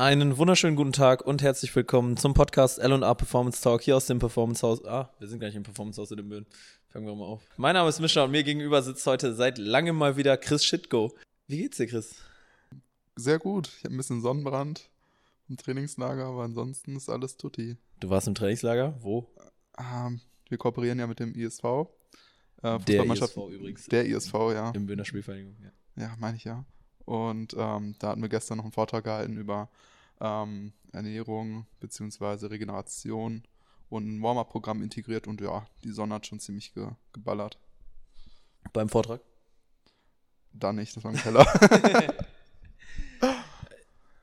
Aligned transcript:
Einen 0.00 0.38
wunderschönen 0.38 0.76
guten 0.76 0.94
Tag 0.94 1.26
und 1.26 1.42
herzlich 1.42 1.76
willkommen 1.76 2.16
zum 2.16 2.32
Podcast 2.32 2.78
L&A 2.78 3.12
Performance 3.12 3.60
Talk 3.60 3.82
hier 3.82 3.98
aus 3.98 4.06
dem 4.06 4.18
Performance 4.18 4.66
Haus. 4.66 4.82
Ah, 4.86 5.10
wir 5.18 5.28
sind 5.28 5.40
gar 5.40 5.48
nicht 5.48 5.56
im 5.56 5.62
Performance 5.62 6.00
Haus 6.00 6.10
in 6.10 6.16
den 6.16 6.26
Böen. 6.30 6.46
Fangen 6.88 7.04
wir 7.04 7.14
mal 7.14 7.26
auf. 7.26 7.42
Mein 7.58 7.74
Name 7.74 7.86
ist 7.90 8.00
Mischa 8.00 8.24
und 8.24 8.30
mir 8.30 8.42
gegenüber 8.42 8.80
sitzt 8.80 9.06
heute 9.06 9.34
seit 9.34 9.58
langem 9.58 9.96
mal 9.96 10.16
wieder 10.16 10.38
Chris 10.38 10.64
Shitgo. 10.64 11.14
Wie 11.48 11.58
geht's 11.58 11.76
dir, 11.76 11.86
Chris? 11.86 12.14
Sehr 13.16 13.38
gut. 13.38 13.68
Ich 13.76 13.84
habe 13.84 13.94
ein 13.94 13.98
bisschen 13.98 14.22
Sonnenbrand 14.22 14.88
im 15.50 15.58
Trainingslager, 15.58 16.24
aber 16.24 16.44
ansonsten 16.44 16.96
ist 16.96 17.10
alles 17.10 17.36
tutti. 17.36 17.76
Du 18.00 18.08
warst 18.08 18.26
im 18.26 18.34
Trainingslager? 18.34 18.96
Wo? 19.02 19.28
Ähm, 19.78 20.22
wir 20.48 20.56
kooperieren 20.56 20.98
ja 20.98 21.08
mit 21.08 21.20
dem 21.20 21.34
ISV. 21.34 21.62
Äh, 22.62 22.78
Der 22.78 23.04
ISV 23.04 23.36
übrigens. 23.36 23.84
Der 23.88 24.06
ISV, 24.06 24.32
ja. 24.54 24.70
Im 24.70 24.86
Böhner 24.86 25.04
Spielvereinigung, 25.04 25.58
ja. 25.62 26.04
Ja, 26.04 26.16
meine 26.18 26.38
ich 26.38 26.44
ja. 26.44 26.64
Und 27.04 27.54
ähm, 27.58 27.96
da 27.98 28.08
hatten 28.08 28.22
wir 28.22 28.30
gestern 28.30 28.56
noch 28.56 28.64
einen 28.64 28.72
Vortrag 28.72 29.04
gehalten 29.04 29.36
über 29.36 29.68
ähm, 30.20 30.72
Ernährung 30.92 31.66
bzw. 31.80 32.46
Regeneration 32.46 33.42
und 33.88 34.06
ein 34.06 34.22
Warm-up-Programm 34.22 34.82
integriert 34.82 35.26
und 35.26 35.40
ja, 35.40 35.66
die 35.84 35.90
Sonne 35.90 36.14
hat 36.14 36.26
schon 36.26 36.40
ziemlich 36.40 36.74
ge 36.74 36.88
geballert. 37.12 37.58
Beim 38.72 38.88
Vortrag? 38.88 39.20
Da 40.52 40.72
nicht, 40.72 40.96
das 40.96 41.04
war 41.04 41.12
im 41.12 41.16
Keller. 41.16 41.46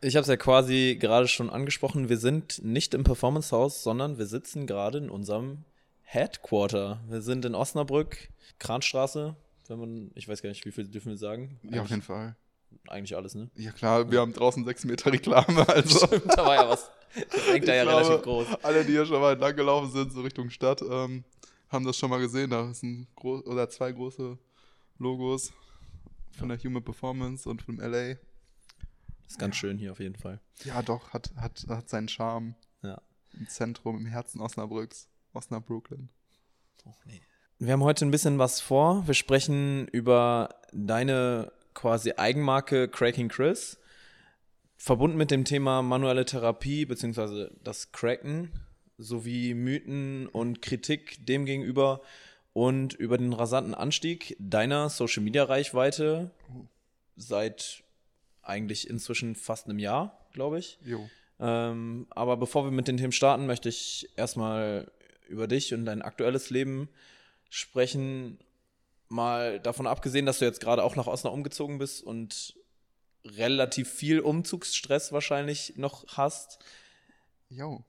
ich 0.01 0.15
habe 0.15 0.21
es 0.21 0.27
ja 0.27 0.37
quasi 0.37 0.97
gerade 0.99 1.27
schon 1.27 1.49
angesprochen, 1.49 2.09
wir 2.09 2.17
sind 2.17 2.63
nicht 2.63 2.93
im 2.93 3.03
Performance 3.03 3.55
House, 3.55 3.83
sondern 3.83 4.17
wir 4.17 4.27
sitzen 4.27 4.67
gerade 4.67 4.99
in 4.99 5.09
unserem 5.09 5.65
Headquarter. 6.01 7.01
Wir 7.07 7.21
sind 7.21 7.43
in 7.45 7.55
Osnabrück, 7.55 8.29
Kranstraße, 8.59 9.35
wenn 9.67 9.79
man, 9.79 10.11
ich 10.15 10.27
weiß 10.27 10.41
gar 10.41 10.49
nicht, 10.49 10.65
wie 10.65 10.71
viel 10.71 10.87
dürfen 10.87 11.09
wir 11.09 11.17
sagen? 11.17 11.59
ja, 11.63 11.81
auf 11.81 11.89
jeden 11.89 12.01
Fall 12.01 12.35
eigentlich 12.87 13.15
alles, 13.15 13.35
ne? 13.35 13.49
Ja 13.55 13.71
klar, 13.71 14.11
wir 14.11 14.21
haben 14.21 14.33
draußen 14.33 14.65
sechs 14.65 14.85
Meter 14.85 15.11
Reklame, 15.11 15.67
also. 15.69 16.05
Stimmt, 16.07 16.37
da 16.37 16.45
war 16.45 16.55
ja 16.55 16.69
was. 16.69 16.89
Das 17.31 17.47
hängt 17.47 17.67
da 17.67 17.73
ja 17.73 17.83
glaube, 17.83 18.01
relativ 18.01 18.23
groß. 18.23 18.47
Alle, 18.63 18.85
die 18.85 18.91
hier 18.91 19.05
schon 19.05 19.21
mal 19.21 19.33
entlang 19.33 19.55
gelaufen 19.55 19.91
sind, 19.91 20.11
so 20.11 20.21
Richtung 20.21 20.49
Stadt, 20.49 20.81
ähm, 20.81 21.23
haben 21.69 21.85
das 21.85 21.97
schon 21.97 22.09
mal 22.09 22.19
gesehen. 22.19 22.49
Da 22.49 22.73
sind 22.73 23.07
groß, 23.15 23.45
oder 23.45 23.69
zwei 23.69 23.91
große 23.91 24.37
Logos 24.99 25.53
von 26.37 26.49
der 26.49 26.57
Human 26.59 26.83
Performance 26.83 27.49
und 27.49 27.61
von 27.61 27.77
LA. 27.77 28.15
Das 29.23 29.33
ist 29.33 29.39
ganz 29.39 29.55
ja. 29.55 29.59
schön 29.59 29.77
hier 29.77 29.91
auf 29.91 29.99
jeden 29.99 30.15
Fall. 30.15 30.39
Ja, 30.63 30.81
doch, 30.81 31.09
hat, 31.11 31.31
hat, 31.35 31.65
hat 31.67 31.89
seinen 31.89 32.07
Charme. 32.07 32.55
Ja. 32.81 33.01
Im 33.33 33.47
Zentrum, 33.49 33.97
im 33.97 34.05
Herzen 34.05 34.39
Osnabrücks, 34.39 35.09
Osnabrooklyn. 35.33 36.09
Oh, 36.85 36.93
nee. 37.05 37.21
Wir 37.59 37.73
haben 37.73 37.83
heute 37.83 38.05
ein 38.05 38.11
bisschen 38.11 38.37
was 38.37 38.61
vor. 38.61 39.07
Wir 39.07 39.15
sprechen 39.15 39.87
über 39.87 40.55
deine 40.71 41.51
quasi 41.77 42.13
Eigenmarke 42.17 42.87
Cracking 42.87 43.29
Chris, 43.29 43.77
verbunden 44.77 45.15
mit 45.15 45.29
dem 45.29 45.45
Thema 45.45 45.83
manuelle 45.83 46.25
Therapie 46.25 46.85
bzw. 46.85 47.49
das 47.63 47.91
Cracken 47.91 48.51
sowie 48.97 49.53
Mythen 49.53 50.25
und 50.25 50.63
Kritik 50.63 51.23
demgegenüber 51.27 52.01
und 52.53 52.95
über 52.95 53.19
den 53.19 53.31
rasanten 53.31 53.75
Anstieg 53.75 54.35
deiner 54.39 54.89
Social 54.89 55.21
Media 55.21 55.43
Reichweite 55.43 56.31
seit 57.15 57.83
eigentlich 58.41 58.89
inzwischen 58.89 59.35
fast 59.35 59.67
einem 59.67 59.77
Jahr, 59.77 60.25
glaube 60.33 60.57
ich. 60.57 60.79
Jo. 60.83 61.07
Ähm, 61.39 62.07
aber 62.09 62.37
bevor 62.37 62.65
wir 62.65 62.71
mit 62.71 62.87
den 62.87 62.97
Themen 62.97 63.11
starten, 63.11 63.45
möchte 63.45 63.69
ich 63.69 64.09
erstmal 64.15 64.91
über 65.29 65.47
dich 65.47 65.75
und 65.75 65.85
dein 65.85 66.01
aktuelles 66.01 66.49
Leben 66.49 66.89
sprechen 67.49 68.39
mal 69.09 69.59
davon 69.59 69.87
abgesehen, 69.87 70.25
dass 70.25 70.39
du 70.39 70.45
jetzt 70.45 70.59
gerade 70.59 70.83
auch 70.83 70.95
nach 70.95 71.07
Osnabrück 71.07 71.37
umgezogen 71.37 71.77
bist 71.77 72.03
und 72.03 72.55
relativ 73.25 73.89
viel 73.89 74.19
Umzugsstress 74.19 75.11
wahrscheinlich 75.11 75.73
noch 75.77 76.05
hast. 76.15 76.59
Jo. 77.49 77.83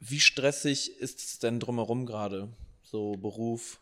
Wie 0.00 0.20
stressig 0.20 0.98
ist 1.00 1.20
es 1.20 1.38
denn 1.38 1.60
drumherum 1.60 2.06
gerade? 2.06 2.48
So 2.82 3.12
Beruf 3.12 3.80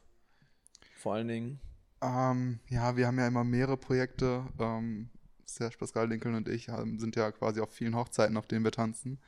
vor 0.97 1.14
allen 1.14 1.29
Dingen? 1.29 1.61
Ähm, 2.02 2.61
ja, 2.69 2.96
wir 2.96 3.07
haben 3.07 3.19
ja 3.19 3.27
immer 3.27 3.45
mehrere 3.45 3.77
Projekte. 3.77 4.46
Ähm, 4.58 5.11
Serge 5.45 5.77
Pascal 5.79 6.08
Lincoln 6.08 6.35
und 6.35 6.48
ich 6.48 6.69
haben, 6.69 6.98
sind 6.98 7.17
ja 7.17 7.30
quasi 7.33 7.61
auf 7.61 7.73
vielen 7.73 7.95
Hochzeiten, 7.95 8.36
auf 8.36 8.46
denen 8.46 8.64
wir 8.64 8.73
tanzen. 8.73 9.19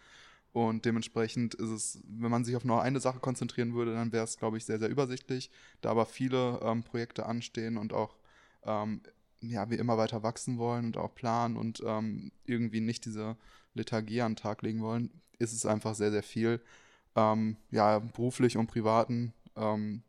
Und 0.67 0.85
dementsprechend 0.85 1.55
ist 1.55 1.71
es, 1.71 2.03
wenn 2.09 2.31
man 2.31 2.45
sich 2.45 2.57
auf 2.57 2.65
nur 2.65 2.83
eine 2.83 3.01
Sache 3.01 3.21
konzentrieren 3.21 3.75
würde, 3.75 3.95
dann 3.95 4.13
wäre 4.13 4.25
es, 4.25 4.39
glaube 4.39 4.57
ich, 4.57 4.65
sehr, 4.65 4.79
sehr 4.79 4.89
übersichtlich. 4.89 5.51
Da 5.81 5.91
aber 5.91 6.07
viele 6.07 6.61
ähm, 6.63 6.83
Projekte 6.83 7.27
anstehen 7.27 7.77
und 7.77 7.93
auch 7.93 8.17
ähm, 8.65 9.03
ja, 9.41 9.71
wir 9.71 9.79
immer 9.79 9.99
weiter 9.99 10.23
wachsen 10.23 10.59
wollen 10.59 10.87
und 10.87 10.97
auch 10.97 11.15
planen 11.15 11.57
und 11.57 11.83
ähm, 11.87 12.33
irgendwie 12.45 12.81
nicht 12.81 13.05
diese 13.05 13.37
Lethargie 13.75 14.23
an 14.23 14.33
den 14.33 14.37
Tag 14.37 14.63
legen 14.63 14.83
wollen, 14.83 15.11
ist 15.39 15.53
es 15.53 15.65
einfach 15.65 15.95
sehr, 15.95 16.11
sehr 16.11 16.25
viel. 16.25 16.61
Ähm, 17.15 17.57
ja, 17.71 18.01
beruflich 18.01 18.57
und 18.57 18.67
privaten 18.67 19.33
ähm, 19.55 20.03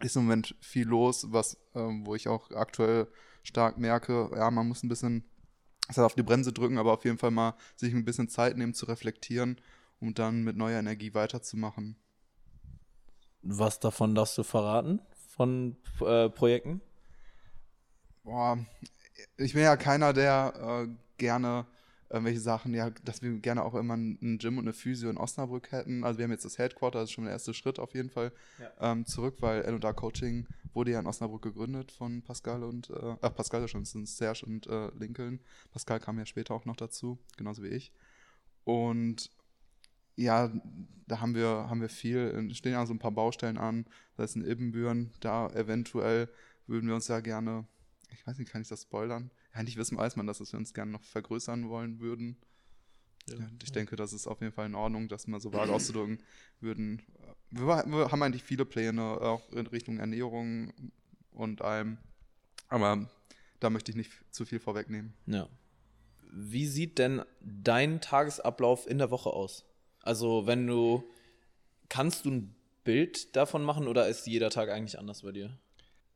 ist 0.00 0.16
im 0.16 0.22
Moment 0.22 0.54
viel 0.60 0.86
los, 0.86 1.26
was, 1.32 1.56
ähm, 1.74 2.06
wo 2.06 2.14
ich 2.14 2.28
auch 2.28 2.50
aktuell 2.52 3.08
stark 3.42 3.78
merke, 3.78 4.30
ja, 4.34 4.50
man 4.50 4.68
muss 4.68 4.82
ein 4.82 4.88
bisschen 4.88 5.24
das 5.90 5.96
heißt, 5.96 6.06
auf 6.06 6.14
die 6.14 6.22
Bremse 6.22 6.52
drücken, 6.52 6.78
aber 6.78 6.92
auf 6.92 7.04
jeden 7.04 7.18
Fall 7.18 7.32
mal 7.32 7.54
sich 7.74 7.92
ein 7.92 8.04
bisschen 8.04 8.28
Zeit 8.28 8.56
nehmen 8.56 8.74
zu 8.74 8.86
reflektieren, 8.86 9.60
um 10.00 10.14
dann 10.14 10.42
mit 10.42 10.56
neuer 10.56 10.80
Energie 10.80 11.14
weiterzumachen. 11.14 11.96
Was 13.42 13.80
davon 13.80 14.14
darfst 14.14 14.36
du 14.36 14.42
verraten 14.42 15.00
von 15.28 15.76
äh, 16.00 16.28
Projekten? 16.28 16.80
Boah, 18.22 18.58
ich 19.36 19.54
bin 19.54 19.62
ja 19.62 19.76
keiner, 19.76 20.12
der 20.12 20.86
äh, 20.86 20.88
gerne 21.16 21.66
irgendwelche 22.10 22.40
Sachen, 22.40 22.74
ja, 22.74 22.90
dass 22.90 23.22
wir 23.22 23.30
gerne 23.38 23.64
auch 23.64 23.74
immer 23.74 23.94
ein 23.94 24.38
Gym 24.38 24.58
und 24.58 24.64
eine 24.64 24.72
Physio 24.72 25.08
in 25.08 25.16
Osnabrück 25.16 25.70
hätten. 25.70 26.02
Also 26.02 26.18
wir 26.18 26.24
haben 26.24 26.32
jetzt 26.32 26.44
das 26.44 26.58
Headquarter, 26.58 26.98
das 26.98 27.08
ist 27.08 27.12
schon 27.12 27.24
der 27.24 27.32
erste 27.32 27.54
Schritt 27.54 27.78
auf 27.78 27.94
jeden 27.94 28.10
Fall 28.10 28.32
ja. 28.58 28.92
ähm, 28.92 29.06
zurück, 29.06 29.36
weil 29.40 29.62
L&A 29.62 29.92
Coaching 29.92 30.46
wurde 30.74 30.90
ja 30.90 31.00
in 31.00 31.06
Osnabrück 31.06 31.42
gegründet 31.42 31.92
von 31.92 32.22
Pascal 32.22 32.64
und, 32.64 32.90
äh, 32.90 33.16
ach, 33.20 33.34
Pascal 33.34 33.66
schon, 33.68 33.84
sind 33.84 34.08
Serge 34.08 34.44
und 34.44 34.66
äh, 34.66 34.90
Lincoln. 34.98 35.40
Pascal 35.72 36.00
kam 36.00 36.18
ja 36.18 36.26
später 36.26 36.52
auch 36.54 36.64
noch 36.64 36.76
dazu, 36.76 37.18
genauso 37.36 37.62
wie 37.62 37.68
ich. 37.68 37.92
Und 38.64 39.30
ja, 40.16 40.52
da 41.06 41.20
haben 41.20 41.34
wir, 41.34 41.48
haben 41.48 41.80
wir 41.80 41.88
viel, 41.88 42.52
stehen 42.54 42.72
ja 42.72 42.86
so 42.86 42.94
ein 42.94 42.98
paar 42.98 43.12
Baustellen 43.12 43.58
an, 43.58 43.86
das 44.16 44.30
ist 44.30 44.36
in 44.36 44.44
Ibbenbüren, 44.44 45.12
da 45.20 45.48
eventuell 45.50 46.28
würden 46.66 46.88
wir 46.88 46.94
uns 46.94 47.08
ja 47.08 47.20
gerne, 47.20 47.66
ich 48.12 48.26
weiß 48.26 48.38
nicht, 48.38 48.50
kann 48.50 48.62
ich 48.62 48.68
das 48.68 48.82
spoilern? 48.82 49.30
eigentlich 49.52 49.76
wissen 49.76 49.96
weiß 49.96 50.16
man, 50.16 50.26
dass 50.26 50.40
wir 50.40 50.58
uns 50.58 50.74
gerne 50.74 50.92
noch 50.92 51.02
vergrößern 51.02 51.68
wollen 51.68 52.00
würden. 52.00 52.36
Ja, 53.28 53.36
ich 53.62 53.68
ja. 53.68 53.74
denke, 53.74 53.96
das 53.96 54.12
ist 54.12 54.26
auf 54.26 54.40
jeden 54.40 54.52
Fall 54.52 54.66
in 54.66 54.74
Ordnung, 54.74 55.08
das 55.08 55.26
mal 55.26 55.40
so 55.40 55.52
vage 55.52 55.72
auszudrücken 55.72 56.22
würden. 56.60 57.02
Wir, 57.50 57.66
wir, 57.66 58.10
haben 58.10 58.22
eigentlich 58.22 58.42
viele 58.42 58.64
Pläne, 58.64 59.02
auch 59.02 59.52
in 59.52 59.66
Richtung 59.66 59.98
Ernährung 59.98 60.72
und 61.32 61.62
allem. 61.62 61.98
Aber 62.68 63.10
da 63.58 63.70
möchte 63.70 63.90
ich 63.90 63.96
nicht 63.96 64.12
zu 64.30 64.44
viel 64.44 64.60
vorwegnehmen. 64.60 65.14
Ja. 65.26 65.48
Wie 66.32 66.66
sieht 66.66 66.98
denn 66.98 67.22
dein 67.40 68.00
Tagesablauf 68.00 68.86
in 68.86 68.98
der 68.98 69.10
Woche 69.10 69.30
aus? 69.30 69.64
Also, 70.02 70.46
wenn 70.46 70.66
du, 70.66 71.04
kannst 71.88 72.24
du 72.24 72.30
ein 72.30 72.54
Bild 72.84 73.36
davon 73.36 73.62
machen 73.62 73.88
oder 73.88 74.08
ist 74.08 74.26
jeder 74.26 74.50
Tag 74.50 74.70
eigentlich 74.70 74.98
anders 74.98 75.22
bei 75.22 75.32
dir? 75.32 75.58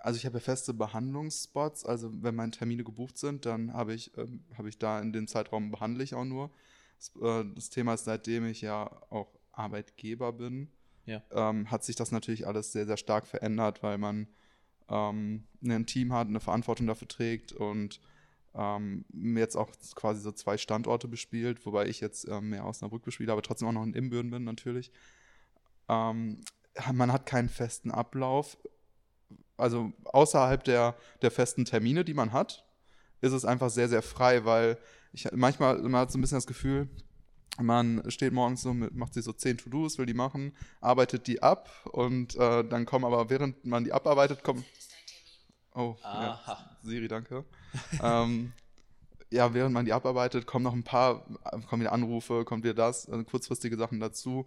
Also 0.05 0.19
ich 0.19 0.27
habe 0.27 0.37
ja 0.37 0.41
feste 0.41 0.75
Behandlungsspots. 0.75 1.87
Also 1.87 2.11
wenn 2.23 2.35
meine 2.35 2.51
Termine 2.51 2.85
gebucht 2.85 3.17
sind, 3.17 3.47
dann 3.47 3.73
habe 3.73 3.95
ich, 3.95 4.17
äh, 4.19 4.27
habe 4.57 4.69
ich 4.69 4.79
da 4.79 5.01
in 5.01 5.15
dem 5.15 5.27
Zeitraum 5.27 5.71
behandle 5.71 6.05
ich 6.05 6.15
auch 6.15 6.27
nur. 6.27 6.51
Das, 6.99 7.13
äh, 7.23 7.45
das 7.55 7.71
Thema 7.71 7.95
ist, 7.95 8.05
seitdem 8.05 8.45
ich 8.47 8.61
ja 8.61 8.91
auch 9.09 9.35
Arbeitgeber 9.53 10.35
bin, 10.35 10.69
ja. 11.07 11.23
ähm, 11.31 11.71
hat 11.71 11.85
sich 11.85 11.97
das 11.97 12.13
natürlich 12.13 12.47
alles 12.47 12.73
sehr, 12.73 12.85
sehr 12.85 12.99
stark 12.99 13.27
verändert, 13.27 13.83
weil 13.83 13.97
man 13.97 14.29
ähm, 14.91 15.45
ein 15.63 15.87
Team 15.87 16.13
hat, 16.13 16.29
eine 16.29 16.41
Verantwortung 16.41 16.87
dafür 16.87 17.09
trägt 17.09 17.53
und 17.53 17.99
ähm, 18.55 19.05
jetzt 19.37 19.57
auch 19.57 19.71
quasi 19.95 20.21
so 20.21 20.33
zwei 20.33 20.57
Standorte 20.57 21.09
bespielt, 21.09 21.65
wobei 21.67 21.87
ich 21.87 22.01
jetzt 22.01 22.25
äh, 22.25 22.41
mehr 22.41 22.67
Osnabrück 22.67 23.03
bespiele, 23.03 23.33
aber 23.33 23.43
trotzdem 23.43 23.69
auch 23.69 23.73
noch 23.73 23.85
in 23.85 23.95
Imbüren 23.95 24.31
bin 24.31 24.45
natürlich. 24.45 24.93
Ähm, 25.89 26.41
man 26.93 27.13
hat 27.13 27.27
keinen 27.27 27.49
festen 27.49 27.91
Ablauf 27.91 28.57
also 29.57 29.93
außerhalb 30.05 30.65
der, 30.65 30.97
der 31.23 31.31
festen 31.31 31.65
Termine, 31.65 32.05
die 32.05 32.15
man 32.15 32.33
hat, 32.33 32.65
ist 33.21 33.33
es 33.33 33.45
einfach 33.45 33.71
sehr, 33.71 33.89
sehr 33.89 34.03
frei, 34.03 34.45
weil 34.45 34.79
ich 35.13 35.29
manchmal 35.33 35.79
man 35.79 36.03
hat 36.03 36.11
so 36.11 36.19
ein 36.19 36.21
bisschen 36.21 36.37
das 36.37 36.47
Gefühl, 36.47 36.89
man 37.61 38.03
steht 38.11 38.33
morgens 38.33 38.63
so, 38.63 38.75
mit, 38.75 38.95
macht 38.95 39.15
sich 39.15 39.25
so 39.25 39.33
zehn 39.33 39.57
To-Dos, 39.57 39.99
will 39.99 40.07
die 40.07 40.15
machen, 40.15 40.57
arbeitet 40.81 41.29
die 41.29 41.41
ab 41.41 41.71
und 41.93 42.35
äh, 42.35 42.65
dann 42.65 42.85
kommen 42.85 43.05
aber, 43.05 43.31
während 43.31 43.65
man 43.65 43.85
die 43.85 43.93
abarbeitet, 43.93 44.43
kommen. 44.43 44.65
Oh, 45.75 45.97
ja, 46.03 46.41
Siri, 46.83 47.09
danke. 47.09 47.45
ähm, 48.03 48.53
ja, 49.31 49.53
während 49.53 49.75
man 49.75 49.85
die 49.85 49.93
abarbeitet, 49.93 50.47
kommen 50.47 50.63
noch 50.63 50.73
ein 50.73 50.85
paar, 50.85 51.27
kommen 51.69 51.83
wieder 51.83 51.93
Anrufe, 51.93 52.45
kommt 52.45 52.63
wieder 52.63 52.75
das, 52.75 53.09
also 53.09 53.25
kurzfristige 53.25 53.77
Sachen 53.77 53.99
dazu. 53.99 54.47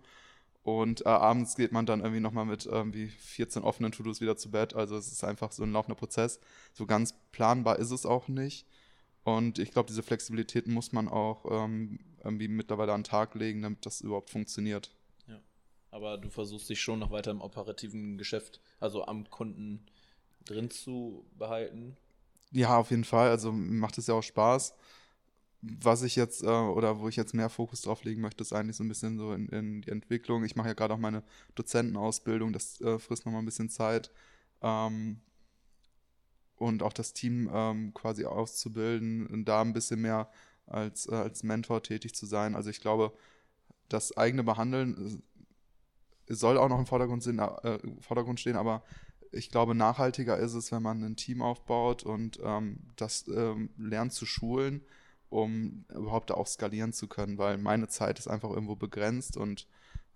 Und 0.64 1.06
äh, 1.06 1.10
abends 1.10 1.56
geht 1.56 1.72
man 1.72 1.86
dann 1.86 2.02
irgendwie 2.02 2.20
nochmal 2.20 2.46
mit 2.46 2.66
irgendwie 2.66 3.08
14 3.08 3.64
offenen 3.64 3.92
To-Dos 3.92 4.20
wieder 4.20 4.36
zu 4.36 4.52
Bett. 4.52 4.74
Also 4.74 4.98
es 4.98 5.12
ist 5.12 5.24
einfach 5.24 5.52
so 5.52 5.64
ein 5.64 5.72
laufender 5.72 5.96
Prozess. 5.96 6.40
So 6.74 6.86
ganz 6.86 7.14
planbar 7.32 7.80
ist 7.80 7.92
es 7.92 8.06
auch 8.06 8.28
nicht. 8.28 8.66
Und 9.24 9.60
ich 9.60 9.72
glaube, 9.72 9.88
diese 9.88 10.04
Flexibilität 10.04 10.68
muss 10.68 10.92
man 10.92 11.08
auch 11.08 11.46
ähm, 11.50 12.00
irgendwie 12.24 12.48
mittlerweile 12.48 12.94
an 12.94 13.02
den 13.02 13.06
Tag 13.06 13.36
legen, 13.36 13.62
damit 13.62 13.86
das 13.86 14.02
überhaupt 14.02 14.30
funktioniert. 14.30 14.92
Ja. 15.28 15.40
Aber 15.92 16.18
du 16.18 16.30
versuchst 16.30 16.70
dich 16.70 16.82
schon 16.82 17.00
noch 17.00 17.12
weiter 17.12 17.32
im 17.32 17.42
operativen 17.42 18.18
Geschäft, 18.18 18.62
also 18.80 19.06
am 19.06 19.30
Kunden 19.30 19.86
drin 20.50 20.70
zu 20.70 21.26
behalten. 21.38 21.98
Ja, 22.52 22.78
auf 22.78 22.92
jeden 22.92 23.04
Fall. 23.04 23.30
Also 23.30 23.52
macht 23.52 23.98
es 23.98 24.08
ja 24.08 24.14
auch 24.14 24.24
Spaß. 24.24 24.74
Was 25.62 26.04
ich 26.04 26.16
jetzt 26.16 26.44
äh, 26.44 26.48
oder 26.48 27.00
wo 27.00 27.10
ich 27.10 27.16
jetzt 27.16 27.34
mehr 27.34 27.50
Fokus 27.50 27.82
drauf 27.82 28.04
legen 28.04 28.22
möchte, 28.22 28.44
ist 28.44 28.54
eigentlich 28.54 28.78
so 28.78 28.84
ein 28.84 28.88
bisschen 28.88 29.18
so 29.18 29.34
in, 29.34 29.50
in 29.50 29.82
die 29.82 29.92
Entwicklung. 29.92 30.44
Ich 30.44 30.56
mache 30.56 30.68
ja 30.68 30.74
gerade 30.74 30.94
auch 30.94 31.00
meine 31.00 31.24
Dozentenausbildung, 31.56 32.54
das 32.54 32.80
äh, 32.82 33.00
frisst 33.00 33.26
nochmal 33.26 33.42
ein 33.42 33.46
bisschen 33.46 33.70
Zeit. 33.70 34.12
Ähm, 34.62 35.20
und 36.58 36.84
auch 36.84 36.94
das 36.94 37.14
Team 37.14 37.50
ähm, 37.54 37.94
quasi 37.94 38.26
auszubilden 38.26 39.28
und 39.28 39.46
da 39.46 39.62
ein 39.62 39.74
bisschen 39.74 40.02
mehr 40.02 40.30
als, 40.66 41.08
äh, 41.08 41.16
als 41.16 41.44
Mentor 41.44 41.84
tätig 41.84 42.16
zu 42.16 42.26
sein. 42.26 42.56
Also 42.56 42.70
ich 42.70 42.82
glaube, 42.82 43.14
das 43.90 44.16
eigene 44.18 44.44
Behandeln 44.44 45.22
äh, 46.28 46.34
soll 46.34 46.58
auch 46.58 46.70
noch 46.70 46.80
im 46.80 46.86
Vordergrund, 46.86 47.24
sind, 47.24 47.40
äh, 47.40 47.80
Vordergrund 48.02 48.40
stehen, 48.40 48.56
aber 48.56 48.84
ich 49.32 49.50
glaube, 49.50 49.76
nachhaltiger 49.76 50.38
ist 50.38 50.54
es, 50.54 50.72
wenn 50.72 50.84
man 50.84 51.04
ein 51.04 51.16
Team 51.16 51.42
aufbaut 51.42 52.04
und 52.04 52.40
ähm, 52.44 52.80
das 52.96 53.28
ähm, 53.28 53.70
lernt 53.78 54.14
zu 54.14 54.26
schulen, 54.26 54.82
um 55.30 55.86
überhaupt 55.90 56.32
auch 56.32 56.48
skalieren 56.48 56.94
zu 56.94 57.08
können, 57.08 57.38
weil 57.38 57.58
meine 57.58 57.88
Zeit 57.88 58.20
ist 58.20 58.28
einfach 58.28 58.50
irgendwo 58.50 58.76
begrenzt 58.76 59.38
und 59.38 59.68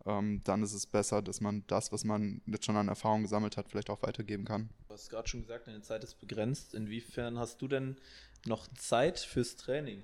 ähm, 0.05 0.41
dann 0.43 0.63
ist 0.63 0.73
es 0.73 0.85
besser, 0.85 1.21
dass 1.21 1.41
man 1.41 1.63
das, 1.67 1.91
was 1.91 2.03
man 2.03 2.41
jetzt 2.47 2.65
schon 2.65 2.75
an 2.75 2.87
Erfahrung 2.87 3.21
gesammelt 3.21 3.57
hat, 3.57 3.69
vielleicht 3.69 3.89
auch 3.89 4.01
weitergeben 4.01 4.45
kann. 4.45 4.69
Du 4.87 4.93
hast 4.93 5.09
gerade 5.09 5.27
schon 5.27 5.41
gesagt, 5.41 5.67
deine 5.67 5.81
Zeit 5.81 6.03
ist 6.03 6.19
begrenzt. 6.19 6.73
Inwiefern 6.73 7.37
hast 7.37 7.61
du 7.61 7.67
denn 7.67 7.97
noch 8.45 8.67
Zeit 8.73 9.19
fürs 9.19 9.55
Training? 9.55 10.01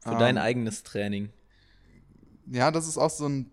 Für 0.00 0.12
ähm, 0.12 0.18
dein 0.18 0.38
eigenes 0.38 0.82
Training? 0.82 1.30
Ja, 2.46 2.70
das 2.70 2.88
ist 2.88 2.98
auch 2.98 3.10
so 3.10 3.28
ein 3.28 3.50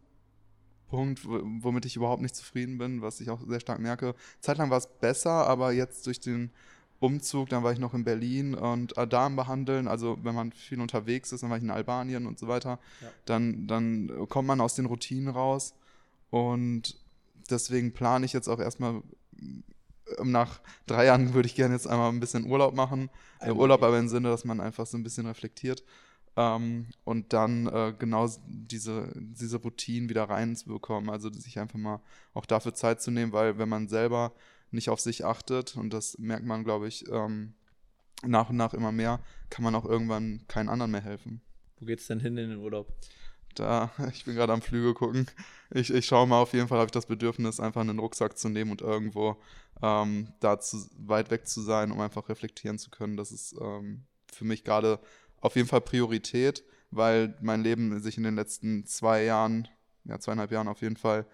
Punkt, 0.94 1.22
womit 1.26 1.86
ich 1.86 1.96
überhaupt 1.96 2.22
nicht 2.22 2.36
zufrieden 2.36 2.78
bin, 2.78 3.02
was 3.02 3.20
ich 3.20 3.32
auch 3.32 3.40
sehr 3.48 3.60
stark 3.60 3.80
merke. 3.80 4.14
Zeitlang 4.42 4.70
war 4.70 4.78
es 4.78 4.86
besser, 4.86 5.48
aber 5.48 5.72
jetzt 5.72 6.06
durch 6.06 6.20
den 6.20 6.52
Umzug, 7.00 7.50
dann 7.50 7.64
war 7.64 7.74
ich 7.74 7.80
noch 7.80 7.96
in 7.96 8.04
Berlin 8.04 8.54
und 8.54 8.96
äh, 8.96 9.08
Darm 9.08 9.36
behandeln, 9.36 9.88
also 9.88 10.20
wenn 10.22 10.36
man 10.36 10.52
viel 10.52 10.80
unterwegs 10.80 11.32
ist, 11.32 11.42
dann 11.42 11.50
war 11.50 11.58
ich 11.58 11.64
in 11.64 11.72
Albanien 11.72 12.28
und 12.28 12.38
so 12.38 12.48
weiter, 12.48 12.78
ja. 13.02 13.08
dann, 13.26 13.66
dann 13.66 14.28
kommt 14.30 14.48
man 14.48 14.62
aus 14.62 14.76
den 14.76 14.86
Routinen 14.86 15.30
raus 15.30 15.74
und 16.30 16.96
deswegen 17.50 17.92
plane 17.92 18.28
ich 18.28 18.34
jetzt 18.34 18.48
auch 18.48 18.60
erstmal 18.60 19.02
ähm, 20.20 20.32
nach 20.32 20.62
drei 20.86 21.06
Jahren 21.06 21.34
würde 21.34 21.48
ich 21.48 21.56
gerne 21.56 21.74
jetzt 21.74 21.88
einmal 21.88 22.10
ein 22.10 22.20
bisschen 22.20 22.46
Urlaub 22.46 22.76
machen. 22.76 23.10
Äh, 23.40 23.52
Urlaub 23.52 23.82
aber 23.82 23.98
im 23.98 24.10
Sinne, 24.10 24.30
dass 24.30 24.46
man 24.46 24.62
einfach 24.62 24.86
so 24.86 24.96
ein 24.96 25.04
bisschen 25.04 25.26
reflektiert. 25.26 25.84
Ähm, 26.36 26.88
und 27.04 27.34
dann 27.34 27.68
äh, 27.68 27.94
genau 27.98 28.30
diese, 28.48 29.12
diese 29.16 29.58
Routinen 29.58 30.10
wieder 30.10 30.24
reinzubekommen. 30.24 31.10
Also 31.10 31.32
sich 31.32 31.60
einfach 31.60 31.80
mal 31.80 32.02
auch 32.34 32.46
dafür 32.46 32.74
Zeit 32.74 33.02
zu 33.02 33.12
nehmen, 33.12 33.32
weil 33.32 33.58
wenn 33.58 33.70
man 33.70 33.88
selber 33.88 34.34
nicht 34.72 34.90
auf 34.90 35.00
sich 35.00 35.26
achtet, 35.26 35.76
und 35.76 35.94
das 35.94 36.18
merkt 36.18 36.46
man, 36.46 36.64
glaube 36.64 36.88
ich, 36.88 37.08
ähm, 37.10 37.54
nach 38.26 38.50
und 38.50 38.58
nach 38.58 38.74
immer 38.74 38.92
mehr, 38.92 39.20
kann 39.50 39.64
man 39.64 39.76
auch 39.76 39.86
irgendwann 39.86 40.46
keinen 40.48 40.70
anderen 40.70 40.92
mehr 40.92 41.02
helfen. 41.02 41.42
Wo 41.80 41.86
geht's 41.86 42.08
denn 42.08 42.20
hin 42.20 42.38
in 42.38 42.50
den 42.50 42.60
Urlaub? 42.60 42.92
Da, 43.56 43.92
ich 44.14 44.26
bin 44.26 44.36
gerade 44.36 44.54
am 44.54 44.62
Flüge 44.62 44.94
gucken. 44.94 45.28
Ich, 45.72 45.94
ich 45.94 46.06
schaue 46.06 46.28
mal, 46.28 46.42
auf 46.42 46.54
jeden 46.54 46.68
Fall 46.68 46.80
habe 46.80 46.88
ich 46.88 46.92
das 46.92 47.06
Bedürfnis, 47.06 47.60
einfach 47.60 47.82
einen 47.82 48.00
Rucksack 48.00 48.38
zu 48.38 48.50
nehmen 48.50 48.72
und 48.72 48.82
irgendwo 48.82 49.38
ähm, 49.82 50.34
da 50.40 50.60
zu, 50.60 50.78
weit 50.98 51.30
weg 51.30 51.48
zu 51.48 51.62
sein, 51.62 51.92
um 51.92 52.00
einfach 52.00 52.30
reflektieren 52.30 52.80
zu 52.80 52.90
können. 52.90 53.18
Das 53.18 53.32
ist 53.32 53.56
ähm, 53.62 54.06
für 54.32 54.46
mich 54.46 54.64
gerade 54.64 55.00
auf 55.44 55.56
jeden 55.56 55.68
Fall 55.68 55.82
Priorität, 55.82 56.64
weil 56.90 57.36
mein 57.42 57.64
Leben 57.64 58.00
sich 58.00 58.18
in 58.18 58.24
den 58.24 58.36
letzten 58.36 58.86
zwei 58.86 59.24
Jahren, 59.24 59.68
ja, 60.06 60.20
zweieinhalb 60.20 60.52
Jahren 60.52 60.70
auf 60.70 60.82
jeden 60.82 60.96
Fall 60.96 61.26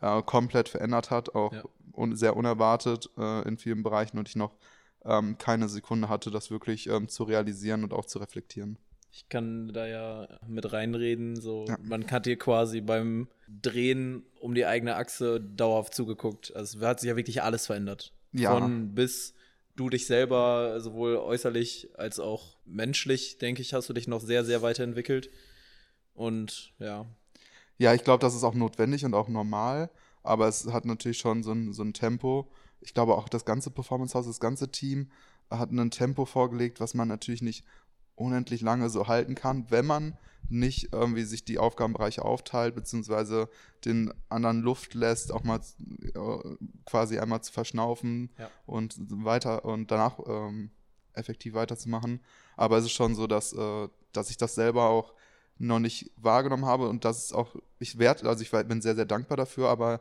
äh, 0.00 0.22
komplett 0.22 0.68
verändert 0.68 1.10
hat, 1.10 1.34
auch 1.34 1.52
ja. 1.52 1.62
un 1.92 2.14
sehr 2.14 2.36
unerwartet 2.36 3.08
äh, 3.16 3.48
in 3.48 3.56
vielen 3.56 3.82
Bereichen 3.82 4.18
und 4.18 4.28
ich 4.28 4.36
noch 4.36 4.56
ähm, 5.04 5.38
keine 5.38 5.68
Sekunde 5.68 6.10
hatte, 6.10 6.30
das 6.30 6.50
wirklich 6.50 6.88
ähm, 6.88 7.08
zu 7.08 7.24
realisieren 7.24 7.84
und 7.84 7.94
auch 7.94 8.04
zu 8.04 8.18
reflektieren. 8.18 8.78
Ich 9.12 9.28
kann 9.28 9.68
da 9.72 9.86
ja 9.86 10.28
mit 10.46 10.70
reinreden. 10.72 11.40
So, 11.40 11.64
ja. 11.66 11.78
man 11.82 12.10
hat 12.10 12.26
dir 12.26 12.36
quasi 12.36 12.80
beim 12.80 13.28
Drehen 13.48 14.24
um 14.40 14.54
die 14.54 14.66
eigene 14.66 14.96
Achse 14.96 15.40
dauerhaft 15.40 15.94
zugeguckt. 15.94 16.54
Also 16.54 16.80
hat 16.80 17.00
sich 17.00 17.08
ja 17.08 17.16
wirklich 17.16 17.42
alles 17.42 17.66
verändert. 17.66 18.12
Ja. 18.32 18.52
Von 18.52 18.94
bis 18.94 19.34
du 19.76 19.90
dich 19.90 20.06
selber 20.06 20.80
sowohl 20.80 21.16
äußerlich 21.16 21.90
als 21.96 22.20
auch 22.20 22.56
menschlich, 22.64 23.38
denke 23.38 23.62
ich, 23.62 23.74
hast 23.74 23.88
du 23.88 23.92
dich 23.92 24.08
noch 24.08 24.20
sehr, 24.20 24.44
sehr 24.44 24.62
weiterentwickelt. 24.62 25.30
Und 26.14 26.72
ja. 26.78 27.06
Ja, 27.78 27.92
ich 27.92 28.04
glaube, 28.04 28.20
das 28.20 28.34
ist 28.34 28.44
auch 28.44 28.54
notwendig 28.54 29.04
und 29.04 29.14
auch 29.14 29.28
normal, 29.28 29.90
aber 30.22 30.46
es 30.46 30.66
hat 30.66 30.84
natürlich 30.84 31.18
schon 31.18 31.42
so 31.42 31.52
ein, 31.52 31.72
so 31.72 31.82
ein 31.82 31.92
Tempo. 31.92 32.48
Ich 32.80 32.94
glaube 32.94 33.16
auch 33.16 33.28
das 33.28 33.44
ganze 33.44 33.70
Performance 33.70 34.16
House, 34.16 34.26
das 34.26 34.40
ganze 34.40 34.70
Team 34.70 35.10
hat 35.50 35.70
ein 35.70 35.90
Tempo 35.90 36.24
vorgelegt, 36.24 36.80
was 36.80 36.94
man 36.94 37.08
natürlich 37.08 37.42
nicht 37.42 37.64
unendlich 38.16 38.60
lange 38.60 38.90
so 38.90 39.08
halten 39.08 39.34
kann, 39.34 39.70
wenn 39.70 39.86
man 39.86 40.16
nicht 40.48 40.92
irgendwie 40.92 41.24
sich 41.24 41.44
die 41.44 41.58
Aufgabenbereiche 41.58 42.24
aufteilt, 42.24 42.74
beziehungsweise 42.74 43.48
den 43.84 44.12
anderen 44.28 44.60
Luft 44.60 44.94
lässt, 44.94 45.32
auch 45.32 45.42
mal 45.42 45.60
äh, 45.60 46.56
quasi 46.84 47.18
einmal 47.18 47.42
zu 47.42 47.52
verschnaufen 47.52 48.30
ja. 48.38 48.50
und 48.66 48.96
weiter 49.24 49.64
und 49.64 49.90
danach 49.90 50.18
ähm, 50.26 50.70
effektiv 51.14 51.54
weiterzumachen. 51.54 52.20
Aber 52.56 52.78
es 52.78 52.84
ist 52.84 52.92
schon 52.92 53.14
so, 53.14 53.26
dass, 53.26 53.52
äh, 53.52 53.88
dass 54.12 54.30
ich 54.30 54.36
das 54.36 54.54
selber 54.54 54.88
auch 54.88 55.14
noch 55.58 55.78
nicht 55.78 56.10
wahrgenommen 56.16 56.66
habe 56.66 56.88
und 56.88 57.04
das 57.04 57.26
ist 57.26 57.32
auch, 57.32 57.54
ich 57.78 57.98
werde, 57.98 58.28
also 58.28 58.42
ich 58.42 58.50
bin 58.50 58.82
sehr, 58.82 58.96
sehr 58.96 59.04
dankbar 59.04 59.36
dafür, 59.36 59.68
aber 59.68 60.00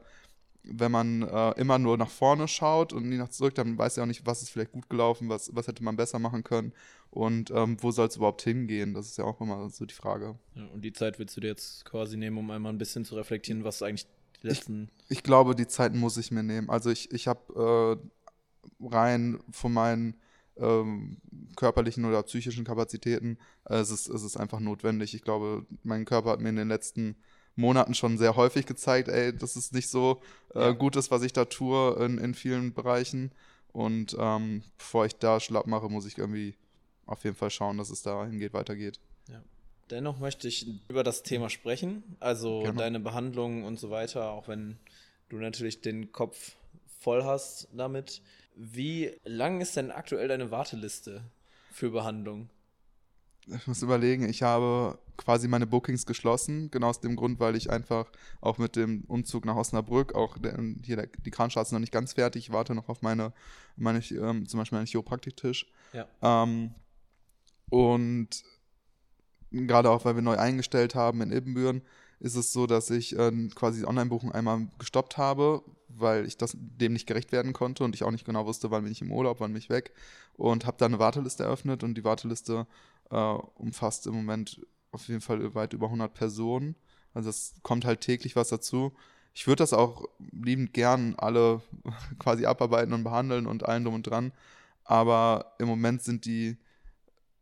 wenn 0.64 0.92
man 0.92 1.24
äh, 1.24 1.52
immer 1.52 1.78
nur 1.78 1.98
nach 1.98 2.10
vorne 2.10 2.48
schaut 2.48 2.94
und 2.94 3.08
nie 3.08 3.18
nach 3.18 3.30
zurück, 3.30 3.56
dann 3.56 3.78
weiß 3.78 3.98
ja 3.98 4.04
auch 4.04 4.08
nicht, 4.08 4.26
was 4.26 4.42
ist 4.42 4.50
vielleicht 4.50 4.72
gut 4.72 4.90
gelaufen, 4.90 5.30
was, 5.30 5.54
was 5.54 5.68
hätte 5.68 5.84
man 5.84 5.96
besser 5.96 6.20
machen 6.20 6.44
können 6.44 6.74
und 7.10 7.52
ähm, 7.52 7.78
wo 7.82 7.92
soll 7.92 8.08
es 8.08 8.16
überhaupt 8.16 8.42
hingehen. 8.42 8.94
Das 8.94 9.08
ist 9.08 9.18
ja 9.18 9.26
auch 9.26 9.42
immer 9.42 9.70
so 9.70 9.86
die 9.86 9.94
Frage. 9.94 10.38
Ja, 10.56 10.66
und 10.74 10.82
die 10.82 10.94
Zeit 10.94 11.20
willst 11.20 11.36
du 11.36 11.42
dir 11.42 11.48
jetzt 11.48 11.86
quasi 11.86 12.18
nehmen, 12.18 12.38
um 12.38 12.50
einmal 12.50 12.72
ein 12.72 12.78
bisschen 12.78 13.04
zu 13.04 13.16
reflektieren, 13.16 13.64
was 13.64 13.84
eigentlich 13.84 14.08
die 14.42 14.48
letzten. 14.48 14.90
Ich, 15.10 15.18
ich 15.18 15.24
glaube, 15.24 15.54
die 15.56 15.68
Zeit 15.68 15.94
muss 15.94 16.18
ich 16.18 16.32
mir 16.32 16.44
nehmen. 16.44 16.70
Also 16.70 16.90
ich, 16.90 17.12
ich 17.12 17.28
habe 17.28 18.00
äh, 18.82 18.88
rein 18.88 19.40
von 19.52 19.74
meinen 19.74 20.16
ähm, 20.58 21.18
körperlichen 21.56 22.06
oder 22.06 22.24
psychischen 22.24 22.64
Kapazitäten, 22.64 23.38
äh, 23.66 23.76
es, 23.76 23.92
ist, 23.92 24.08
es 24.08 24.24
ist 24.24 24.38
einfach 24.38 24.60
notwendig. 24.60 25.14
Ich 25.14 25.24
glaube, 25.24 25.66
mein 25.84 26.06
Körper 26.06 26.32
hat 26.32 26.40
mir 26.40 26.50
in 26.50 26.56
den 26.56 26.68
letzten 26.68 27.16
Monaten 27.56 27.94
schon 27.94 28.18
sehr 28.18 28.36
häufig 28.36 28.66
gezeigt, 28.66 29.10
ey, 29.10 29.36
das 29.36 29.56
ist 29.56 29.74
nicht 29.74 29.90
so 29.90 30.22
äh, 30.56 30.74
gut 30.74 30.96
ist, 30.96 31.12
was 31.12 31.24
ich 31.24 31.34
da 31.34 31.46
tue 31.46 31.96
in, 32.04 32.18
in 32.18 32.34
vielen 32.34 32.74
Bereichen. 32.74 33.32
Und 33.72 34.16
ähm, 34.20 34.64
bevor 34.78 35.06
ich 35.06 35.16
da 35.16 35.40
schlapp 35.40 35.68
mache, 35.68 35.90
muss 35.90 36.06
ich 36.06 36.18
irgendwie 36.18 36.56
auf 37.06 37.24
jeden 37.24 37.36
Fall 37.36 37.50
schauen, 37.50 37.78
dass 37.78 37.90
es 37.90 38.02
dahin 38.02 38.40
geht, 38.40 38.54
weitergeht. 38.54 39.00
Ja. 39.30 39.42
Dennoch 39.90 40.20
möchte 40.20 40.48
ich 40.48 40.68
über 40.88 41.04
das 41.04 41.24
Thema 41.24 41.50
sprechen, 41.50 42.04
also 42.20 42.62
Gerne. 42.62 42.80
deine 42.80 43.00
Behandlung 43.00 43.64
und 43.64 43.80
so 43.80 43.90
weiter, 43.90 44.30
auch 44.32 44.48
wenn 44.48 44.78
du 45.30 45.38
natürlich 45.38 45.82
den 45.82 46.12
Kopf 46.12 46.56
voll 47.00 47.24
hast 47.24 47.68
damit. 47.74 48.22
Wie 48.56 49.12
lang 49.26 49.62
ist 49.62 49.76
denn 49.76 49.92
aktuell 49.92 50.28
deine 50.28 50.52
Warteliste 50.52 51.24
für 51.72 51.90
Behandlung? 51.90 52.50
Ich 53.48 53.68
muss 53.68 53.82
überlegen, 53.82 54.28
ich 54.28 54.44
habe 54.44 55.00
quasi 55.18 55.48
meine 55.48 55.68
Bookings 55.68 56.06
geschlossen, 56.06 56.72
genau 56.72 56.90
aus 56.90 57.02
dem 57.02 57.16
Grund, 57.16 57.40
weil 57.40 57.56
ich 57.56 57.70
einfach 57.70 58.12
auch 58.42 58.58
mit 58.58 58.76
dem 58.76 59.04
Umzug 59.06 59.46
nach 59.46 59.56
Osnabrück, 59.56 60.16
auch 60.16 60.38
der, 60.38 60.58
hier 60.84 60.96
der, 60.96 61.08
die 61.08 61.32
Kranstraße 61.32 61.74
noch 61.74 61.80
nicht 61.80 61.92
ganz 61.92 62.14
fertig, 62.14 62.48
ich 62.48 62.54
warte 62.54 62.74
noch 62.74 62.90
auf 62.90 63.02
meine, 63.02 63.34
meine 63.76 64.00
ähm, 64.12 64.48
zum 64.48 64.60
Beispiel 64.60 64.78
meinen 64.78 64.88
Chiropraktiktisch. 64.88 65.68
Ja. 65.94 66.08
Ähm, 66.22 66.74
und 67.70 68.30
gerade 69.52 69.90
auch, 69.90 70.06
weil 70.06 70.16
wir 70.16 70.22
neu 70.22 70.38
eingestellt 70.38 70.96
haben 70.96 71.22
in 71.22 71.32
Ibbenbüren, 71.32 71.82
ist 72.20 72.36
es 72.36 72.54
so, 72.54 72.68
dass 72.68 72.90
ich 72.90 73.18
äh, 73.18 73.32
quasi 73.54 73.86
Online-Buchen 73.86 74.32
einmal 74.32 74.68
gestoppt 74.80 75.18
habe, 75.18 75.62
weil 75.90 76.26
ich 76.26 76.38
das 76.38 76.56
dem 76.58 76.94
nicht 76.94 77.06
gerecht 77.06 77.32
werden 77.32 77.54
konnte 77.54 77.84
und 77.84 77.94
ich 77.96 78.04
auch 78.04 78.12
nicht 78.12 78.26
genau 78.26 78.46
wusste, 78.46 78.72
wann 78.72 78.84
bin 78.84 78.92
ich 78.92 79.02
im 79.02 79.12
Urlaub, 79.12 79.40
wann 79.40 79.52
bin 79.52 79.62
ich 79.62 79.70
weg 79.70 79.92
und 80.36 80.66
habe 80.66 80.78
dann 80.78 80.94
eine 80.94 81.00
Warteliste 81.00 81.44
eröffnet 81.44 81.84
und 81.84 81.96
die 81.96 82.04
Warteliste 82.04 82.66
äh, 83.14 83.38
umfasst 83.56 84.08
im 84.08 84.16
Moment 84.16 84.60
auf 84.92 85.08
jeden 85.08 85.22
Fall 85.22 85.54
weit 85.54 85.74
über 85.74 85.86
100 85.86 86.14
Personen. 86.14 86.76
Also 87.14 87.30
es 87.30 87.54
kommt 87.62 87.86
halt 87.86 88.02
täglich 88.02 88.36
was 88.36 88.50
dazu. 88.50 88.94
Ich 89.36 89.48
würde 89.48 89.62
das 89.64 89.74
auch 89.74 90.06
liebend 90.32 90.74
gern 90.74 91.16
alle 91.18 91.62
quasi 92.20 92.46
abarbeiten 92.46 92.94
und 92.94 93.04
behandeln 93.04 93.46
und 93.46 93.66
allen 93.66 93.84
drum 93.84 93.96
und 93.96 94.08
dran. 94.08 94.34
Aber 94.84 95.56
im 95.60 95.68
Moment 95.68 96.02
sind 96.02 96.26
die, 96.26 96.58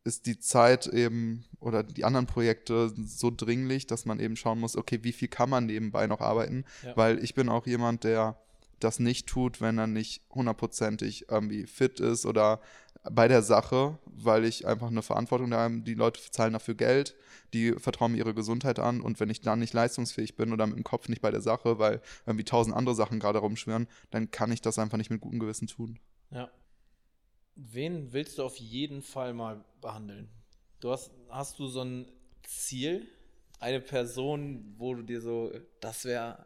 ist 0.03 0.25
die 0.25 0.39
Zeit 0.39 0.87
eben 0.87 1.45
oder 1.59 1.83
die 1.83 2.03
anderen 2.03 2.27
Projekte 2.27 2.91
so 2.95 3.31
dringlich, 3.35 3.87
dass 3.87 4.05
man 4.05 4.19
eben 4.19 4.35
schauen 4.35 4.59
muss, 4.59 4.75
okay, 4.75 4.99
wie 5.03 5.13
viel 5.13 5.27
kann 5.27 5.49
man 5.49 5.65
nebenbei 5.65 6.07
noch 6.07 6.21
arbeiten? 6.21 6.65
Ja. 6.83 6.95
Weil 6.97 7.23
ich 7.23 7.33
bin 7.33 7.49
auch 7.49 7.65
jemand, 7.65 8.03
der 8.03 8.37
das 8.79 8.99
nicht 8.99 9.27
tut, 9.27 9.61
wenn 9.61 9.77
er 9.77 9.87
nicht 9.87 10.23
hundertprozentig 10.31 11.29
irgendwie 11.29 11.65
fit 11.65 11.99
ist 11.99 12.25
oder 12.25 12.61
bei 13.09 13.27
der 13.27 13.41
Sache, 13.41 13.97
weil 14.05 14.45
ich 14.45 14.67
einfach 14.67 14.87
eine 14.87 15.01
Verantwortung 15.01 15.53
habe. 15.53 15.81
Die 15.81 15.93
Leute 15.93 16.19
zahlen 16.31 16.53
dafür 16.53 16.75
Geld, 16.75 17.15
die 17.53 17.73
vertrauen 17.73 18.11
mir 18.11 18.19
ihre 18.19 18.33
Gesundheit 18.33 18.79
an 18.79 19.01
und 19.01 19.19
wenn 19.19 19.29
ich 19.29 19.41
dann 19.41 19.59
nicht 19.59 19.73
leistungsfähig 19.73 20.35
bin 20.35 20.53
oder 20.53 20.67
mit 20.67 20.77
dem 20.77 20.83
Kopf 20.83 21.09
nicht 21.09 21.21
bei 21.21 21.31
der 21.31 21.41
Sache, 21.41 21.79
weil 21.79 22.01
irgendwie 22.25 22.45
tausend 22.45 22.75
andere 22.75 22.95
Sachen 22.95 23.19
gerade 23.19 23.39
rumschwirren, 23.39 23.87
dann 24.11 24.29
kann 24.31 24.51
ich 24.51 24.61
das 24.61 24.77
einfach 24.77 24.97
nicht 24.97 25.09
mit 25.09 25.21
gutem 25.21 25.39
Gewissen 25.39 25.67
tun. 25.67 25.99
Ja. 26.29 26.51
Wen 27.55 28.13
willst 28.13 28.37
du 28.37 28.43
auf 28.43 28.57
jeden 28.57 29.01
Fall 29.01 29.33
mal 29.33 29.63
behandeln? 29.81 30.29
Du 30.79 30.91
hast, 30.91 31.11
hast 31.29 31.59
du 31.59 31.67
so 31.67 31.81
ein 31.81 32.11
Ziel, 32.43 33.07
eine 33.59 33.81
Person, 33.81 34.73
wo 34.77 34.95
du 34.95 35.03
dir 35.03 35.21
so, 35.21 35.51
das 35.79 36.05
wäre 36.05 36.45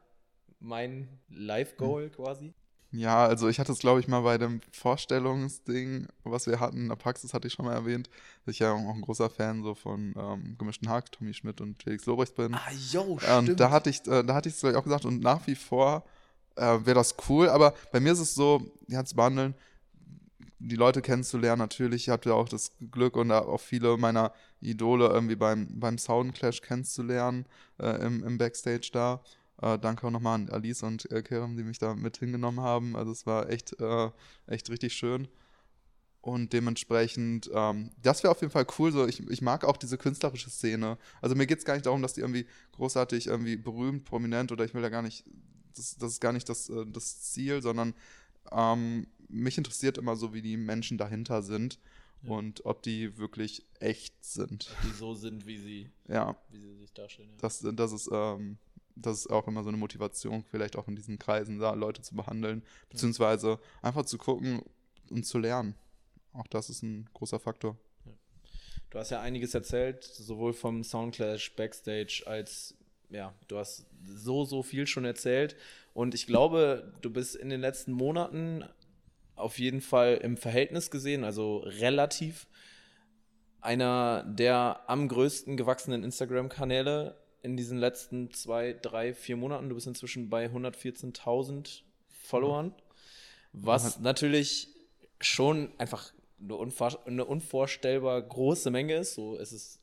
mein 0.60 1.08
Life-Goal 1.30 2.10
quasi? 2.10 2.54
Ja, 2.96 3.26
also 3.26 3.48
ich 3.50 3.60
hatte 3.60 3.72
es, 3.72 3.80
glaube 3.80 4.00
ich, 4.00 4.08
mal 4.08 4.22
bei 4.22 4.38
dem 4.38 4.62
Vorstellungsding, 4.72 6.08
was 6.24 6.48
wir 6.48 6.60
hatten, 6.60 6.78
in 6.78 6.90
der 6.90 6.96
Praxis 6.96 7.34
hatte 7.34 7.48
ich 7.48 7.54
schon 7.54 7.66
mal 7.66 7.74
erwähnt, 7.74 8.10
dass 8.46 8.54
ich 8.54 8.60
ja 8.60 8.72
auch 8.72 8.94
ein 8.94 9.02
großer 9.02 9.30
Fan 9.30 9.64
so 9.64 9.76
von 9.76 10.14
ähm, 10.18 10.56
gemischten 10.58 10.90
Hack, 10.90 11.12
Tommy 11.12 11.34
Schmidt 11.34 11.62
und 11.62 11.82
Felix 11.82 12.06
Lobrecht 12.06 12.36
bin. 12.36 12.54
Ah, 12.54 12.72
yo, 12.92 13.18
stimmt. 13.20 13.50
Und 13.50 13.60
da 13.60 13.72
hatte 13.72 13.90
ich, 13.90 14.06
äh, 14.08 14.24
da 14.24 14.36
hatte 14.36 14.50
ich 14.50 14.56
es, 14.56 14.76
auch 14.76 14.84
gesagt 14.84 15.06
und 15.06 15.22
nach 15.22 15.46
wie 15.48 15.56
vor 15.56 16.06
äh, 16.56 16.62
wäre 16.62 16.96
das 16.96 17.16
cool, 17.30 17.50
aber 17.50 17.74
bei 17.92 18.00
mir 18.00 18.14
ist 18.14 18.20
es 18.20 18.34
so, 18.34 18.62
ja, 18.88 19.04
zu 19.04 19.16
behandeln, 19.16 19.56
die 20.60 20.76
Leute 20.76 21.02
kennenzulernen, 21.02 21.60
natürlich. 21.60 22.04
Ich 22.04 22.10
hatte 22.10 22.34
auch 22.34 22.50
das 22.50 22.72
Glück 22.92 23.18
und 23.18 23.32
auch 23.32 23.60
viele 23.60 23.98
meiner 23.98 24.32
Idole 24.62 25.08
irgendwie 25.08 25.36
beim, 25.36 25.68
beim 25.80 25.98
Soundclash 25.98 26.62
kennenzulernen, 26.62 27.46
äh, 27.80 28.06
im, 28.06 28.24
im 28.24 28.38
Backstage 28.38 28.90
da. 28.92 29.22
Äh, 29.62 29.80
danke 29.80 30.06
auch 30.08 30.12
nochmal 30.12 30.36
an 30.36 30.50
Alice 30.50 30.84
und 30.84 31.10
äh, 31.12 31.22
Kerem, 31.22 31.56
die 31.56 31.64
mich 31.64 31.80
da 31.80 31.96
mit 31.96 32.18
hingenommen 32.18 32.60
haben. 32.60 32.96
Also 32.96 33.12
es 33.12 33.26
war 33.26 33.50
echt, 33.50 33.80
äh, 33.80 34.10
echt 34.48 34.70
richtig 34.70 34.94
schön. 34.94 35.28
Und 36.22 36.54
dementsprechend, 36.54 37.52
ähm, 37.54 37.92
das 38.02 38.24
wäre 38.24 38.32
auf 38.32 38.42
jeden 38.42 38.52
Fall 38.52 38.66
cool. 38.80 38.92
So, 38.92 39.06
ich, 39.08 39.20
ich 39.30 39.42
mag 39.44 39.64
auch 39.64 39.78
diese 39.78 39.98
künstlerische 39.98 40.50
Szene. 40.50 40.98
Also 41.22 41.36
mir 41.36 41.46
geht 41.46 41.60
es 41.60 41.66
gar 41.66 41.76
nicht 41.76 41.86
darum, 41.86 42.02
dass 42.02 42.14
die 42.14 42.22
irgendwie 42.22 42.48
großartig 42.72 43.28
irgendwie 43.28 43.58
berühmt, 43.58 44.06
prominent 44.06 44.52
oder 44.52 44.66
ich 44.66 44.74
will 44.74 44.82
da 44.82 44.90
gar 44.90 45.04
nicht, 45.04 45.24
das, 45.76 45.96
das 45.98 46.14
ist 46.14 46.22
gar 46.22 46.34
nicht 46.34 46.50
das, 46.50 46.68
äh, 46.70 46.86
das 46.88 47.22
Ziel, 47.22 47.62
sondern 47.62 47.94
ähm, 48.52 49.06
mich 49.30 49.58
interessiert 49.58 50.00
immer 50.00 50.16
so, 50.16 50.34
wie 50.34 50.42
die 50.42 50.58
Menschen 50.58 50.98
dahinter 50.98 51.44
sind 51.44 51.80
ja. 52.24 52.32
und 52.32 52.66
ob 52.66 52.82
die 52.82 53.18
wirklich 53.18 53.64
echt 53.80 54.26
sind. 54.26 54.70
Ob 54.72 54.90
die 54.90 54.98
so 54.98 55.14
sind, 55.14 55.46
wie 55.46 55.58
sie, 55.58 55.90
ja. 56.08 56.36
wie 56.50 56.60
sie 56.60 56.76
sich 56.76 56.92
darstellen. 56.92 57.30
Ja. 57.30 57.38
Das, 57.40 57.64
das 57.72 57.92
ist, 57.92 58.10
ähm, 58.12 58.58
das 58.96 59.20
ist 59.20 59.30
auch 59.30 59.48
immer 59.48 59.64
so 59.64 59.70
eine 59.70 59.78
Motivation, 59.78 60.44
vielleicht 60.44 60.76
auch 60.78 60.88
in 60.88 60.96
diesen 60.96 61.20
Kreisen 61.20 61.60
da 61.60 61.74
Leute 61.74 62.02
zu 62.02 62.16
behandeln, 62.16 62.64
beziehungsweise 62.90 63.60
einfach 63.82 64.06
zu 64.06 64.18
gucken 64.18 64.62
und 65.10 65.26
zu 65.26 65.38
lernen. 65.38 65.76
Auch 66.34 66.48
das 66.48 66.70
ist 66.70 66.84
ein 66.84 67.10
großer 67.14 67.40
Faktor. 67.40 67.78
Du 68.90 69.00
hast 69.00 69.10
ja 69.10 69.22
einiges 69.22 69.54
erzählt, 69.54 70.04
sowohl 70.04 70.54
vom 70.54 70.84
Soundclash 70.84 71.56
Backstage 71.56 72.24
als 72.26 72.76
ja, 73.10 73.34
du 73.48 73.58
hast 73.58 73.86
so, 74.04 74.46
so 74.46 74.64
viel 74.64 74.88
schon 74.88 75.06
erzählt. 75.06 75.56
Und 75.94 76.14
ich 76.14 76.28
glaube, 76.28 76.94
du 77.02 77.10
bist 77.10 77.36
in 77.36 77.50
den 77.50 77.62
letzten 77.62 77.92
Monaten 77.92 78.66
auf 79.36 79.60
jeden 79.60 79.82
Fall 79.82 80.16
im 80.16 80.38
Verhältnis 80.38 80.92
gesehen, 80.92 81.24
also 81.24 81.58
relativ, 81.58 82.48
einer 83.62 84.24
der 84.24 84.82
am 84.88 85.08
größten 85.08 85.58
gewachsenen 85.58 86.04
Instagram-Kanäle 86.04 87.18
in 87.46 87.56
diesen 87.56 87.78
letzten 87.78 88.32
zwei, 88.34 88.74
drei, 88.74 89.14
vier 89.14 89.38
Monaten. 89.38 89.70
Du 89.70 89.76
bist 89.76 89.86
inzwischen 89.86 90.30
bei 90.32 90.48
114.000 90.48 91.84
Followern, 92.10 92.74
was 93.54 94.00
natürlich 94.00 94.70
schon 95.22 95.72
einfach 95.78 96.12
eine, 96.42 96.56
unvor 96.56 97.00
eine, 97.06 97.24
unvorstellbar 97.24 98.20
große 98.24 98.72
Menge 98.72 98.96
ist. 98.96 99.14
So 99.14 99.36
ist 99.36 99.52
es 99.52 99.80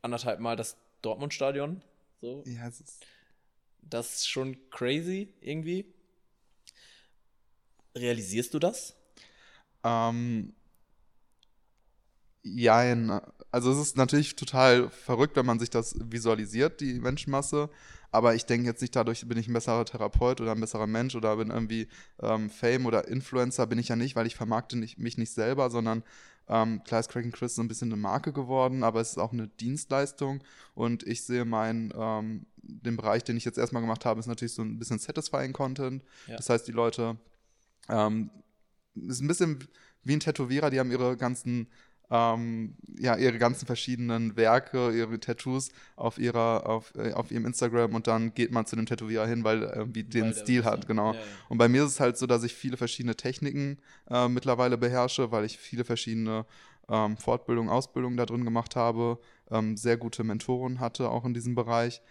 anderthalb 0.00 0.40
Mal 0.40 0.56
das 0.56 0.78
Dortmund-Stadion. 1.02 1.82
So. 2.22 2.42
Ja, 2.46 2.66
es 2.66 2.80
ist. 2.80 3.06
Das 3.82 4.14
ist 4.14 4.28
schon 4.28 4.56
crazy 4.70 5.34
irgendwie. 5.42 5.92
Realisierst 7.94 8.54
du 8.54 8.58
das? 8.58 8.96
Ähm, 9.84 10.54
ja, 12.42 13.20
also 13.50 13.70
es 13.72 13.78
ist 13.78 13.96
natürlich 13.96 14.36
total 14.36 14.90
verrückt, 14.90 15.36
wenn 15.36 15.46
man 15.46 15.58
sich 15.58 15.70
das 15.70 15.96
visualisiert, 15.98 16.80
die 16.80 16.94
Menschenmasse. 16.94 17.70
Aber 18.12 18.34
ich 18.34 18.44
denke 18.44 18.66
jetzt 18.66 18.80
nicht 18.80 18.96
dadurch, 18.96 19.26
bin 19.28 19.38
ich 19.38 19.46
ein 19.46 19.52
besserer 19.52 19.84
Therapeut 19.84 20.40
oder 20.40 20.52
ein 20.52 20.60
besserer 20.60 20.86
Mensch 20.86 21.14
oder 21.14 21.36
bin 21.36 21.50
irgendwie 21.50 21.86
ähm, 22.20 22.50
Fame 22.50 22.86
oder 22.86 23.06
Influencer, 23.06 23.66
bin 23.66 23.78
ich 23.78 23.88
ja 23.88 23.96
nicht, 23.96 24.16
weil 24.16 24.26
ich 24.26 24.34
vermarkte 24.34 24.76
nicht, 24.76 24.98
mich 24.98 25.16
nicht 25.16 25.32
selber, 25.32 25.70
sondern 25.70 26.02
ähm, 26.48 26.82
klar 26.82 26.98
ist 26.98 27.08
Cracking 27.08 27.30
Chris 27.30 27.54
so 27.54 27.62
ein 27.62 27.68
bisschen 27.68 27.92
eine 27.92 28.00
Marke 28.00 28.32
geworden, 28.32 28.82
aber 28.82 29.00
es 29.00 29.10
ist 29.10 29.18
auch 29.18 29.32
eine 29.32 29.46
Dienstleistung 29.46 30.42
und 30.74 31.04
ich 31.04 31.22
sehe 31.22 31.44
meinen, 31.44 31.92
ähm, 31.96 32.46
den 32.56 32.96
Bereich, 32.96 33.22
den 33.22 33.36
ich 33.36 33.44
jetzt 33.44 33.58
erstmal 33.58 33.82
gemacht 33.82 34.04
habe, 34.04 34.18
ist 34.18 34.26
natürlich 34.26 34.54
so 34.54 34.62
ein 34.62 34.78
bisschen 34.78 34.98
satisfying 34.98 35.52
Content. 35.52 36.02
Ja. 36.26 36.36
Das 36.36 36.50
heißt, 36.50 36.66
die 36.66 36.72
Leute, 36.72 37.16
ähm, 37.88 38.30
ist 38.94 39.20
ein 39.20 39.28
bisschen 39.28 39.58
wie 40.02 40.14
ein 40.14 40.20
Tätowierer, 40.20 40.70
die 40.70 40.80
haben 40.80 40.90
ihre 40.90 41.16
ganzen 41.16 41.68
ähm, 42.10 42.74
ja, 42.98 43.16
ihre 43.16 43.38
ganzen 43.38 43.66
verschiedenen 43.66 44.36
Werke, 44.36 44.90
ihre 44.90 45.20
Tattoos 45.20 45.70
auf 45.96 46.18
ihrer, 46.18 46.66
auf, 46.66 46.92
äh, 46.96 47.12
auf 47.12 47.30
ihrem 47.30 47.46
Instagram 47.46 47.94
und 47.94 48.06
dann 48.06 48.34
geht 48.34 48.50
man 48.50 48.66
zu 48.66 48.76
dem 48.76 48.86
Tätowierer 48.86 49.26
hin, 49.26 49.44
weil 49.44 49.62
er 49.62 49.76
irgendwie 49.76 50.04
den 50.04 50.26
weil 50.26 50.34
Stil 50.34 50.64
hat, 50.64 50.86
genau. 50.86 51.12
Ja, 51.12 51.18
ja. 51.18 51.24
Und 51.48 51.58
bei 51.58 51.68
mir 51.68 51.84
ist 51.84 51.92
es 51.92 52.00
halt 52.00 52.18
so, 52.18 52.26
dass 52.26 52.42
ich 52.42 52.54
viele 52.54 52.76
verschiedene 52.76 53.16
Techniken 53.16 53.78
äh, 54.10 54.28
mittlerweile 54.28 54.76
beherrsche, 54.76 55.30
weil 55.30 55.44
ich 55.44 55.58
viele 55.58 55.84
verschiedene 55.84 56.46
ähm, 56.88 57.16
Fortbildungen, 57.16 57.70
Ausbildungen 57.70 58.16
da 58.16 58.26
drin 58.26 58.44
gemacht 58.44 58.74
habe, 58.76 59.18
ähm, 59.50 59.76
sehr 59.76 59.96
gute 59.96 60.24
Mentoren 60.24 60.80
hatte 60.80 61.08
auch 61.10 61.24
in 61.24 61.34
diesem 61.34 61.54
Bereich. 61.54 62.02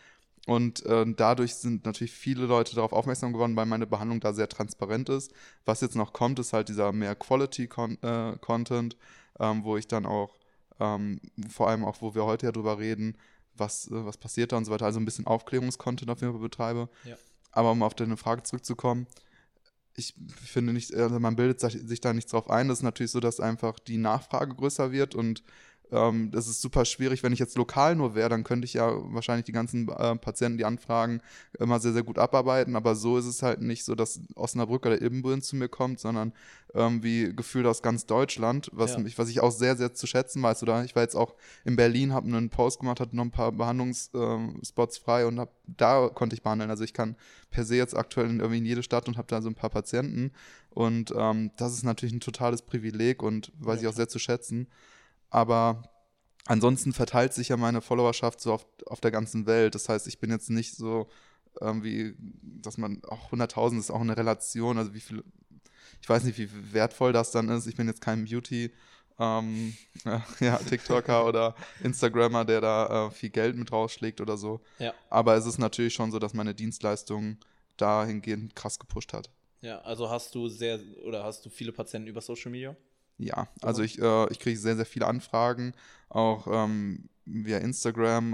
Und 0.47 0.85
äh, 0.85 1.05
dadurch 1.15 1.55
sind 1.55 1.85
natürlich 1.85 2.13
viele 2.13 2.45
Leute 2.45 2.73
darauf 2.73 2.93
aufmerksam 2.93 3.33
geworden, 3.33 3.55
weil 3.55 3.65
meine 3.65 3.85
Behandlung 3.85 4.19
da 4.19 4.33
sehr 4.33 4.49
transparent 4.49 5.09
ist. 5.09 5.31
Was 5.65 5.81
jetzt 5.81 5.95
noch 5.95 6.13
kommt, 6.13 6.39
ist 6.39 6.53
halt 6.53 6.69
dieser 6.69 6.91
mehr 6.91 7.13
Quality-Content, 7.13 8.93
äh, 8.93 8.97
ähm, 9.39 9.63
wo 9.63 9.77
ich 9.77 9.87
dann 9.87 10.05
auch, 10.05 10.37
ähm, 10.79 11.19
vor 11.49 11.69
allem 11.69 11.83
auch, 11.85 12.01
wo 12.01 12.15
wir 12.15 12.25
heute 12.25 12.47
ja 12.47 12.51
drüber 12.51 12.79
reden, 12.79 13.17
was, 13.55 13.87
äh, 13.87 14.05
was 14.05 14.17
passiert 14.17 14.51
da 14.51 14.57
und 14.57 14.65
so 14.65 14.71
weiter, 14.71 14.85
also 14.85 14.99
ein 14.99 15.05
bisschen 15.05 15.27
Aufklärungskontent 15.27 16.09
auf 16.09 16.21
jeden 16.21 16.33
Fall 16.33 16.41
betreibe. 16.41 16.89
Ja. 17.03 17.15
Aber 17.51 17.71
um 17.71 17.83
auf 17.83 17.95
deine 17.95 18.17
Frage 18.17 18.43
zurückzukommen, 18.43 19.07
ich 19.95 20.15
finde 20.45 20.71
nicht, 20.71 20.95
also 20.95 21.19
man 21.19 21.35
bildet 21.35 21.59
sich 21.59 21.99
da 21.99 22.13
nichts 22.13 22.31
drauf 22.31 22.49
ein. 22.49 22.67
Das 22.69 22.79
ist 22.79 22.83
natürlich 22.83 23.11
so, 23.11 23.19
dass 23.19 23.39
einfach 23.39 23.79
die 23.79 23.97
Nachfrage 23.97 24.55
größer 24.55 24.91
wird 24.91 25.13
und 25.13 25.43
ähm, 25.91 26.29
das 26.31 26.47
ist 26.47 26.61
super 26.61 26.85
schwierig. 26.85 27.23
Wenn 27.23 27.33
ich 27.33 27.39
jetzt 27.39 27.57
lokal 27.57 27.95
nur 27.95 28.15
wäre, 28.15 28.29
dann 28.29 28.43
könnte 28.43 28.65
ich 28.65 28.73
ja 28.73 28.91
wahrscheinlich 29.13 29.45
die 29.45 29.51
ganzen 29.51 29.89
äh, 29.89 30.15
Patienten, 30.15 30.57
die 30.57 30.65
anfragen, 30.65 31.21
immer 31.57 31.79
sehr, 31.79 31.93
sehr 31.93 32.03
gut 32.03 32.19
abarbeiten. 32.19 32.75
Aber 32.75 32.95
so 32.95 33.17
ist 33.17 33.25
es 33.25 33.41
halt 33.41 33.61
nicht 33.61 33.83
so, 33.83 33.95
dass 33.95 34.21
Osnabrück 34.35 34.85
oder 34.85 35.01
Ibbenbüren 35.01 35.41
zu 35.41 35.55
mir 35.55 35.69
kommt, 35.69 35.99
sondern 35.99 36.33
irgendwie 36.73 37.33
gefühlt 37.35 37.65
aus 37.65 37.81
ganz 37.81 38.05
Deutschland, 38.05 38.69
was, 38.73 38.93
ja. 38.93 38.99
mich, 38.99 39.17
was 39.17 39.29
ich 39.29 39.39
auch 39.39 39.51
sehr, 39.51 39.75
sehr 39.75 39.93
zu 39.93 40.05
schätzen 40.05 40.43
weiß. 40.43 40.61
Oder 40.63 40.83
ich 40.83 40.95
war 40.95 41.01
jetzt 41.01 41.15
auch 41.15 41.33
in 41.65 41.75
Berlin, 41.75 42.13
habe 42.13 42.27
einen 42.27 42.49
Post 42.49 42.79
gemacht, 42.79 42.99
hatte 42.99 43.15
noch 43.15 43.25
ein 43.25 43.31
paar 43.31 43.51
Behandlungsspots 43.51 44.97
ähm, 44.97 45.03
frei 45.03 45.25
und 45.25 45.39
hab, 45.39 45.51
da 45.65 46.09
konnte 46.09 46.35
ich 46.35 46.43
behandeln. 46.43 46.69
Also 46.69 46.83
ich 46.83 46.93
kann 46.93 47.15
per 47.49 47.65
se 47.65 47.75
jetzt 47.75 47.97
aktuell 47.97 48.29
in, 48.29 48.39
irgendwie 48.39 48.59
in 48.59 48.65
jede 48.65 48.83
Stadt 48.83 49.07
und 49.07 49.17
habe 49.17 49.27
da 49.27 49.41
so 49.41 49.49
ein 49.49 49.55
paar 49.55 49.71
Patienten. 49.71 50.31
Und 50.69 51.11
ähm, 51.17 51.49
das 51.57 51.73
ist 51.73 51.83
natürlich 51.83 52.13
ein 52.13 52.19
totales 52.19 52.61
Privileg 52.61 53.23
und 53.23 53.51
weiß 53.57 53.81
ja. 53.81 53.81
ich 53.81 53.93
auch 53.93 53.97
sehr 53.97 54.07
zu 54.07 54.19
schätzen. 54.19 54.67
Aber 55.29 55.83
ansonsten 56.45 56.93
verteilt 56.93 57.33
sich 57.33 57.49
ja 57.49 57.57
meine 57.57 57.81
Followerschaft 57.81 58.41
so 58.41 58.53
auf, 58.53 58.65
auf 58.85 58.99
der 59.01 59.11
ganzen 59.11 59.45
Welt. 59.45 59.75
Das 59.75 59.89
heißt, 59.89 60.07
ich 60.07 60.19
bin 60.19 60.31
jetzt 60.31 60.49
nicht 60.49 60.75
so 60.75 61.09
irgendwie, 61.59 62.15
dass 62.19 62.77
man 62.77 63.01
auch 63.05 63.31
100.000 63.31 63.79
ist 63.79 63.91
auch 63.91 64.01
eine 64.01 64.17
Relation, 64.17 64.77
also 64.77 64.93
wie 64.93 64.99
viel, 64.99 65.23
ich 66.01 66.09
weiß 66.09 66.23
nicht, 66.23 66.37
wie 66.37 66.49
wertvoll 66.73 67.13
das 67.13 67.31
dann 67.31 67.49
ist. 67.49 67.67
Ich 67.67 67.75
bin 67.75 67.87
jetzt 67.87 68.01
kein 68.01 68.25
Beauty, 68.25 68.71
ähm, 69.19 69.75
ja, 70.39 70.57
TikToker 70.57 71.25
oder 71.25 71.55
Instagrammer, 71.83 72.45
der 72.45 72.61
da 72.61 73.07
äh, 73.07 73.11
viel 73.11 73.29
Geld 73.29 73.55
mit 73.55 73.71
rausschlägt 73.71 74.21
oder 74.21 74.37
so. 74.37 74.61
Ja. 74.79 74.93
Aber 75.09 75.35
es 75.35 75.45
ist 75.45 75.57
natürlich 75.57 75.93
schon 75.93 76.11
so, 76.11 76.19
dass 76.19 76.33
meine 76.33 76.55
Dienstleistung 76.55 77.37
dahingehend 77.77 78.55
krass 78.55 78.79
gepusht 78.79 79.13
hat. 79.13 79.29
Ja, 79.61 79.79
also 79.81 80.09
hast 80.09 80.33
du 80.35 80.47
sehr 80.47 80.79
oder 81.05 81.23
hast 81.23 81.45
du 81.45 81.49
viele 81.49 81.73
Patienten 81.73 82.07
über 82.07 82.21
Social 82.21 82.51
Media? 82.51 82.75
Ja, 83.19 83.47
also 83.61 83.83
ich, 83.83 83.99
äh, 84.01 84.31
ich 84.31 84.39
kriege 84.39 84.57
sehr, 84.57 84.77
sehr 84.77 84.85
viele 84.85 85.05
Anfragen, 85.07 85.73
auch 86.07 86.47
ähm, 86.49 87.09
via 87.25 87.57
Instagram, 87.59 88.33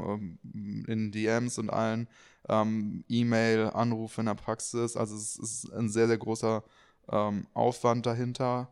ähm, 0.54 0.86
in 0.88 1.12
DMs 1.12 1.58
und 1.58 1.72
allen, 1.72 2.08
ähm, 2.48 3.04
E-Mail, 3.10 3.72
Anrufe 3.72 4.22
in 4.22 4.28
der 4.28 4.36
Praxis. 4.36 4.96
Also 4.96 5.16
es 5.16 5.38
ist 5.38 5.74
ein 5.74 5.90
sehr, 5.90 6.08
sehr 6.08 6.20
großer 6.20 6.64
ähm, 7.12 7.48
Aufwand 7.54 8.06
dahinter. 8.06 8.70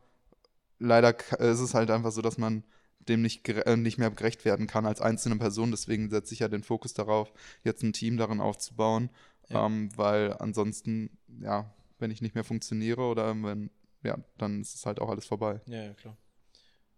Leider 0.80 1.16
ist 1.40 1.60
es 1.60 1.74
halt 1.74 1.90
einfach 1.90 2.12
so, 2.12 2.22
dass 2.22 2.38
man 2.38 2.64
dem 3.00 3.22
nicht, 3.24 3.48
äh, 3.50 3.76
nicht 3.76 3.98
mehr 3.98 4.12
gerecht 4.12 4.46
werden 4.46 4.68
kann 4.68 4.86
als 4.86 5.02
einzelne 5.02 5.38
Person. 5.38 5.72
Deswegen 5.72 6.10
setze 6.12 6.34
ich 6.36 6.42
ja 6.42 6.48
den 6.48 6.64
Fokus 6.64 6.94
darauf, 6.94 7.34
jetzt 7.64 7.84
ein 7.84 7.94
Team 7.94 8.18
darin 8.18 8.40
aufzubauen, 8.40 9.10
ja. 9.50 9.66
Ähm, 9.66 9.90
weil 9.96 10.34
ansonsten, 10.40 11.10
ja, 11.42 11.74
wenn 12.00 12.12
ich 12.12 12.22
nicht 12.22 12.36
mehr 12.36 12.44
funktioniere 12.44 13.02
oder 13.02 13.30
wenn 13.44 13.70
ja, 14.04 14.18
dann 14.38 14.62
ist 14.62 14.76
es 14.76 14.86
halt 14.86 15.00
auch 15.00 15.10
alles 15.10 15.26
vorbei. 15.26 15.62
Ja, 15.66 15.84
ja, 15.84 15.94
klar. 15.94 16.18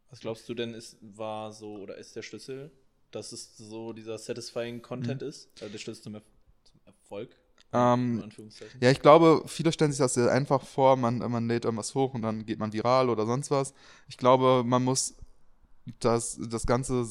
Was 0.09 0.19
glaubst 0.19 0.47
du 0.47 0.53
denn, 0.53 0.73
ist, 0.73 0.97
war 1.01 1.51
so 1.51 1.75
oder 1.75 1.97
ist 1.97 2.15
der 2.15 2.21
Schlüssel, 2.21 2.71
dass 3.11 3.31
es 3.31 3.57
so 3.57 3.93
dieser 3.93 4.17
satisfying 4.17 4.81
Content 4.81 5.21
mhm. 5.21 5.27
ist? 5.27 5.49
Also 5.59 5.71
der 5.71 5.79
Schlüssel 5.79 6.03
zum, 6.03 6.15
er 6.15 6.21
zum 6.63 6.79
Erfolg? 6.85 7.35
Ähm, 7.73 8.29
ja, 8.79 8.91
ich 8.91 9.01
glaube, 9.01 9.43
viele 9.47 9.71
stellen 9.71 9.91
sich 9.91 9.99
das 9.99 10.13
sehr 10.13 10.31
einfach 10.31 10.65
vor, 10.65 10.95
man, 10.95 11.17
man 11.17 11.47
lädt 11.47 11.65
irgendwas 11.65 11.93
hoch 11.93 12.13
und 12.13 12.21
dann 12.21 12.45
geht 12.45 12.59
man 12.59 12.71
viral 12.71 13.09
oder 13.09 13.25
sonst 13.25 13.51
was. 13.51 13.73
Ich 14.07 14.17
glaube, 14.17 14.63
man 14.65 14.83
muss 14.83 15.15
das, 15.99 16.39
das 16.49 16.65
ganze 16.65 17.05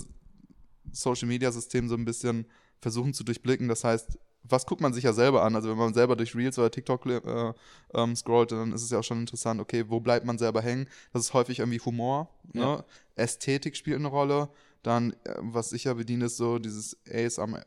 Social-Media-System 0.90 1.88
so 1.88 1.94
ein 1.94 2.04
bisschen 2.04 2.46
versuchen 2.80 3.12
zu 3.12 3.24
durchblicken. 3.24 3.68
Das 3.68 3.84
heißt, 3.84 4.18
was 4.48 4.66
guckt 4.66 4.80
man 4.80 4.92
sich 4.92 5.04
ja 5.04 5.12
selber 5.12 5.42
an? 5.42 5.56
Also 5.56 5.70
wenn 5.70 5.78
man 5.78 5.94
selber 5.94 6.16
durch 6.16 6.34
Reels 6.34 6.58
oder 6.58 6.70
TikTok 6.70 7.06
äh, 7.06 7.52
ähm, 7.94 8.14
scrollt, 8.14 8.52
dann 8.52 8.72
ist 8.72 8.82
es 8.82 8.90
ja 8.90 8.98
auch 8.98 9.04
schon 9.04 9.20
interessant, 9.20 9.60
okay, 9.60 9.84
wo 9.88 10.00
bleibt 10.00 10.26
man 10.26 10.38
selber 10.38 10.62
hängen? 10.62 10.86
Das 11.12 11.22
ist 11.22 11.34
häufig 11.34 11.60
irgendwie 11.60 11.80
Humor, 11.80 12.28
ne? 12.52 12.60
ja. 12.60 12.84
Ästhetik 13.16 13.76
spielt 13.76 13.98
eine 13.98 14.08
Rolle. 14.08 14.48
Dann, 14.82 15.12
äh, 15.24 15.36
was 15.40 15.72
ich 15.72 15.84
ja 15.84 15.94
bediene, 15.94 16.26
ist 16.26 16.36
so 16.36 16.58
dieses 16.58 16.98
ASM, 17.10 17.54
äh, 17.54 17.60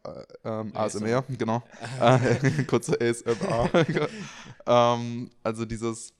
ähm, 0.46 0.72
ASMR, 0.76 1.24
genau. 1.36 1.64
äh, 2.00 2.64
kurze 2.68 3.00
ASMR. 3.02 3.70
ähm, 4.68 5.32
also 5.42 5.66
dieses, 5.66 6.14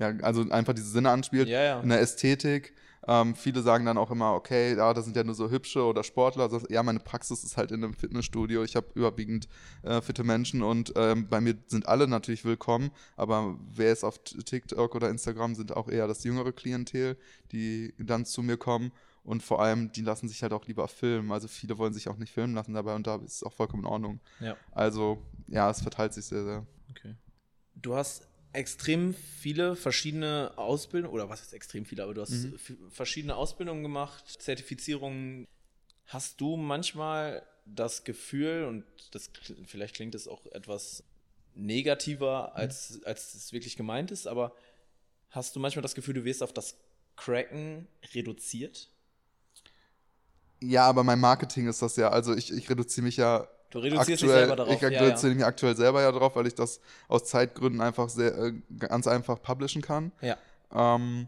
ja, 0.00 0.08
also 0.22 0.42
einfach 0.50 0.72
diese 0.72 0.90
Sinne 0.90 1.10
anspielt. 1.10 1.48
Ja, 1.48 1.62
ja. 1.62 1.80
In 1.80 1.88
der 1.88 2.00
Ästhetik 2.00 2.74
ähm, 3.06 3.34
viele 3.34 3.62
sagen 3.62 3.84
dann 3.84 3.98
auch 3.98 4.10
immer, 4.10 4.34
okay, 4.34 4.76
ja, 4.76 4.94
das 4.94 5.04
sind 5.04 5.16
ja 5.16 5.24
nur 5.24 5.34
so 5.34 5.50
hübsche 5.50 5.84
oder 5.84 6.02
Sportler. 6.02 6.44
Also, 6.44 6.60
ja, 6.68 6.82
meine 6.82 7.00
Praxis 7.00 7.44
ist 7.44 7.56
halt 7.56 7.70
in 7.70 7.84
einem 7.84 7.94
Fitnessstudio. 7.94 8.62
Ich 8.62 8.76
habe 8.76 8.86
überwiegend 8.94 9.48
äh, 9.82 10.00
fitte 10.00 10.24
Menschen 10.24 10.62
und 10.62 10.92
ähm, 10.96 11.28
bei 11.28 11.40
mir 11.40 11.56
sind 11.66 11.86
alle 11.86 12.08
natürlich 12.08 12.44
willkommen. 12.44 12.90
Aber 13.16 13.56
wer 13.70 13.92
ist 13.92 14.04
auf 14.04 14.18
TikTok 14.18 14.94
oder 14.94 15.10
Instagram, 15.10 15.54
sind 15.54 15.76
auch 15.76 15.88
eher 15.88 16.06
das 16.06 16.24
jüngere 16.24 16.52
Klientel, 16.52 17.16
die 17.52 17.94
dann 17.98 18.24
zu 18.24 18.42
mir 18.42 18.56
kommen. 18.56 18.92
Und 19.22 19.42
vor 19.42 19.62
allem, 19.62 19.90
die 19.92 20.02
lassen 20.02 20.28
sich 20.28 20.42
halt 20.42 20.52
auch 20.52 20.66
lieber 20.66 20.86
filmen. 20.86 21.32
Also 21.32 21.48
viele 21.48 21.78
wollen 21.78 21.94
sich 21.94 22.08
auch 22.08 22.16
nicht 22.16 22.32
filmen 22.32 22.54
lassen 22.54 22.74
dabei 22.74 22.94
und 22.94 23.06
da 23.06 23.16
ist 23.16 23.36
es 23.36 23.42
auch 23.42 23.52
vollkommen 23.52 23.84
in 23.84 23.88
Ordnung. 23.88 24.20
Ja. 24.40 24.56
Also, 24.72 25.22
ja, 25.46 25.70
es 25.70 25.80
verteilt 25.80 26.12
sich 26.12 26.26
sehr, 26.26 26.44
sehr. 26.44 26.66
Okay. 26.90 27.14
Du 27.74 27.94
hast 27.94 28.28
extrem 28.54 29.14
viele 29.14 29.76
verschiedene 29.76 30.52
Ausbildungen, 30.56 31.12
oder 31.12 31.28
was 31.28 31.42
ist 31.42 31.52
extrem 31.52 31.84
viele, 31.84 32.02
aber 32.04 32.14
du 32.14 32.20
hast 32.22 32.30
mhm. 32.30 32.58
verschiedene 32.90 33.36
Ausbildungen 33.36 33.82
gemacht, 33.82 34.24
Zertifizierungen. 34.40 35.46
Hast 36.06 36.40
du 36.40 36.56
manchmal 36.56 37.46
das 37.66 38.04
Gefühl, 38.04 38.64
und 38.64 38.84
das 39.12 39.30
vielleicht 39.66 39.96
klingt 39.96 40.14
es 40.14 40.28
auch 40.28 40.46
etwas 40.46 41.02
negativer, 41.54 42.52
mhm. 42.54 42.60
als, 42.60 43.00
als 43.04 43.34
es 43.34 43.52
wirklich 43.52 43.76
gemeint 43.76 44.10
ist, 44.10 44.26
aber 44.26 44.54
hast 45.30 45.56
du 45.56 45.60
manchmal 45.60 45.82
das 45.82 45.94
Gefühl, 45.94 46.14
du 46.14 46.24
wirst 46.24 46.42
auf 46.42 46.52
das 46.52 46.76
Cracken 47.16 47.88
reduziert? 48.12 48.88
Ja, 50.60 50.86
aber 50.86 51.04
mein 51.04 51.20
Marketing 51.20 51.68
ist 51.68 51.82
das 51.82 51.96
ja. 51.96 52.10
Also 52.10 52.34
ich, 52.34 52.52
ich 52.52 52.70
reduziere 52.70 53.04
mich 53.04 53.16
ja 53.16 53.48
Du 53.74 53.80
reduzierst 53.80 54.22
aktuell, 54.22 54.28
dich 54.28 54.30
selber 54.30 54.56
darauf. 54.56 54.74
Ich 54.74 54.82
reduziere 54.84 55.32
ja, 55.32 55.34
mich 55.34 55.44
aktuell 55.44 55.76
selber 55.76 56.00
ja 56.00 56.12
drauf, 56.12 56.36
weil 56.36 56.46
ich 56.46 56.54
das 56.54 56.80
aus 57.08 57.24
Zeitgründen 57.24 57.80
einfach 57.80 58.08
sehr 58.08 58.32
äh, 58.38 58.52
ganz 58.78 59.08
einfach 59.08 59.42
publishen 59.42 59.82
kann. 59.82 60.12
Ja. 60.20 60.36
Ähm, 60.72 61.26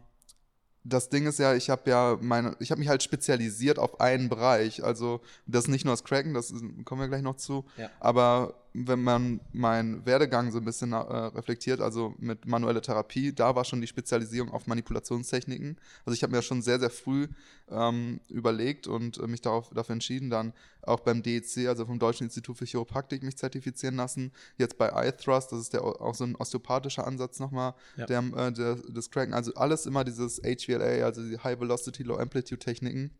das 0.85 1.09
Ding 1.09 1.27
ist 1.27 1.39
ja, 1.39 1.53
ich 1.55 1.69
habe 1.69 1.89
ja 1.89 2.17
meine, 2.21 2.55
ich 2.59 2.71
habe 2.71 2.79
mich 2.79 2.87
halt 2.87 3.03
spezialisiert 3.03 3.79
auf 3.79 3.99
einen 3.99 4.29
Bereich. 4.29 4.81
Also 4.81 5.19
das 5.45 5.65
ist 5.65 5.69
nicht 5.69 5.83
nur 5.83 5.91
das 5.91 6.05
Cracken, 6.05 6.33
das 6.33 6.53
kommen 6.85 7.01
wir 7.01 7.09
gleich 7.09 7.21
noch 7.21 7.35
zu. 7.35 7.65
Ja. 7.75 7.89
Aber 7.99 8.53
wenn 8.85 9.01
man 9.01 9.39
meinen 9.53 10.05
Werdegang 10.05 10.51
so 10.51 10.59
ein 10.59 10.65
bisschen 10.65 10.93
äh, 10.93 10.97
reflektiert, 10.97 11.81
also 11.81 12.13
mit 12.19 12.45
manueller 12.45 12.81
Therapie, 12.81 13.33
da 13.33 13.55
war 13.55 13.65
schon 13.65 13.81
die 13.81 13.87
Spezialisierung 13.87 14.51
auf 14.51 14.67
Manipulationstechniken. 14.67 15.77
Also 16.05 16.13
ich 16.15 16.21
habe 16.21 16.35
mir 16.35 16.43
schon 16.43 16.61
sehr, 16.61 16.79
sehr 16.79 16.91
früh 16.91 17.27
ähm, 17.69 18.19
überlegt 18.29 18.85
und 18.85 19.17
äh, 19.17 19.27
mich 19.27 19.41
darauf, 19.41 19.71
dafür 19.71 19.93
entschieden, 19.93 20.29
dann 20.29 20.53
auch 20.83 20.99
beim 20.99 21.23
DEC, 21.23 21.67
also 21.67 21.85
vom 21.85 21.97
Deutschen 21.97 22.25
Institut 22.25 22.57
für 22.57 22.65
Chiropraktik, 22.65 23.23
mich 23.23 23.37
zertifizieren 23.37 23.95
lassen. 23.95 24.31
Jetzt 24.57 24.77
bei 24.77 24.91
iThrust, 25.07 25.51
das 25.51 25.59
ist 25.59 25.73
der, 25.73 25.83
auch 25.83 26.15
so 26.15 26.25
ein 26.25 26.35
osteopathischer 26.35 27.07
Ansatz 27.07 27.39
nochmal, 27.39 27.73
ja. 27.97 28.05
der, 28.05 28.19
äh, 28.19 28.51
der, 28.51 28.75
des 28.75 29.09
Cracken. 29.09 29.33
Also 29.33 29.53
alles 29.55 29.87
immer 29.87 30.03
dieses 30.03 30.39
HVLA, 30.41 31.03
also 31.03 31.23
die 31.23 31.39
High 31.39 31.59
Velocity, 31.59 32.03
Low 32.03 32.17
Amplitude 32.17 32.59
Techniken. 32.59 33.11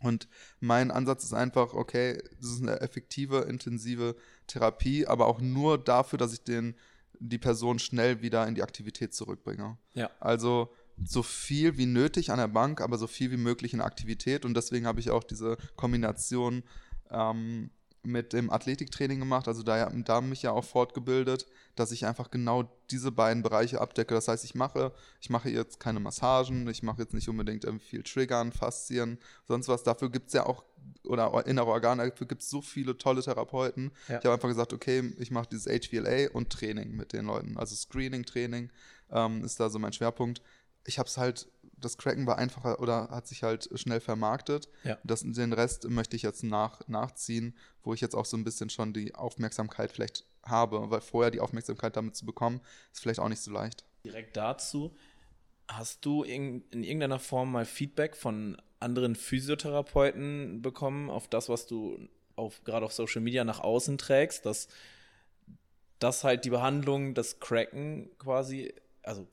Und 0.00 0.28
mein 0.60 0.90
Ansatz 0.90 1.24
ist 1.24 1.34
einfach, 1.34 1.74
okay, 1.74 2.22
das 2.40 2.50
ist 2.50 2.62
eine 2.62 2.80
effektive, 2.80 3.40
intensive 3.40 4.16
Therapie, 4.46 5.06
aber 5.06 5.26
auch 5.26 5.40
nur 5.40 5.78
dafür, 5.78 6.18
dass 6.18 6.32
ich 6.32 6.42
den, 6.42 6.74
die 7.18 7.38
Person 7.38 7.78
schnell 7.78 8.22
wieder 8.22 8.46
in 8.46 8.54
die 8.54 8.62
Aktivität 8.62 9.14
zurückbringe. 9.14 9.76
Ja. 9.92 10.10
Also 10.18 10.72
so 11.04 11.22
viel 11.22 11.76
wie 11.78 11.86
nötig 11.86 12.30
an 12.30 12.38
der 12.38 12.48
Bank, 12.48 12.80
aber 12.80 12.98
so 12.98 13.06
viel 13.06 13.30
wie 13.30 13.36
möglich 13.36 13.74
in 13.74 13.80
Aktivität. 13.80 14.44
Und 14.44 14.54
deswegen 14.54 14.86
habe 14.86 15.00
ich 15.00 15.10
auch 15.10 15.24
diese 15.24 15.56
Kombination 15.76 16.62
ähm, 17.10 17.70
mit 18.02 18.32
dem 18.32 18.50
Athletiktraining 18.50 19.18
gemacht, 19.18 19.46
also 19.46 19.62
da, 19.62 19.90
da 19.90 20.20
mich 20.20 20.42
ja 20.42 20.52
auch 20.52 20.64
fortgebildet, 20.64 21.46
dass 21.74 21.92
ich 21.92 22.06
einfach 22.06 22.30
genau 22.30 22.64
diese 22.90 23.12
beiden 23.12 23.42
Bereiche 23.42 23.80
abdecke. 23.80 24.14
Das 24.14 24.28
heißt, 24.28 24.44
ich 24.44 24.54
mache, 24.54 24.92
ich 25.20 25.28
mache 25.28 25.50
jetzt 25.50 25.80
keine 25.80 26.00
Massagen, 26.00 26.66
ich 26.68 26.82
mache 26.82 27.02
jetzt 27.02 27.14
nicht 27.14 27.28
unbedingt 27.28 27.66
viel 27.82 28.02
Triggern, 28.02 28.52
Faszien, 28.52 29.18
sonst 29.46 29.68
was. 29.68 29.82
Dafür 29.82 30.10
gibt 30.10 30.28
es 30.28 30.32
ja 30.32 30.46
auch, 30.46 30.64
oder 31.04 31.46
innere 31.46 31.66
Organe, 31.66 32.08
dafür 32.08 32.26
gibt 32.26 32.42
es 32.42 32.48
so 32.48 32.62
viele 32.62 32.96
tolle 32.96 33.22
Therapeuten. 33.22 33.92
Ja. 34.08 34.18
Ich 34.18 34.24
habe 34.24 34.34
einfach 34.34 34.48
gesagt, 34.48 34.72
okay, 34.72 35.12
ich 35.18 35.30
mache 35.30 35.48
dieses 35.50 35.66
HVLA 35.66 36.30
und 36.32 36.50
Training 36.50 36.96
mit 36.96 37.12
den 37.12 37.26
Leuten. 37.26 37.58
Also 37.58 37.74
Screening-Training 37.74 38.70
ähm, 39.10 39.44
ist 39.44 39.60
da 39.60 39.68
so 39.68 39.78
mein 39.78 39.92
Schwerpunkt. 39.92 40.42
Ich 40.86 40.98
habe 40.98 41.06
es 41.06 41.18
halt 41.18 41.48
das 41.80 41.98
Cracken 41.98 42.26
war 42.26 42.38
einfacher 42.38 42.80
oder 42.80 43.08
hat 43.10 43.26
sich 43.26 43.42
halt 43.42 43.68
schnell 43.74 44.00
vermarktet. 44.00 44.68
Ja. 44.84 44.98
Das, 45.04 45.22
den 45.22 45.52
Rest 45.52 45.88
möchte 45.88 46.16
ich 46.16 46.22
jetzt 46.22 46.42
nach, 46.42 46.86
nachziehen, 46.88 47.56
wo 47.82 47.94
ich 47.94 48.00
jetzt 48.00 48.14
auch 48.14 48.24
so 48.24 48.36
ein 48.36 48.44
bisschen 48.44 48.70
schon 48.70 48.92
die 48.92 49.14
Aufmerksamkeit 49.14 49.90
vielleicht 49.90 50.24
habe, 50.44 50.90
weil 50.90 51.00
vorher 51.00 51.30
die 51.30 51.40
Aufmerksamkeit 51.40 51.96
damit 51.96 52.16
zu 52.16 52.26
bekommen, 52.26 52.60
ist 52.92 53.00
vielleicht 53.00 53.20
auch 53.20 53.28
nicht 53.28 53.42
so 53.42 53.50
leicht. 53.50 53.84
Direkt 54.04 54.36
dazu, 54.36 54.94
hast 55.68 56.04
du 56.04 56.22
in, 56.22 56.64
in 56.70 56.82
irgendeiner 56.82 57.18
Form 57.18 57.52
mal 57.52 57.64
Feedback 57.64 58.16
von 58.16 58.60
anderen 58.80 59.14
Physiotherapeuten 59.14 60.62
bekommen 60.62 61.10
auf 61.10 61.28
das, 61.28 61.48
was 61.48 61.66
du 61.66 62.08
auf, 62.36 62.64
gerade 62.64 62.86
auf 62.86 62.92
Social 62.92 63.20
Media 63.20 63.44
nach 63.44 63.60
außen 63.60 63.98
trägst, 63.98 64.46
dass, 64.46 64.68
dass 65.98 66.24
halt 66.24 66.44
die 66.44 66.50
Behandlung, 66.50 67.14
das 67.14 67.40
Cracken 67.40 68.10
quasi, 68.18 68.72
also 69.02 69.26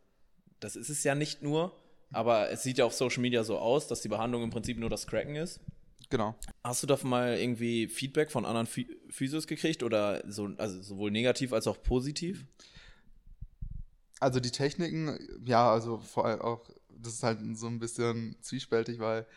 das 0.60 0.76
ist 0.76 0.90
es 0.90 1.04
ja 1.04 1.16
nicht 1.16 1.42
nur, 1.42 1.74
aber 2.12 2.50
es 2.52 2.64
sieht 2.64 2.78
ja 2.78 2.86
auf 2.86 2.94
Social 2.94 3.22
Media 3.22 3.44
so 3.44 3.58
aus, 3.58 3.88
dass 3.88 4.02
die 4.02 4.08
Behandlung 4.08 4.44
im 4.44 4.50
Prinzip 4.50 4.78
nur 4.78 4.90
das 4.90 5.08
Cracken 5.08 5.36
ist. 5.36 5.60
Genau. 6.10 6.36
Hast 6.64 6.84
du 6.84 6.88
davon 6.88 7.10
mal 7.10 7.38
irgendwie 7.38 7.88
Feedback 7.88 8.32
von 8.32 8.46
anderen 8.46 8.68
Physios 9.10 9.46
gekriegt 9.46 9.84
oder 9.84 10.24
so, 10.28 10.50
also 10.58 10.82
sowohl 10.82 11.12
negativ 11.12 11.52
als 11.52 11.68
auch 11.68 11.82
positiv? 11.84 12.46
Also 14.20 14.40
die 14.40 14.52
Techniken, 14.52 15.18
ja, 15.46 15.70
also 15.70 16.00
vor 16.00 16.26
allem 16.26 16.42
auch, 16.42 16.70
das 16.90 17.14
ist 17.14 17.24
halt 17.24 17.40
so 17.58 17.68
ein 17.68 17.80
bisschen 17.80 18.38
zwiespältig, 18.42 19.00
weil 19.00 19.28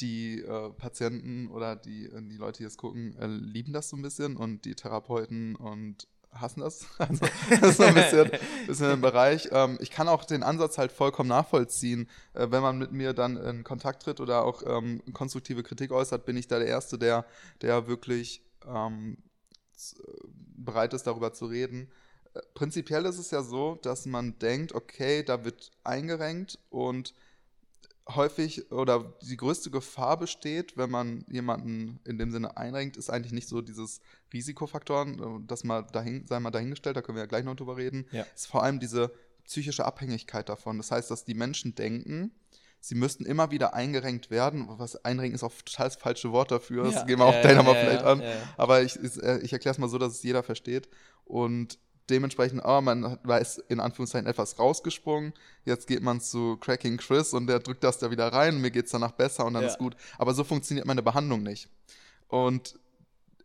die 0.00 0.40
äh, 0.40 0.70
Patienten 0.70 1.48
oder 1.48 1.74
die, 1.74 2.10
die 2.12 2.36
Leute, 2.36 2.58
die 2.58 2.64
es 2.64 2.76
gucken, 2.76 3.16
äh, 3.16 3.26
lieben 3.26 3.72
das 3.72 3.88
so 3.88 3.96
ein 3.96 4.02
bisschen 4.02 4.36
und 4.36 4.64
die 4.64 4.74
Therapeuten 4.74 5.56
und 5.56 6.06
hassen 6.40 6.60
das. 6.60 6.86
Also, 6.98 7.26
das 7.48 7.70
ist 7.70 7.80
ein 7.80 7.94
bisschen, 7.94 8.30
bisschen 8.66 8.90
im 8.92 9.00
Bereich. 9.00 9.48
Ähm, 9.52 9.78
ich 9.80 9.90
kann 9.90 10.08
auch 10.08 10.24
den 10.24 10.42
Ansatz 10.42 10.78
halt 10.78 10.92
vollkommen 10.92 11.28
nachvollziehen. 11.28 12.08
Äh, 12.34 12.48
wenn 12.50 12.62
man 12.62 12.78
mit 12.78 12.92
mir 12.92 13.12
dann 13.12 13.36
in 13.36 13.64
Kontakt 13.64 14.02
tritt 14.02 14.20
oder 14.20 14.44
auch 14.44 14.62
ähm, 14.66 15.02
konstruktive 15.12 15.62
Kritik 15.62 15.92
äußert, 15.92 16.24
bin 16.24 16.36
ich 16.36 16.48
da 16.48 16.58
der 16.58 16.68
Erste, 16.68 16.98
der, 16.98 17.24
der 17.62 17.86
wirklich 17.86 18.42
ähm, 18.66 19.18
bereit 20.56 20.94
ist, 20.94 21.06
darüber 21.06 21.32
zu 21.32 21.46
reden. 21.46 21.90
Äh, 22.34 22.40
prinzipiell 22.54 23.04
ist 23.04 23.18
es 23.18 23.30
ja 23.30 23.42
so, 23.42 23.78
dass 23.82 24.06
man 24.06 24.38
denkt, 24.38 24.74
okay, 24.74 25.22
da 25.22 25.44
wird 25.44 25.70
eingerenkt 25.84 26.58
und 26.70 27.14
häufig 28.08 28.70
oder 28.70 29.16
die 29.22 29.36
größte 29.36 29.70
Gefahr 29.70 30.16
besteht, 30.18 30.76
wenn 30.76 30.90
man 30.90 31.24
jemanden 31.28 31.98
in 32.04 32.18
dem 32.18 32.30
Sinne 32.30 32.56
einrenkt, 32.56 32.96
ist 32.96 33.10
eigentlich 33.10 33.32
nicht 33.32 33.48
so 33.48 33.60
dieses 33.60 34.00
Risikofaktoren, 34.32 35.18
äh, 35.18 35.46
das 35.46 35.64
mal 35.64 35.82
dahin, 35.82 36.26
sei 36.26 36.38
mal 36.38 36.50
dahingestellt, 36.50 36.96
da 36.96 37.02
können 37.02 37.16
wir 37.16 37.22
ja 37.22 37.28
gleich 37.28 37.44
noch 37.44 37.56
drüber 37.56 37.76
reden, 37.76 38.06
ja. 38.12 38.24
ist 38.34 38.46
vor 38.46 38.62
allem 38.62 38.78
diese 38.78 39.12
psychische 39.44 39.84
Abhängigkeit 39.84 40.48
davon. 40.48 40.76
Das 40.76 40.90
heißt, 40.90 41.10
dass 41.10 41.24
die 41.24 41.34
Menschen 41.34 41.74
denken, 41.74 42.32
sie 42.80 42.94
müssten 42.94 43.24
immer 43.24 43.50
wieder 43.50 43.74
eingerenkt 43.74 44.30
werden. 44.30 44.66
Was 44.68 45.04
einrenken 45.04 45.34
ist 45.34 45.42
auch 45.42 45.52
total 45.64 45.86
das 45.86 45.96
falsche 45.96 46.32
Wort 46.32 46.50
dafür. 46.50 46.84
Das 46.84 46.94
ja, 46.94 47.04
gehen 47.04 47.18
wir 47.18 47.26
auch 47.26 47.40
gleich 47.40 47.56
nochmal 47.56 47.76
vielleicht 47.76 48.04
an. 48.04 48.22
Aber 48.56 48.82
ich, 48.82 48.96
äh, 48.96 49.38
ich 49.38 49.52
erkläre 49.52 49.72
es 49.72 49.78
mal 49.78 49.88
so, 49.88 49.98
dass 49.98 50.14
es 50.14 50.22
jeder 50.22 50.42
versteht. 50.42 50.88
Und 51.24 51.78
dementsprechend, 52.10 52.62
oh, 52.64 52.80
man 52.80 53.18
ist 53.40 53.58
in 53.68 53.80
Anführungszeichen 53.80 54.26
etwas 54.26 54.58
rausgesprungen. 54.58 55.32
Jetzt 55.64 55.86
geht 55.86 56.02
man 56.02 56.20
zu 56.20 56.56
Cracking 56.58 56.96
Chris 56.98 57.32
und 57.32 57.46
der 57.46 57.60
drückt 57.60 57.84
das 57.84 57.98
da 57.98 58.10
wieder 58.10 58.32
rein. 58.32 58.60
Mir 58.60 58.70
geht 58.70 58.86
es 58.86 58.92
danach 58.92 59.12
besser 59.12 59.44
und 59.44 59.54
dann 59.54 59.62
ja. 59.62 59.68
ist 59.68 59.78
gut. 59.78 59.96
Aber 60.18 60.34
so 60.34 60.44
funktioniert 60.44 60.86
meine 60.86 61.02
Behandlung 61.02 61.42
nicht. 61.42 61.68
Und 62.28 62.78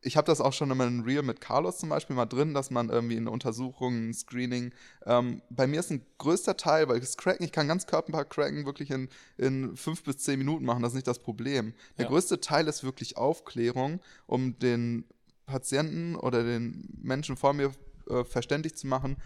ich 0.03 0.17
habe 0.17 0.25
das 0.25 0.41
auch 0.41 0.53
schon 0.53 0.71
in 0.71 0.81
einem 0.81 1.01
Reel 1.01 1.21
mit 1.21 1.41
Carlos 1.41 1.77
zum 1.77 1.89
Beispiel 1.89 2.15
mal 2.15 2.25
drin, 2.25 2.53
dass 2.53 2.71
man 2.71 2.89
irgendwie 2.89 3.15
in 3.17 3.27
Untersuchungen, 3.27 4.13
Screening, 4.13 4.71
ähm, 5.05 5.41
bei 5.49 5.67
mir 5.67 5.79
ist 5.79 5.91
ein 5.91 6.03
größter 6.17 6.57
Teil, 6.57 6.89
weil 6.89 6.99
das 6.99 7.17
Cracken, 7.17 7.43
ich 7.43 7.51
kann 7.51 7.67
ganz 7.67 7.85
Körperpaar 7.85 8.25
cracken 8.25 8.65
wirklich 8.65 8.89
in, 8.89 9.09
in 9.37 9.75
fünf 9.77 10.03
bis 10.03 10.17
zehn 10.17 10.39
Minuten 10.39 10.65
machen, 10.65 10.81
das 10.81 10.93
ist 10.93 10.95
nicht 10.95 11.07
das 11.07 11.19
Problem. 11.19 11.73
Der 11.97 12.05
Ja. 12.05 12.09
größte 12.09 12.39
Teil 12.41 12.67
ist 12.67 12.83
wirklich 12.83 13.17
Aufklärung, 13.17 13.99
um 14.25 14.57
den 14.57 15.05
Patienten 15.45 16.15
oder 16.15 16.43
den 16.43 16.89
Menschen 17.01 17.37
vor 17.37 17.53
mir 17.53 17.71
äh, 18.09 18.23
verständlich 18.23 18.75
zu 18.75 18.87
machen, 18.87 19.17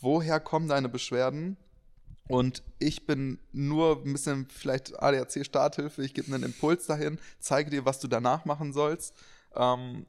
woher 0.00 0.40
kommen 0.40 0.68
deine 0.68 0.88
Beschwerden, 0.88 1.56
und 2.30 2.62
ich 2.78 3.06
bin 3.06 3.40
nur 3.50 4.02
ein 4.06 4.12
bisschen 4.12 4.46
vielleicht 4.48 5.02
ADAC-Starthilfe, 5.02 6.04
ich 6.04 6.14
gebe 6.14 6.32
einen 6.32 6.44
Impuls 6.44 6.86
dahin, 6.86 7.18
zeige 7.40 7.70
dir, 7.70 7.84
was 7.84 7.98
du 7.98 8.06
danach 8.06 8.44
machen 8.44 8.72
sollst. 8.72 9.14
Ähm, 9.56 10.06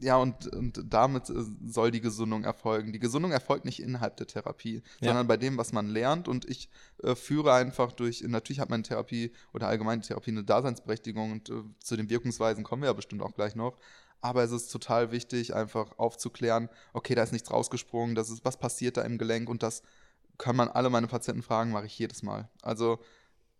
ja, 0.00 0.16
und, 0.16 0.48
und 0.48 0.82
damit 0.92 1.30
äh, 1.30 1.44
soll 1.64 1.92
die 1.92 2.00
Gesundung 2.00 2.42
erfolgen. 2.42 2.92
Die 2.92 2.98
Gesundung 2.98 3.30
erfolgt 3.30 3.64
nicht 3.66 3.80
innerhalb 3.80 4.16
der 4.16 4.26
Therapie, 4.26 4.82
Ja. 5.00 5.10
sondern 5.10 5.28
bei 5.28 5.36
dem, 5.36 5.56
was 5.56 5.72
man 5.72 5.88
lernt. 5.88 6.26
Und 6.26 6.44
ich 6.50 6.68
äh, 7.04 7.14
führe 7.14 7.52
einfach 7.52 7.92
durch, 7.92 8.22
natürlich 8.22 8.58
hat 8.58 8.70
meine 8.70 8.82
Therapie 8.82 9.30
oder 9.52 9.68
allgemeine 9.68 10.02
Therapie 10.02 10.32
eine 10.32 10.42
Daseinsberechtigung 10.42 11.30
und 11.30 11.50
äh, 11.50 11.62
zu 11.78 11.96
den 11.96 12.10
Wirkungsweisen 12.10 12.64
kommen 12.64 12.82
wir 12.82 12.88
ja 12.88 12.94
bestimmt 12.94 13.22
auch 13.22 13.32
gleich 13.32 13.54
noch. 13.54 13.78
Aber 14.24 14.42
es 14.42 14.52
ist 14.52 14.72
total 14.72 15.12
wichtig, 15.12 15.54
einfach 15.54 15.98
aufzuklären, 15.98 16.70
okay, 16.94 17.14
da 17.14 17.22
ist 17.22 17.32
nichts 17.32 17.50
rausgesprungen, 17.50 18.14
das 18.14 18.30
ist, 18.30 18.42
was 18.42 18.56
passiert 18.56 18.96
da 18.96 19.02
im 19.02 19.18
Gelenk 19.18 19.50
und 19.50 19.62
das 19.62 19.82
kann 20.38 20.56
man 20.56 20.70
alle 20.70 20.88
meine 20.88 21.08
Patienten 21.08 21.42
fragen, 21.42 21.72
mache 21.72 21.84
ich 21.84 21.98
jedes 21.98 22.22
Mal. 22.22 22.48
Also 22.62 23.00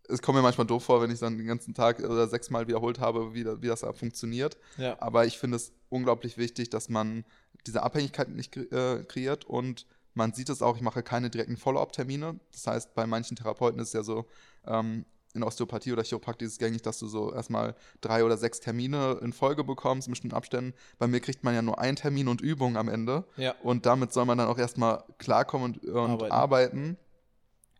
es 0.09 0.23
kommt 0.23 0.37
mir 0.37 0.41
manchmal 0.41 0.65
doof 0.65 0.83
vor, 0.83 1.03
wenn 1.03 1.11
ich 1.11 1.19
dann 1.19 1.37
den 1.37 1.45
ganzen 1.45 1.75
Tag 1.75 1.99
oder 1.99 2.27
sechsmal 2.27 2.67
wiederholt 2.67 2.99
habe, 2.99 3.35
wie, 3.35 3.45
wie 3.45 3.67
das 3.67 3.81
da 3.81 3.93
funktioniert. 3.93 4.57
Ja. 4.77 4.99
Aber 4.99 5.27
ich 5.27 5.37
finde 5.37 5.57
es 5.57 5.71
unglaublich 5.89 6.35
wichtig, 6.39 6.71
dass 6.71 6.89
man 6.89 7.25
diese 7.67 7.83
Abhängigkeit 7.83 8.29
nicht 8.29 8.57
äh, 8.57 9.03
kreiert 9.03 9.45
und 9.45 9.85
man 10.15 10.33
sieht 10.33 10.49
es 10.49 10.63
auch, 10.63 10.77
ich 10.77 10.81
mache 10.81 11.03
keine 11.03 11.29
direkten 11.29 11.57
Follow-up-Termine. 11.57 12.39
Das 12.51 12.65
heißt, 12.65 12.95
bei 12.95 13.05
manchen 13.05 13.37
Therapeuten 13.37 13.79
ist 13.79 13.89
es 13.89 13.93
ja 13.93 14.01
so, 14.01 14.25
ähm, 14.65 15.05
in 15.35 15.43
Osteopathie 15.43 15.91
oder 15.91 16.03
Chiropraktik 16.03 16.45
ist 16.47 16.53
es 16.53 16.59
gängig, 16.59 16.81
dass 16.81 16.99
du 16.99 17.07
so 17.07 17.33
erstmal 17.33 17.75
drei 18.01 18.23
oder 18.23 18.37
sechs 18.37 18.59
Termine 18.59 19.19
in 19.21 19.33
Folge 19.33 19.63
bekommst 19.63 20.07
in 20.07 20.11
bestimmten 20.11 20.35
Abständen. 20.35 20.73
Bei 20.97 21.07
mir 21.07 21.19
kriegt 21.19 21.43
man 21.43 21.53
ja 21.53 21.61
nur 21.61 21.79
einen 21.79 21.95
Termin 21.95 22.27
und 22.27 22.41
Übung 22.41 22.77
am 22.77 22.87
Ende. 22.87 23.25
Ja. 23.37 23.53
Und 23.61 23.85
damit 23.85 24.13
soll 24.13 24.25
man 24.25 24.37
dann 24.37 24.47
auch 24.47 24.57
erstmal 24.57 25.03
klarkommen 25.17 25.73
und, 25.73 25.89
und 25.89 25.97
Arbeiten. 25.97 26.31
arbeiten. 26.31 26.97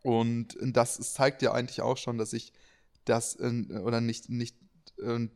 Und 0.04 0.58
das 0.62 1.14
zeigt 1.14 1.42
ja 1.42 1.54
eigentlich 1.54 1.82
auch 1.82 1.98
schon, 1.98 2.18
dass 2.18 2.34
ich 2.34 2.54
das 3.06 3.34
in, 3.36 3.72
oder 3.78 4.02
nicht, 4.02 4.30
nicht 4.30 4.56
äh, 5.02 5.28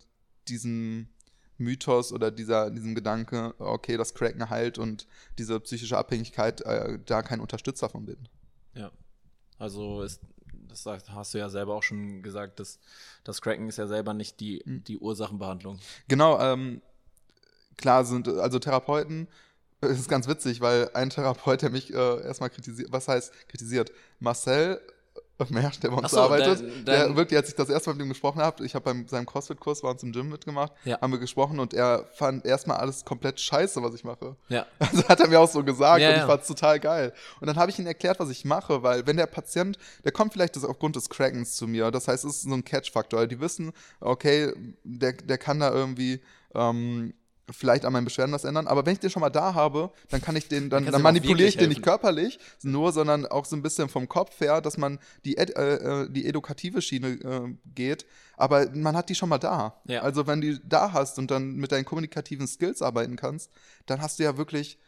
diesen 0.47 1.09
Mythos 1.57 2.13
oder 2.13 2.31
dieser, 2.31 2.71
diesem 2.71 2.95
Gedanke, 2.95 3.53
okay, 3.59 3.97
das 3.97 4.13
Cracken 4.13 4.49
heilt 4.49 4.77
und 4.77 5.07
diese 5.37 5.59
psychische 5.59 5.97
Abhängigkeit, 5.97 6.61
äh, 6.61 6.99
da 7.05 7.21
kein 7.21 7.39
Unterstützer 7.39 7.89
von 7.89 8.05
bin. 8.05 8.29
Ja. 8.73 8.91
Also 9.57 10.03
ist, 10.03 10.21
das 10.69 10.85
hast 10.85 11.33
du 11.33 11.37
ja 11.37 11.49
selber 11.49 11.75
auch 11.75 11.83
schon 11.83 12.21
gesagt, 12.23 12.59
dass 12.59 12.79
das 13.23 13.41
Cracken 13.41 13.67
ist 13.69 13.77
ja 13.77 13.87
selber 13.87 14.13
nicht 14.13 14.39
die, 14.39 14.61
Mhm. 14.65 14.83
die 14.85 14.97
Ursachenbehandlung. 14.97 15.79
Genau, 16.07 16.39
ähm, 16.39 16.81
klar 17.77 18.05
sind, 18.05 18.27
also 18.27 18.59
Therapeuten, 18.59 19.27
es 19.81 19.99
ist 19.99 20.09
ganz 20.09 20.27
witzig, 20.27 20.61
weil 20.61 20.89
ein 20.93 21.09
Therapeut, 21.09 21.61
der 21.61 21.69
mich 21.69 21.93
äh, 21.93 22.21
erstmal 22.23 22.49
kritisiert, 22.49 22.91
was 22.91 23.07
heißt 23.07 23.33
kritisiert? 23.47 23.91
Marcel 24.19 24.81
Mersch, 25.49 25.79
der 25.79 25.89
bei 25.91 25.97
uns 25.97 26.11
so, 26.11 26.19
arbeitet, 26.19 26.59
dein- 26.61 26.85
der 26.85 27.05
dein- 27.07 27.15
wirklich, 27.15 27.37
als 27.37 27.49
ich 27.49 27.55
das 27.55 27.69
erste 27.69 27.89
Mal 27.89 27.95
mit 27.95 28.05
ihm 28.05 28.09
gesprochen 28.09 28.41
habe, 28.41 28.65
ich 28.65 28.75
habe 28.75 28.93
bei 28.93 29.07
seinem 29.07 29.25
CrossFit-Kurs 29.25 29.81
bei 29.81 29.89
uns 29.89 30.03
im 30.03 30.11
Gym 30.11 30.29
mitgemacht, 30.29 30.73
Ja. 30.83 30.99
haben 30.99 31.11
wir 31.13 31.19
gesprochen 31.19 31.59
und 31.59 31.73
er 31.73 32.05
fand 32.13 32.45
erstmal 32.45 32.77
alles 32.77 33.05
komplett 33.05 33.39
scheiße, 33.39 33.81
was 33.81 33.93
ich 33.95 34.03
mache. 34.03 34.35
Ja. 34.49 34.65
Also 34.79 35.07
hat 35.07 35.19
er 35.21 35.27
mir 35.29 35.39
auch 35.39 35.49
so 35.49 35.63
gesagt 35.63 36.01
Ja, 36.01 36.09
und 36.09 36.15
ich 36.15 36.21
ja. 36.21 36.27
fand's 36.27 36.47
total 36.47 36.79
geil. 36.79 37.13
Und 37.39 37.47
dann 37.47 37.55
habe 37.55 37.71
ich 37.71 37.79
ihm 37.79 37.87
erklärt, 37.87 38.19
was 38.19 38.29
ich 38.29 38.43
mache, 38.43 38.83
weil 38.83 39.07
wenn 39.07 39.17
der 39.17 39.27
Patient, 39.27 39.77
der 40.03 40.11
kommt 40.11 40.33
vielleicht 40.33 40.57
aufgrund 40.63 40.95
des 40.95 41.09
Crackens 41.09 41.55
zu 41.55 41.67
mir, 41.67 41.91
das 41.91 42.07
heißt, 42.07 42.25
es 42.25 42.37
ist 42.37 42.41
so 42.43 42.53
ein 42.53 42.65
Catch-Faktor. 42.65 43.27
Die 43.27 43.39
wissen, 43.39 43.71
okay, 44.01 44.51
der, 44.83 45.13
der 45.13 45.37
kann 45.37 45.59
da 45.59 45.71
irgendwie 45.71 46.21
ähm, 46.55 47.13
vielleicht 47.51 47.85
an 47.85 47.93
meinen 47.93 48.05
Beschwerden 48.05 48.33
was 48.33 48.43
ändern, 48.43 48.67
aber 48.67 48.85
wenn 48.85 48.93
ich 48.93 48.99
den 48.99 49.09
schon 49.09 49.21
mal 49.21 49.29
da 49.29 49.53
habe, 49.53 49.91
dann 50.09 50.21
kann 50.21 50.35
ich 50.35 50.47
den, 50.47 50.69
dann, 50.69 50.85
dann 50.85 50.95
auch 50.95 50.99
manipuliere 50.99 51.49
ich 51.49 51.57
den 51.57 51.69
nicht 51.69 51.83
körperlich, 51.83 52.39
nur, 52.63 52.91
sondern 52.91 53.25
auch 53.25 53.45
so 53.45 53.55
ein 53.55 53.61
bisschen 53.61 53.89
vom 53.89 54.07
Kopf 54.07 54.39
her, 54.39 54.61
dass 54.61 54.77
man 54.77 54.99
die, 55.25 55.37
ed, 55.37 55.55
äh, 55.55 56.03
äh, 56.03 56.09
die 56.09 56.25
edukative 56.25 56.81
Schiene 56.81 57.07
äh, 57.09 57.55
geht, 57.75 58.05
aber 58.37 58.69
man 58.73 58.95
hat 58.95 59.09
die 59.09 59.15
schon 59.15 59.29
mal 59.29 59.37
da. 59.37 59.81
Ja. 59.85 60.01
Also 60.01 60.27
wenn 60.27 60.41
du 60.41 60.53
die 60.53 60.59
da 60.67 60.93
hast 60.93 61.19
und 61.19 61.31
dann 61.31 61.55
mit 61.55 61.71
deinen 61.71 61.85
kommunikativen 61.85 62.47
Skills 62.47 62.81
arbeiten 62.81 63.15
kannst, 63.15 63.51
dann 63.85 64.01
hast 64.01 64.19
du 64.19 64.23
ja 64.23 64.37
wirklich 64.37 64.79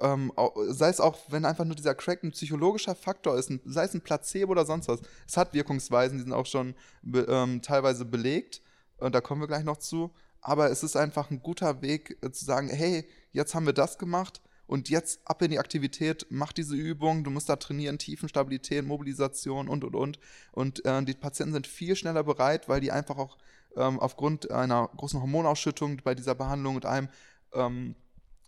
ähm, 0.00 0.32
sei 0.68 0.88
es 0.88 1.00
auch, 1.00 1.16
wenn 1.28 1.44
einfach 1.44 1.64
nur 1.64 1.74
dieser 1.74 1.94
Crack 1.94 2.22
ein 2.22 2.32
psychologischer 2.32 2.94
Faktor 2.94 3.38
ist, 3.38 3.50
ein, 3.50 3.60
sei 3.64 3.84
es 3.84 3.94
ein 3.94 4.00
Placebo 4.00 4.52
oder 4.52 4.66
sonst 4.66 4.88
was. 4.88 5.00
Es 5.26 5.36
hat 5.36 5.54
Wirkungsweisen, 5.54 6.18
die 6.18 6.24
sind 6.24 6.32
auch 6.32 6.46
schon 6.46 6.74
be, 7.02 7.26
ähm, 7.28 7.62
teilweise 7.62 8.04
belegt. 8.04 8.62
Und 8.98 9.14
da 9.14 9.20
kommen 9.20 9.40
wir 9.40 9.48
gleich 9.48 9.64
noch 9.64 9.78
zu. 9.78 10.10
Aber 10.46 10.70
es 10.70 10.84
ist 10.84 10.94
einfach 10.94 11.30
ein 11.32 11.42
guter 11.42 11.82
Weg 11.82 12.18
äh, 12.22 12.30
zu 12.30 12.44
sagen, 12.44 12.68
hey, 12.68 13.04
jetzt 13.32 13.56
haben 13.56 13.66
wir 13.66 13.72
das 13.72 13.98
gemacht 13.98 14.40
und 14.68 14.88
jetzt 14.88 15.20
ab 15.24 15.42
in 15.42 15.50
die 15.50 15.58
Aktivität, 15.58 16.26
mach 16.30 16.52
diese 16.52 16.76
Übung, 16.76 17.24
du 17.24 17.30
musst 17.32 17.48
da 17.48 17.56
trainieren, 17.56 17.98
Tiefenstabilität, 17.98 18.84
Mobilisation 18.86 19.66
und, 19.68 19.82
und, 19.82 19.96
und. 19.96 20.20
Und 20.52 20.84
äh, 20.84 21.02
die 21.02 21.14
Patienten 21.14 21.52
sind 21.52 21.66
viel 21.66 21.96
schneller 21.96 22.22
bereit, 22.22 22.68
weil 22.68 22.80
die 22.80 22.92
einfach 22.92 23.18
auch 23.18 23.38
ähm, 23.76 23.98
aufgrund 23.98 24.48
einer 24.52 24.88
großen 24.96 25.20
Hormonausschüttung 25.20 26.00
bei 26.04 26.14
dieser 26.14 26.36
Behandlung 26.36 26.76
und 26.76 26.86
allem 26.86 27.08
ähm, 27.52 27.96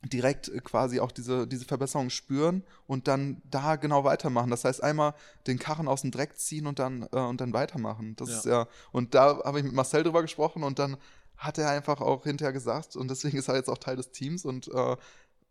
direkt 0.05 0.49
äh, 0.49 0.61
quasi 0.61 1.01
auch 1.01 1.11
diese, 1.11 1.49
diese 1.49 1.65
Verbesserung 1.65 2.11
spüren 2.11 2.63
und 2.87 3.09
dann 3.09 3.43
da 3.51 3.75
genau 3.75 4.05
weitermachen. 4.05 4.51
Das 4.51 4.65
heißt, 4.65 4.85
einmal 4.85 5.15
den 5.49 5.59
Karren 5.59 5.89
aus 5.89 6.03
dem 6.03 6.13
Dreck 6.13 6.39
ziehen 6.39 6.69
und 6.69 6.79
dann, 6.79 7.09
äh, 7.13 7.19
und 7.19 7.41
dann 7.41 7.53
weitermachen. 7.53 8.15
Das 8.15 8.29
Ja. 8.29 8.37
ist 8.37 8.45
ja, 8.47 8.69
und 8.93 9.15
da 9.17 9.43
habe 9.45 9.59
ich 9.59 9.65
mit 9.65 9.75
Marcel 9.75 10.05
drüber 10.05 10.23
gesprochen 10.23 10.63
und 10.63 10.79
dann 10.79 10.97
hat 11.39 11.57
er 11.57 11.71
einfach 11.71 12.01
auch 12.01 12.25
hinterher 12.25 12.53
gesagt, 12.53 12.97
und 12.97 13.09
deswegen 13.09 13.39
ist 13.39 13.49
er 13.49 13.57
jetzt 13.57 13.71
auch 13.71 13.79
Teil 13.79 13.97
des 13.97 14.11
Teams 14.11 14.45
und 14.45 14.69
äh, 14.69 14.97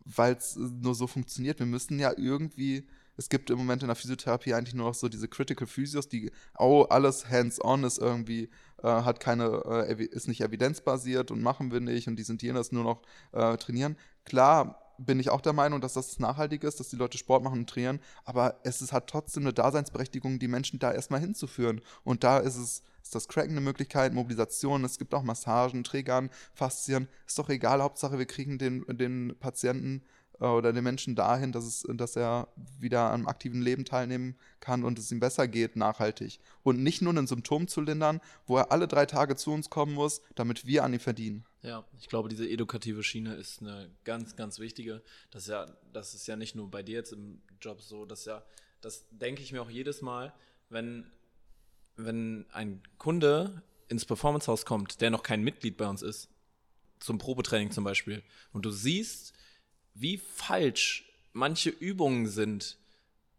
weil 0.04 0.34
es 0.34 0.56
nur 0.56 0.94
so 0.94 1.06
funktioniert, 1.06 1.58
wir 1.58 1.66
müssen 1.66 1.98
ja 1.98 2.12
irgendwie, 2.16 2.86
es 3.16 3.28
gibt 3.28 3.50
im 3.50 3.58
Moment 3.58 3.82
in 3.82 3.88
der 3.88 3.96
Physiotherapie 3.96 4.54
eigentlich 4.54 4.74
nur 4.74 4.86
noch 4.86 4.94
so 4.94 5.08
diese 5.08 5.28
Critical 5.28 5.66
Physios, 5.66 6.08
die, 6.08 6.30
oh, 6.58 6.86
alles 6.88 7.28
hands-on 7.28 7.84
ist 7.84 7.98
irgendwie, 7.98 8.50
äh, 8.82 8.86
hat 8.86 9.20
keine, 9.20 9.86
äh, 9.88 10.04
ist 10.04 10.28
nicht 10.28 10.40
evidenzbasiert 10.40 11.30
und 11.30 11.42
machen 11.42 11.72
wir 11.72 11.80
nicht 11.80 12.06
und 12.06 12.16
die 12.16 12.22
sind 12.22 12.42
jenes 12.42 12.70
nur 12.70 12.84
noch 12.84 13.02
äh, 13.32 13.56
trainieren. 13.56 13.96
Klar 14.24 14.87
bin 14.98 15.20
ich 15.20 15.30
auch 15.30 15.40
der 15.40 15.52
Meinung, 15.52 15.80
dass 15.80 15.94
das 15.94 16.18
nachhaltig 16.18 16.64
ist, 16.64 16.80
dass 16.80 16.88
die 16.88 16.96
Leute 16.96 17.18
Sport 17.18 17.42
machen 17.42 17.60
und 17.60 17.70
trainieren, 17.70 18.00
aber 18.24 18.60
es 18.64 18.82
ist, 18.82 18.92
hat 18.92 19.08
trotzdem 19.08 19.44
eine 19.44 19.52
Daseinsberechtigung, 19.52 20.38
die 20.38 20.48
Menschen 20.48 20.78
da 20.78 20.92
erstmal 20.92 21.20
hinzuführen. 21.20 21.80
Und 22.04 22.24
da 22.24 22.38
ist 22.38 22.56
es, 22.56 22.82
ist 23.02 23.14
das 23.14 23.28
Cracken 23.28 23.52
eine 23.52 23.60
Möglichkeit, 23.60 24.12
Mobilisation, 24.12 24.84
es 24.84 24.98
gibt 24.98 25.14
auch 25.14 25.22
Massagen, 25.22 25.84
Triggern, 25.84 26.30
Faszien, 26.52 27.08
ist 27.26 27.38
doch 27.38 27.48
egal, 27.48 27.82
Hauptsache 27.82 28.18
wir 28.18 28.26
kriegen 28.26 28.58
den, 28.58 28.84
den 28.88 29.34
Patienten 29.38 30.02
äh, 30.40 30.46
oder 30.46 30.72
den 30.72 30.84
Menschen 30.84 31.14
dahin, 31.14 31.52
dass, 31.52 31.64
es, 31.64 31.86
dass 31.94 32.16
er 32.16 32.48
wieder 32.78 33.10
am 33.12 33.26
aktiven 33.26 33.62
Leben 33.62 33.84
teilnehmen 33.84 34.36
kann 34.60 34.84
und 34.84 34.98
es 34.98 35.12
ihm 35.12 35.20
besser 35.20 35.48
geht, 35.48 35.76
nachhaltig. 35.76 36.40
Und 36.62 36.82
nicht 36.82 37.02
nur 37.02 37.14
ein 37.14 37.26
Symptom 37.26 37.68
zu 37.68 37.80
lindern, 37.80 38.20
wo 38.46 38.56
er 38.56 38.72
alle 38.72 38.88
drei 38.88 39.06
Tage 39.06 39.36
zu 39.36 39.52
uns 39.52 39.70
kommen 39.70 39.94
muss, 39.94 40.22
damit 40.34 40.66
wir 40.66 40.84
an 40.84 40.92
ihm 40.92 41.00
verdienen. 41.00 41.44
Ja, 41.62 41.84
ich 41.98 42.08
glaube, 42.08 42.28
diese 42.28 42.48
edukative 42.48 43.02
Schiene 43.02 43.34
ist 43.34 43.60
eine 43.60 43.90
ganz, 44.04 44.36
ganz 44.36 44.58
wichtige. 44.58 45.02
Das 45.30 45.42
ist 45.42 45.48
ja, 45.48 45.66
das 45.92 46.14
ist 46.14 46.26
ja 46.26 46.36
nicht 46.36 46.54
nur 46.54 46.70
bei 46.70 46.82
dir 46.82 46.96
jetzt 46.96 47.12
im 47.12 47.42
Job 47.60 47.82
so, 47.82 48.04
das 48.04 48.24
ja, 48.24 48.44
das 48.80 49.06
denke 49.10 49.42
ich 49.42 49.52
mir 49.52 49.60
auch 49.62 49.70
jedes 49.70 50.00
Mal, 50.00 50.32
wenn, 50.68 51.10
wenn 51.96 52.46
ein 52.52 52.82
Kunde 52.98 53.62
ins 53.88 54.04
Performance-Haus 54.04 54.66
kommt, 54.66 55.00
der 55.00 55.10
noch 55.10 55.22
kein 55.22 55.42
Mitglied 55.42 55.76
bei 55.76 55.88
uns 55.88 56.02
ist, 56.02 56.28
zum 57.00 57.18
Probetraining 57.18 57.72
zum 57.72 57.84
Beispiel, 57.84 58.22
und 58.52 58.64
du 58.64 58.70
siehst, 58.70 59.32
wie 59.94 60.18
falsch 60.18 61.10
manche 61.32 61.70
Übungen 61.70 62.28
sind, 62.28 62.78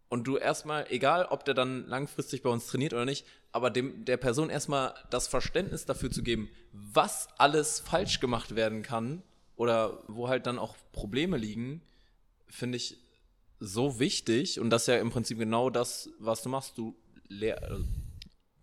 und 0.10 0.24
du 0.24 0.38
erstmal, 0.38 0.88
egal 0.90 1.26
ob 1.26 1.46
der 1.46 1.54
dann 1.54 1.88
langfristig 1.88 2.42
bei 2.42 2.50
uns 2.50 2.66
trainiert 2.66 2.94
oder 2.94 3.06
nicht, 3.06 3.26
aber 3.52 3.70
dem, 3.70 4.06
der 4.06 4.18
Person 4.18 4.50
erstmal 4.50 4.94
das 5.10 5.28
Verständnis 5.28 5.86
dafür 5.86 6.12
zu 6.12 6.24
geben, 6.24 6.50
was 6.72 7.28
alles 7.38 7.80
falsch 7.80 8.20
gemacht 8.20 8.56
werden 8.56 8.84
kann 8.84 9.24
oder 9.56 10.04
wo 10.08 10.28
halt 10.28 10.46
dann 10.46 10.60
auch 10.60 10.76
Probleme 10.92 11.38
liegen, 11.38 11.82
finde 12.48 12.78
ich 12.78 12.98
so 13.60 14.00
wichtig 14.00 14.60
und 14.60 14.70
das 14.70 14.84
ist 14.84 14.88
ja 14.88 14.98
im 15.00 15.10
Prinzip 15.10 15.38
genau 15.38 15.70
das, 15.70 16.10
was 16.20 16.42
du 16.44 16.50
machst. 16.50 16.78
Du, 16.78 16.96
lehr, 17.28 17.62
also, 17.64 17.84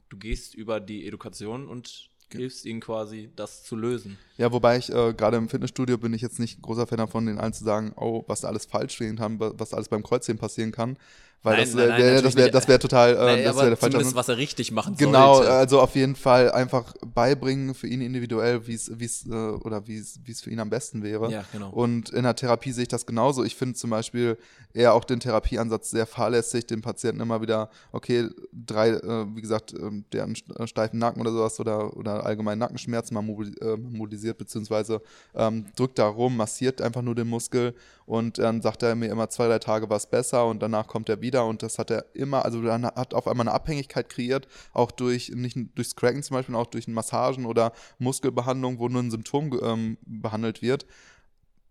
du 0.09 0.17
gehst 0.17 0.55
über 0.55 0.81
die 0.81 1.07
Education 1.07 1.69
und 1.69 2.09
hilfst 2.33 2.65
ihnen 2.65 2.81
quasi, 2.81 3.31
das 3.37 3.63
zu 3.63 3.77
lösen. 3.77 4.19
Ja, 4.37 4.51
wobei 4.51 4.79
ich 4.79 4.89
äh, 4.91 5.15
gerade 5.15 5.37
im 5.37 5.49
Fitnessstudio 5.49 5.97
bin 5.99 6.13
ich 6.13 6.23
jetzt 6.23 6.41
nicht 6.41 6.61
großer 6.61 6.87
Fan 6.87 6.99
davon, 6.99 7.27
den 7.27 7.39
allen 7.39 7.53
zu 7.53 7.63
sagen, 7.63 7.93
oh, 7.97 8.25
was 8.27 8.41
da 8.41 8.49
alles 8.49 8.67
falsch 8.67 8.95
stehen 8.95 9.17
kann, 9.17 9.39
wa- 9.39 9.53
was 9.57 9.73
alles 9.73 9.89
beim 9.89 10.03
Kreuzheben 10.03 10.39
passieren 10.41 10.73
kann. 10.73 10.97
Weil 11.43 11.59
Nein, 11.59 11.65
das, 11.67 11.75
nein, 11.75 11.85
äh, 11.85 11.89
nein, 11.91 12.01
wär- 12.01 12.23
das 12.23 12.35
wäre 12.35 12.47
nicht. 12.47 12.55
das 12.55 12.69
wär 12.69 12.79
total, 12.81 13.11
äh, 13.13 13.15
Naja, 13.17 13.45
das 13.45 13.57
wäre 13.57 13.69
der 13.69 13.77
falsche 13.77 14.15
was 14.17 14.29
er 14.29 14.37
richtig 14.37 14.73
machen 14.73 14.97
Genau, 14.97 15.37
sollte. 15.37 15.53
also 15.53 15.81
auf 15.81 15.95
jeden 15.95 16.17
Fall 16.17 16.51
einfach 16.51 16.93
beibringen 17.15 17.75
für 17.75 17.87
ihn 17.87 18.01
individuell, 18.01 18.67
wie 18.67 18.75
es, 18.75 18.91
wie 18.99 19.05
es, 19.05 19.27
äh, 19.27 19.31
oder 19.31 19.87
wie 19.87 19.99
es, 19.99 20.19
für 20.41 20.51
ihn 20.51 20.59
am 20.59 20.71
besten 20.71 21.05
wäre. 21.05 21.31
Ja, 21.31 21.45
genau. 21.53 21.71
Und 21.71 22.11
in 22.11 22.25
der 22.25 22.35
Therapie 22.35 22.73
sehe 22.73 22.83
ich 22.83 22.89
das 22.89 23.07
genauso. 23.07 23.45
Ich 23.45 23.55
finde 23.55 23.75
zum 23.77 23.91
Beispiel 23.91 24.37
eher 24.75 24.95
auch 24.95 25.05
den 25.05 25.21
Therapieansatz 25.21 25.91
sehr 25.91 26.07
fahrlässig, 26.07 26.67
dem 26.67 26.83
Patienten 26.83 27.21
immer 27.21 27.41
wieder, 27.41 27.71
okay, 27.93 28.29
drei, 28.53 28.89
äh, 28.91 29.27
wie 29.37 29.41
gesagt, 29.41 29.73
ähm, 29.73 30.05
der 30.13 30.25
einen 30.25 30.35
äh, 30.59 30.67
steifen 30.67 30.99
Nacken 30.99 31.21
oder 31.21 31.31
sowas 31.31 31.61
oder, 31.61 31.97
oder 31.97 32.27
allgemein 32.27 32.59
Nackenschmerzen, 32.59 33.17
äh, 33.17 33.77
mobilisiert 33.77 34.37
beziehungsweise 34.39 35.01
ähm, 35.35 35.67
drückt 35.77 35.99
da 36.01 36.09
rum, 36.09 36.37
massiert 36.37 36.83
einfach 36.83 37.03
nur 37.03 37.15
den 37.15 37.29
Muskel 37.29 37.75
und 38.05 38.39
dann 38.39 38.63
sagt 38.63 38.83
er 38.83 38.95
mir 38.95 39.11
immer 39.11 39.29
zwei, 39.31 39.47
drei 39.49 39.59
Tage 39.59 39.89
war 39.89 39.97
es 39.97 40.07
besser 40.07 40.47
und 40.47 40.61
danach 40.63 40.87
kommt 40.87 41.09
er 41.09 41.21
wieder 41.21 41.26
und 41.35 41.63
das 41.63 41.79
hat 41.79 41.91
er 41.91 42.07
immer, 42.15 42.45
also 42.45 42.63
dann 42.63 42.85
hat 42.85 43.15
auf 43.15 43.27
einmal 43.27 43.47
eine 43.47 43.55
Abhängigkeit 43.55 44.09
kreiert, 44.09 44.49
auch 44.73 44.91
durch, 44.91 45.31
nicht 45.31 45.57
durchs 45.75 45.97
Cracken 45.97 46.23
zum 46.23 46.37
Beispiel, 46.37 46.55
auch 46.55 46.67
durch 46.67 46.89
Massagen 46.89 47.47
oder 47.47 47.73
Muskelbehandlung, 47.99 48.79
wo 48.79 48.89
nur 48.89 49.03
ein 49.03 49.11
Symptom 49.11 49.59
ähm, 49.63 49.99
behandelt 50.05 50.63
wird. 50.63 50.87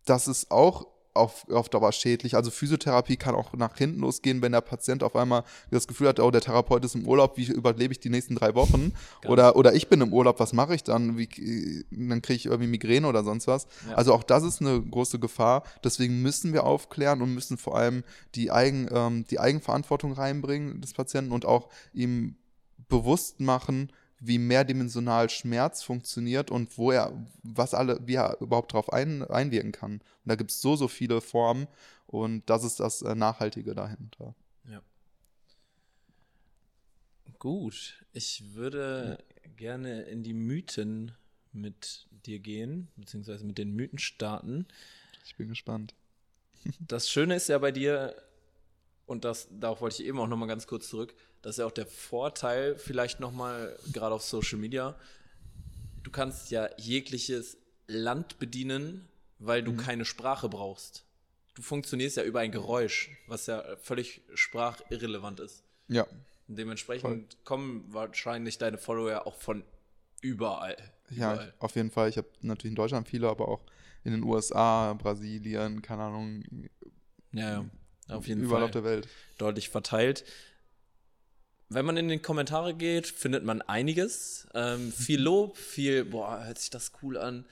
Das 0.06 0.28
ist 0.28 0.52
auch 0.52 0.88
auf, 1.15 1.49
auf 1.49 1.69
Dauer 1.69 1.91
schädlich. 1.91 2.36
Also 2.36 2.51
Physiotherapie 2.51 3.17
kann 3.17 3.36
auch 3.36 3.54
nach 3.54 3.78
hinten 3.78 4.01
losgehen, 4.01 4.41
wenn 4.41 4.51
der 4.51 4.62
Patient 4.62 5.04
auf 5.04 5.15
einmal 5.15 5.43
das 5.71 5.88
Gefühl 5.88 6.08
hat, 6.08 6.19
oh, 6.19 6.30
der 6.30 6.41
Therapeut 6.41 6.84
ist 6.84 6.95
im 6.95 7.08
Urlaub, 7.08 7.38
wie 7.38 7.45
überlebe 7.45 7.91
ich 7.93 7.99
die 7.99 8.10
nächsten 8.10 8.36
drei 8.36 8.54
Wochen? 8.56 8.93
Ganz. 9.21 9.32
Oder, 9.32 9.56
oder 9.56 9.73
ich 9.73 9.88
bin 9.88 10.01
im 10.01 10.13
Urlaub, 10.13 10.39
was 10.39 10.54
mache 10.54 10.75
ich 10.75 10.84
dann? 10.84 11.17
Wie, 11.17 11.86
dann 11.91 12.21
kriege 12.21 12.38
ich 12.38 12.45
irgendwie 12.45 12.67
Migräne 12.67 13.08
oder 13.08 13.23
sonst 13.23 13.47
was. 13.47 13.67
Ja. 13.89 13.95
Also 13.95 14.13
auch 14.13 14.23
das 14.23 14.43
ist 14.43 14.62
eine 14.62 14.82
große 14.82 15.19
Gefahr. 15.19 15.63
Deswegen 15.84 16.21
müssen 16.21 16.54
wir 16.54 16.65
aufklären 16.65 17.21
und 17.21 17.34
müssen 17.34 17.58
vor 17.58 17.78
allem 17.78 18.04
die, 18.36 18.51
Eigen, 18.51 18.88
ähm, 18.91 19.25
die 19.30 19.39
Eigenverantwortung 19.39 20.13
reinbringen 20.13 20.82
des 20.82 20.93
Patienten 20.93 21.32
und 21.32 21.45
auch 21.45 21.69
ihm 21.93 22.36
bewusst 22.89 23.39
machen, 23.39 23.89
wie 24.28 24.38
mehrdimensional 24.38 25.30
Schmerz 25.30 25.84
funktioniert 25.84 26.52
und 26.52 26.78
wo 26.78 26.92
er, 26.92 27.14
was 27.44 27.74
alle, 27.74 28.00
wie 28.06 28.16
er 28.16 28.38
überhaupt 28.42 28.74
darauf 28.74 28.92
ein, 28.92 29.24
einwirken 29.24 29.72
kann. 29.72 29.94
Und 29.94 30.04
da 30.26 30.36
gibt 30.36 30.52
es 30.52 30.62
so, 30.62 30.76
so 30.76 30.88
viele 30.88 31.22
Formen 31.22 31.68
und 32.08 32.50
das 32.50 32.64
ist 32.64 32.80
das 32.80 33.02
äh, 33.02 33.16
Nachhaltige 33.16 33.76
dahinter. 33.76 34.36
Ja. 34.70 34.82
Gut, 37.40 38.04
ich 38.14 38.54
würde 38.54 39.18
gerne 39.58 40.04
in 40.04 40.24
die 40.24 40.34
Mythen 40.34 41.12
mit 41.52 42.08
dir 42.26 42.40
gehen, 42.40 42.88
beziehungsweise 42.96 43.46
mit 43.46 43.58
den 43.58 43.74
Mythen 43.74 44.00
starten. 44.00 44.68
Ich 45.26 45.36
bin 45.36 45.50
gespannt. 45.50 45.94
Das 46.80 47.10
Schöne 47.10 47.36
ist 47.36 47.48
ja 47.48 47.58
bei 47.60 47.72
dir, 47.72 48.16
und 49.06 49.24
das, 49.24 49.48
darauf 49.52 49.82
wollte 49.82 50.02
ich 50.02 50.08
eben 50.08 50.20
auch 50.20 50.28
nochmal 50.28 50.48
ganz 50.48 50.66
kurz 50.68 50.90
zurück, 50.90 51.14
das 51.46 51.52
ist 51.56 51.60
ja 51.60 51.68
auch 51.68 51.72
der 51.72 51.86
Vorteil, 51.86 52.76
vielleicht 52.76 53.20
nochmal 53.20 53.78
gerade 53.94 54.16
auf 54.16 54.24
Social 54.24 54.58
Media, 54.58 54.96
du 56.02 56.10
kannst 56.10 56.50
ja 56.50 56.68
jegliches 56.78 57.60
Land 57.86 58.40
bedienen, 58.40 59.08
weil 59.38 59.62
du 59.62 59.76
keine 59.78 60.06
Sprache 60.06 60.50
brauchst. 60.50 61.06
Du 61.54 61.62
funktionierst 61.62 62.18
ja 62.18 62.24
über 62.24 62.40
ein 62.40 62.52
Geräusch, 62.52 63.12
was 63.28 63.46
ja 63.46 63.64
völlig 63.78 64.22
sprachirrelevant 64.34 65.40
ist. 65.40 65.64
Ja, 65.88 66.08
dementsprechend 66.48 67.38
kommen 67.46 67.86
wahrscheinlich 67.94 68.58
deine 68.58 68.80
Follower 68.80 69.12
ja 69.12 69.26
auch 69.28 69.36
von 69.36 69.64
überall. 70.22 70.76
ja, 71.12 71.34
überall. 71.34 71.54
auf 71.60 71.76
jeden 71.76 71.92
Fall. 71.92 72.10
Ich 72.10 72.18
habe 72.18 72.28
natürlich 72.42 72.72
in 72.72 72.76
Deutschland 72.76 73.08
viele, 73.08 73.30
aber 73.30 73.50
auch 73.50 73.62
in 74.04 74.14
den 74.14 74.24
USA, 74.24 74.94
Brasilien, 74.94 75.84
keine 75.84 76.06
Ahnung, 76.06 76.44
Ja, 77.34 77.52
ja. 77.52 77.66
Auf 78.16 78.28
jeden 78.28 78.42
überall 78.42 78.62
Fall. 78.62 78.66
auf 78.66 78.72
der 78.72 78.84
Welt. 78.84 79.08
deutlich 79.38 79.70
verteilt. 79.70 80.26
Wenn 81.69 81.86
man 81.86 81.97
in 81.97 82.08
die 82.10 82.19
Kommentare 82.19 82.73
geht, 82.75 83.08
findet 83.08 83.43
man 83.43 83.62
einiges. 83.63 84.47
Ähm, 84.54 84.91
viel 84.91 85.19
Lob, 85.21 85.58
viel, 85.58 86.06
boah, 86.06 86.43
hört 86.45 86.60
sich 86.60 86.69
das 86.69 86.91
cool 87.01 87.17
an. 87.17 87.45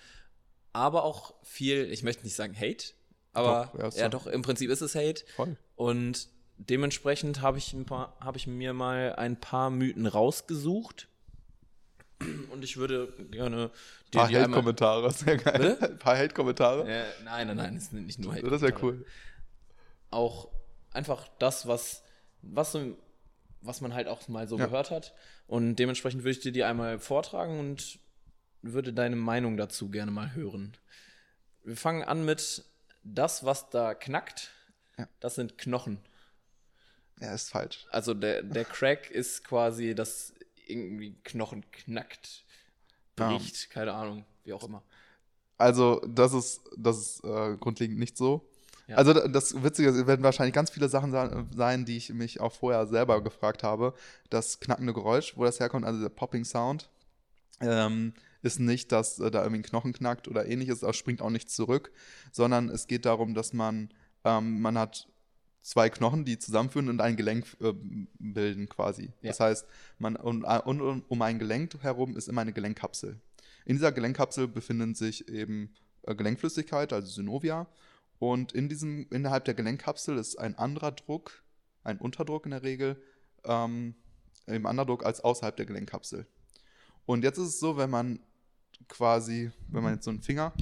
Aber 0.71 1.03
auch 1.03 1.33
viel, 1.43 1.91
ich 1.91 2.03
möchte 2.03 2.23
nicht 2.23 2.35
sagen 2.35 2.55
Hate, 2.55 2.93
aber 3.33 3.71
Doch, 3.73 3.93
ja, 3.95 4.01
ja, 4.03 4.09
doch- 4.09 4.27
im 4.27 4.41
Prinzip 4.43 4.69
ist 4.69 4.81
es 4.81 4.95
Hate. 4.95 5.23
Voll. 5.35 5.57
Und 5.75 6.27
dementsprechend 6.57 7.41
habe 7.41 7.57
ich, 7.57 7.73
ein 7.73 7.85
paar- 7.85 8.15
habe 8.19 8.37
ich 8.37 8.45
mir 8.47 8.73
mal 8.73 9.15
ein 9.15 9.39
paar 9.39 9.69
Mythen 9.69 10.05
rausgesucht. 10.07 11.07
Und 12.51 12.63
ich 12.63 12.77
würde 12.77 13.11
gerne 13.31 13.69
dir 14.13 14.19
paar 14.19 14.27
die. 14.29 14.37
Hate-Kommentare, 14.37 15.11
sehr 15.11 15.37
geil. 15.37 15.57
Bitte? 15.77 15.91
Ein 15.91 15.99
paar 15.99 16.17
Hate-Kommentare. 16.17 16.87
Äh, 16.87 17.03
nein, 17.25 17.47
nein, 17.47 17.57
nein, 17.57 17.75
es 17.75 17.89
sind 17.89 18.05
nicht 18.05 18.19
nur 18.19 18.33
Hate. 18.33 18.47
das 18.49 18.61
wäre 18.61 18.73
cool. 18.81 19.05
auch 20.11 20.47
einfach 20.91 21.27
das, 21.39 21.67
was, 21.67 22.03
was, 22.43 22.71
so, 22.71 22.95
was 23.65 23.81
man 23.81 23.93
halt 23.93 24.07
auch 24.07 24.27
mal 24.27 24.47
so 24.47 24.57
Ja. 24.57 24.65
gehört 24.65 24.91
hat. 24.91 25.13
Und 25.47 25.75
dementsprechend 25.77 26.23
würde 26.23 26.31
ich 26.31 26.39
dir 26.39 26.51
die 26.51 26.63
einmal 26.63 26.99
vortragen 26.99 27.59
und 27.59 27.99
würde 28.61 28.93
deine 28.93 29.15
Meinung 29.15 29.57
dazu 29.57 29.89
gerne 29.89 30.11
mal 30.11 30.33
hören. 30.35 30.77
Wir 31.63 31.77
fangen 31.77 32.03
an 32.03 32.25
mit 32.25 32.63
das, 33.03 33.43
was 33.45 33.69
da 33.69 33.93
knackt. 33.93 34.51
Ja. 34.97 35.07
Das 35.19 35.35
sind 35.35 35.57
Knochen. 35.57 35.99
Ja, 37.19 37.33
ist 37.33 37.49
falsch. 37.49 37.85
Also 37.89 38.13
der, 38.13 38.43
der 38.43 38.65
Crack 38.65 39.09
ist 39.09 39.43
quasi, 39.43 39.95
dass 39.95 40.33
irgendwie 40.67 41.15
Knochen 41.23 41.69
knackt, 41.71 42.43
Ja. 43.19 43.29
bricht, 43.37 43.69
keine 43.69 43.93
Ahnung, 43.93 44.25
wie 44.43 44.53
auch 44.53 44.63
immer. 44.63 44.83
Also, 45.57 46.01
das 46.07 46.33
ist, 46.33 46.61
das 46.77 46.97
ist 46.97 47.23
äh, 47.23 47.55
grundlegend 47.57 47.99
nicht 47.99 48.17
so. 48.17 48.49
Ja. 48.87 48.97
Also, 48.97 49.13
da- 49.13 49.27
das 49.27 49.63
Witzige 49.63 49.89
ist, 49.89 49.95
es 49.95 50.07
werden 50.07 50.23
wahrscheinlich 50.23 50.53
ganz 50.53 50.69
viele 50.69 50.89
Sachen 50.89 51.11
sa- 51.11 51.45
sein, 51.55 51.85
die 51.85 51.97
ich 51.97 52.09
mich 52.13 52.41
auch 52.41 52.51
vorher 52.51 52.85
selber 52.87 53.23
gefragt 53.23 53.63
habe. 53.63 53.93
Das 54.29 54.59
knackende 54.59 54.93
Geräusch, 54.93 55.37
wo 55.37 55.45
das 55.45 55.59
herkommt, 55.59 55.85
also 55.85 56.01
der 56.01 56.09
Popping 56.09 56.43
Sound, 56.43 56.89
ähm, 57.61 58.13
ist 58.41 58.59
nicht, 58.59 58.91
dass 58.91 59.19
äh, 59.19 59.31
da 59.31 59.39
irgendwie 59.43 59.61
ein 59.61 59.63
Knochen 59.63 59.93
knackt 59.93 60.27
oder 60.27 60.45
ähnliches, 60.45 60.81
das 60.81 60.97
springt 60.97 61.21
auch 61.21 61.29
nicht 61.29 61.49
zurück, 61.49 61.91
sondern 62.31 62.67
es 62.69 62.87
geht 62.87 63.05
darum, 63.05 63.33
dass 63.33 63.53
man, 63.53 63.89
ähm, 64.25 64.59
man 64.59 64.77
hat 64.77 65.07
zwei 65.61 65.89
Knochen, 65.89 66.25
die 66.25 66.37
zusammenführen 66.37 66.89
und 66.89 66.99
ein 66.99 67.15
Gelenk 67.15 67.45
äh, 67.61 67.73
bilden 68.19 68.67
quasi. 68.67 69.13
Ja. 69.21 69.29
Das 69.29 69.39
heißt, 69.39 69.65
man, 69.97 70.17
und, 70.17 70.43
und, 70.43 70.81
und 70.81 71.05
um 71.07 71.21
ein 71.21 71.39
Gelenk 71.39 71.73
herum 71.81 72.17
ist 72.17 72.27
immer 72.27 72.41
eine 72.41 72.51
Gelenkkapsel. 72.51 73.21
In 73.65 73.77
dieser 73.77 73.93
Gelenkkapsel 73.93 74.49
befinden 74.49 74.93
sich 74.93 75.29
eben 75.29 75.73
äh, 76.01 76.13
Gelenkflüssigkeit, 76.15 76.91
also 76.91 77.07
Synovia. 77.07 77.67
Und 78.23 78.53
in 78.53 78.69
diesem, 78.69 79.05
innerhalb 79.09 79.43
der 79.43 79.53
Gelenkkapsel 79.53 80.17
ist 80.17 80.37
ein 80.37 80.57
anderer 80.57 80.93
Druck, 80.93 81.43
ein 81.83 81.97
Unterdruck 81.97 82.45
in 82.45 82.51
der 82.51 82.63
Regel, 82.63 82.95
ähm, 83.43 83.95
im 84.45 84.63
Underdruck 84.63 85.05
als 85.05 85.19
außerhalb 85.19 85.57
der 85.57 85.65
Gelenkkapsel. 85.65 86.25
Und 87.05 87.25
jetzt 87.25 87.37
ist 87.37 87.49
es 87.49 87.59
so, 87.59 87.75
wenn 87.75 87.89
man 87.89 88.19
quasi, 88.87 89.51
wenn 89.67 89.83
man 89.83 89.95
jetzt 89.95 90.05
so 90.05 90.11
einen 90.11 90.21
Finger 90.21 90.53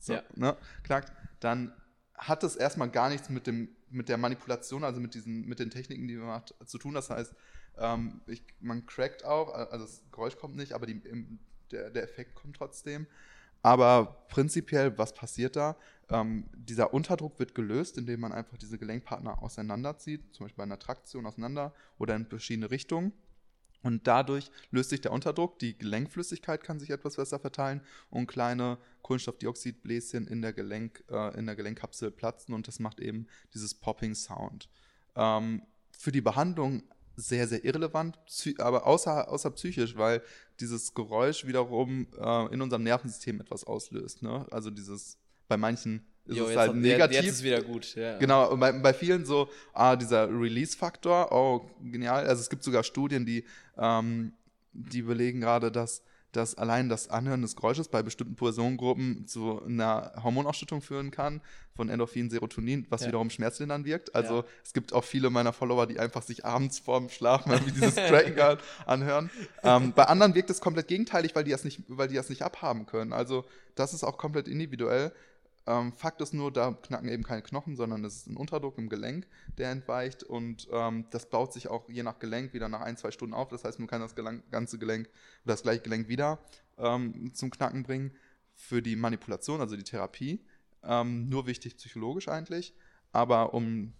so, 0.00 0.14
Ja. 0.14 0.22
ne, 0.36 0.56
knackt, 0.84 1.12
dann 1.40 1.74
hat 2.14 2.44
es 2.44 2.56
erstmal 2.56 2.88
gar 2.88 3.10
nichts 3.10 3.28
mit, 3.28 3.46
dem, 3.46 3.68
mit 3.90 4.08
der 4.08 4.16
Manipulation, 4.16 4.82
also 4.82 4.98
mit, 4.98 5.12
diesen, 5.12 5.46
mit 5.46 5.58
den 5.58 5.68
Techniken, 5.68 6.08
die 6.08 6.16
man 6.16 6.28
macht, 6.28 6.54
zu 6.64 6.78
tun. 6.78 6.94
Das 6.94 7.10
heißt, 7.10 7.34
ähm, 7.76 8.22
ich, 8.26 8.42
man 8.60 8.86
crackt 8.86 9.22
auch, 9.22 9.52
also 9.52 9.84
das 9.84 10.02
Geräusch 10.12 10.38
kommt 10.38 10.56
nicht, 10.56 10.72
aber 10.72 10.86
die, 10.86 10.98
der, 11.72 11.90
der 11.90 12.04
Effekt 12.04 12.34
kommt 12.36 12.56
trotzdem. 12.56 13.06
Aber 13.62 14.26
prinzipiell, 14.28 14.98
was 14.98 15.14
passiert 15.14 15.56
da? 15.56 15.76
Ähm, 16.10 16.48
dieser 16.54 16.92
Unterdruck 16.92 17.38
wird 17.38 17.54
gelöst, 17.54 17.96
indem 17.96 18.20
man 18.20 18.32
einfach 18.32 18.58
diese 18.58 18.78
Gelenkpartner 18.78 19.42
auseinanderzieht, 19.42 20.34
zum 20.34 20.44
Beispiel 20.44 20.58
bei 20.58 20.64
einer 20.64 20.78
Traktion 20.78 21.26
auseinander 21.26 21.72
oder 21.98 22.16
in 22.16 22.26
verschiedene 22.26 22.70
Richtungen. 22.70 23.12
Und 23.82 24.06
dadurch 24.06 24.50
löst 24.70 24.90
sich 24.90 25.00
der 25.00 25.12
Unterdruck, 25.12 25.58
die 25.58 25.76
Gelenkflüssigkeit 25.76 26.62
kann 26.62 26.78
sich 26.78 26.90
etwas 26.90 27.16
besser 27.16 27.40
verteilen 27.40 27.80
und 28.10 28.26
kleine 28.28 28.78
Kohlenstoffdioxidbläschen 29.02 30.28
in 30.28 30.40
der, 30.40 30.52
Gelenk, 30.52 31.02
äh, 31.10 31.36
in 31.36 31.46
der 31.46 31.56
Gelenkkapsel 31.56 32.10
platzen 32.12 32.54
und 32.54 32.68
das 32.68 32.78
macht 32.78 33.00
eben 33.00 33.26
dieses 33.54 33.74
Popping 33.74 34.14
Sound. 34.14 34.68
Ähm, 35.16 35.62
für 35.90 36.12
die 36.12 36.20
Behandlung 36.20 36.82
sehr, 37.16 37.46
sehr 37.46 37.64
irrelevant, 37.64 38.18
aber 38.58 38.86
außer, 38.86 39.28
außer 39.30 39.50
psychisch, 39.50 39.96
weil 39.96 40.22
dieses 40.60 40.94
Geräusch 40.94 41.46
wiederum 41.46 42.06
äh, 42.18 42.54
in 42.54 42.60
unserem 42.62 42.82
Nervensystem 42.82 43.40
etwas 43.40 43.64
auslöst. 43.64 44.22
Ne? 44.22 44.46
Also 44.50 44.70
dieses, 44.70 45.18
bei 45.48 45.56
manchen 45.56 46.06
ist 46.24 46.36
Jo, 46.36 46.46
es 46.46 46.56
halt 46.56 46.74
negativ. 46.74 47.22
Jetzt 47.22 47.32
ist 47.32 47.42
wieder 47.42 47.62
gut, 47.62 47.94
ja. 47.94 48.16
Genau, 48.18 48.50
und 48.52 48.60
bei, 48.60 48.72
bei 48.72 48.94
vielen 48.94 49.24
so, 49.24 49.48
ah, 49.72 49.96
dieser 49.96 50.28
Release-Faktor, 50.28 51.32
oh, 51.32 51.68
genial. 51.82 52.26
Also 52.26 52.40
es 52.40 52.48
gibt 52.48 52.62
sogar 52.62 52.84
Studien, 52.84 53.26
die, 53.26 53.44
ähm, 53.76 54.32
die 54.72 55.02
belegen 55.02 55.40
gerade, 55.40 55.72
dass, 55.72 56.02
dass 56.32 56.54
allein 56.56 56.88
das 56.88 57.08
Anhören 57.10 57.42
des 57.42 57.56
Geräusches 57.56 57.88
bei 57.88 58.02
bestimmten 58.02 58.34
Personengruppen 58.36 59.26
zu 59.26 59.62
einer 59.64 60.12
Hormonausschüttung 60.22 60.80
führen 60.80 61.10
kann 61.10 61.40
von 61.74 61.88
Endorphin, 61.88 62.30
Serotonin, 62.30 62.86
was 62.90 63.02
Ja. 63.02 63.08
wiederum 63.08 63.30
schmerzlindernd 63.30 63.84
wirkt. 63.86 64.14
Also 64.14 64.38
Ja. 64.38 64.44
es 64.64 64.72
gibt 64.72 64.92
auch 64.92 65.04
viele 65.04 65.30
meiner 65.30 65.52
Follower, 65.52 65.86
die 65.86 65.98
einfach 65.98 66.22
sich 66.22 66.44
abends 66.44 66.78
vorm 66.78 67.08
Schlafen 67.10 67.52
irgendwie 67.52 67.72
dieses 67.72 67.94
Cracken 67.96 68.38
an- 68.40 68.58
anhören. 68.86 69.30
Ähm, 69.62 69.92
bei 69.94 70.04
anderen 70.04 70.34
wirkt 70.34 70.50
es 70.50 70.60
komplett 70.60 70.88
gegenteilig, 70.88 71.34
weil 71.34 71.44
die 71.44 71.50
das 71.50 71.64
nicht, 71.64 71.82
weil 71.88 72.08
die 72.08 72.14
das 72.16 72.28
nicht 72.30 72.42
abhaben 72.42 72.86
können. 72.86 73.12
Also 73.12 73.44
das 73.74 73.92
ist 73.94 74.02
auch 74.04 74.16
komplett 74.18 74.48
individuell 74.48 75.12
Ähm, 75.66 75.92
Fakt 75.92 76.20
ist 76.20 76.34
nur, 76.34 76.52
da 76.52 76.72
knacken 76.72 77.08
eben 77.08 77.22
keine 77.22 77.42
Knochen, 77.42 77.76
sondern 77.76 78.04
es 78.04 78.16
ist 78.16 78.26
ein 78.26 78.36
Unterdruck 78.36 78.78
im 78.78 78.88
Gelenk, 78.88 79.28
der 79.58 79.70
entweicht 79.70 80.24
und 80.24 80.68
ähm, 80.72 81.06
das 81.10 81.30
baut 81.30 81.52
sich 81.52 81.68
auch 81.68 81.88
je 81.88 82.02
nach 82.02 82.18
Gelenk 82.18 82.52
wieder 82.52 82.68
nach 82.68 82.80
ein, 82.80 82.96
zwei 82.96 83.12
Stunden 83.12 83.34
auf. 83.34 83.48
Das 83.48 83.64
heißt, 83.64 83.78
man 83.78 83.86
kann 83.86 84.00
das 84.00 84.14
Gelenk, 84.16 84.50
ganze 84.50 84.78
Gelenk 84.78 85.08
oder 85.44 85.54
das 85.54 85.62
gleiche 85.62 85.82
Gelenk 85.82 86.08
wieder 86.08 86.40
ähm, 86.78 87.32
zum 87.34 87.50
Knacken 87.50 87.84
bringen. 87.84 88.12
Für 88.54 88.82
die 88.82 88.96
Manipulation, 88.96 89.60
also 89.60 89.76
die 89.76 89.84
Therapie, 89.84 90.44
ähm, 90.82 91.28
nur 91.28 91.46
wichtig 91.46 91.76
psychologisch 91.76 92.28
eigentlich, 92.28 92.74
aber 93.12 93.54
um 93.54 93.94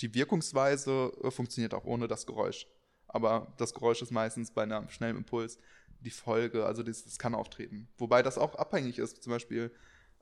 die 0.00 0.14
Wirkungsweise 0.14 1.12
äh, 1.22 1.30
funktioniert 1.30 1.74
auch 1.74 1.84
ohne 1.84 2.08
das 2.08 2.26
Geräusch. 2.26 2.66
Aber 3.08 3.52
das 3.58 3.74
Geräusch 3.74 4.00
ist 4.02 4.10
meistens 4.10 4.50
bei 4.50 4.62
einem 4.62 4.88
schnellen 4.88 5.18
Impuls 5.18 5.58
die 6.00 6.10
Folge, 6.10 6.64
also 6.64 6.82
das, 6.82 7.04
das 7.04 7.18
kann 7.18 7.34
auftreten. 7.34 7.88
Wobei 7.98 8.22
das 8.22 8.38
auch 8.38 8.54
abhängig 8.54 8.98
ist, 8.98 9.22
zum 9.22 9.32
Beispiel 9.32 9.70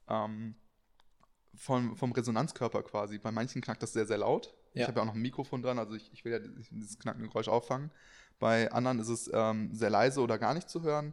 ähm, 0.08 0.56
vom, 1.54 1.96
vom 1.96 2.12
Resonanzkörper 2.12 2.82
quasi. 2.82 3.18
Bei 3.18 3.30
manchen 3.30 3.60
knackt 3.60 3.82
das 3.82 3.92
sehr, 3.92 4.06
sehr 4.06 4.18
laut. 4.18 4.54
Ja. 4.74 4.82
Ich 4.82 4.88
habe 4.88 4.98
ja 4.98 5.02
auch 5.02 5.06
noch 5.06 5.14
ein 5.14 5.22
Mikrofon 5.22 5.62
dran, 5.62 5.78
also 5.78 5.94
ich, 5.94 6.12
ich 6.12 6.24
will 6.24 6.32
ja 6.32 6.38
dieses 6.38 6.98
knackende 6.98 7.28
Geräusch 7.28 7.48
auffangen. 7.48 7.90
Bei 8.38 8.70
anderen 8.72 8.98
ist 9.00 9.08
es 9.08 9.30
ähm, 9.32 9.74
sehr 9.74 9.90
leise 9.90 10.20
oder 10.20 10.38
gar 10.38 10.54
nicht 10.54 10.70
zu 10.70 10.82
hören. 10.82 11.12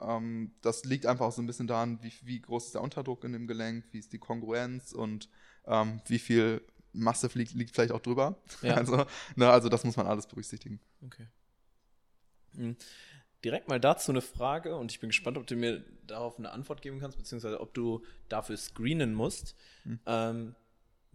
Ähm, 0.00 0.52
das 0.60 0.84
liegt 0.84 1.06
einfach 1.06 1.26
auch 1.26 1.32
so 1.32 1.40
ein 1.40 1.46
bisschen 1.46 1.66
daran, 1.66 2.02
wie, 2.02 2.12
wie 2.22 2.40
groß 2.40 2.66
ist 2.66 2.74
der 2.74 2.82
Unterdruck 2.82 3.24
in 3.24 3.32
dem 3.32 3.46
Gelenk, 3.46 3.84
wie 3.92 3.98
ist 3.98 4.12
die 4.12 4.18
Kongruenz 4.18 4.92
und 4.92 5.30
ähm, 5.66 6.00
wie 6.06 6.18
viel 6.18 6.62
Masse 6.92 7.30
liegt, 7.34 7.54
liegt 7.54 7.74
vielleicht 7.74 7.92
auch 7.92 8.00
drüber. 8.00 8.36
Ja. 8.62 8.74
Also, 8.76 9.06
ne, 9.36 9.50
also 9.50 9.68
das 9.68 9.84
muss 9.84 9.96
man 9.96 10.06
alles 10.06 10.26
berücksichtigen. 10.26 10.80
Okay. 11.04 11.26
Mhm. 12.52 12.76
Direkt 13.44 13.68
mal 13.68 13.78
dazu 13.78 14.10
eine 14.10 14.22
Frage 14.22 14.76
und 14.76 14.90
ich 14.90 15.00
bin 15.00 15.10
gespannt, 15.10 15.36
ob 15.38 15.46
du 15.46 15.56
mir 15.56 15.84
darauf 16.06 16.38
eine 16.38 16.50
Antwort 16.50 16.82
geben 16.82 17.00
kannst, 17.00 17.18
beziehungsweise 17.18 17.60
ob 17.60 17.74
du 17.74 18.02
dafür 18.28 18.56
screenen 18.56 19.14
musst. 19.14 19.54
Mhm. 19.84 20.00
Ähm, 20.06 20.54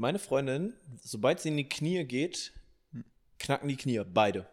meine 0.02 0.18
Freundin, 0.18 0.74
sobald 1.04 1.40
sie 1.40 1.50
in 1.50 1.58
die 1.58 1.70
Knie 1.70 2.04
geht, 2.06 2.54
hm. 2.92 3.06
knacken 3.38 3.70
die 3.70 3.78
Knie, 3.78 4.02
beide. 4.04 4.48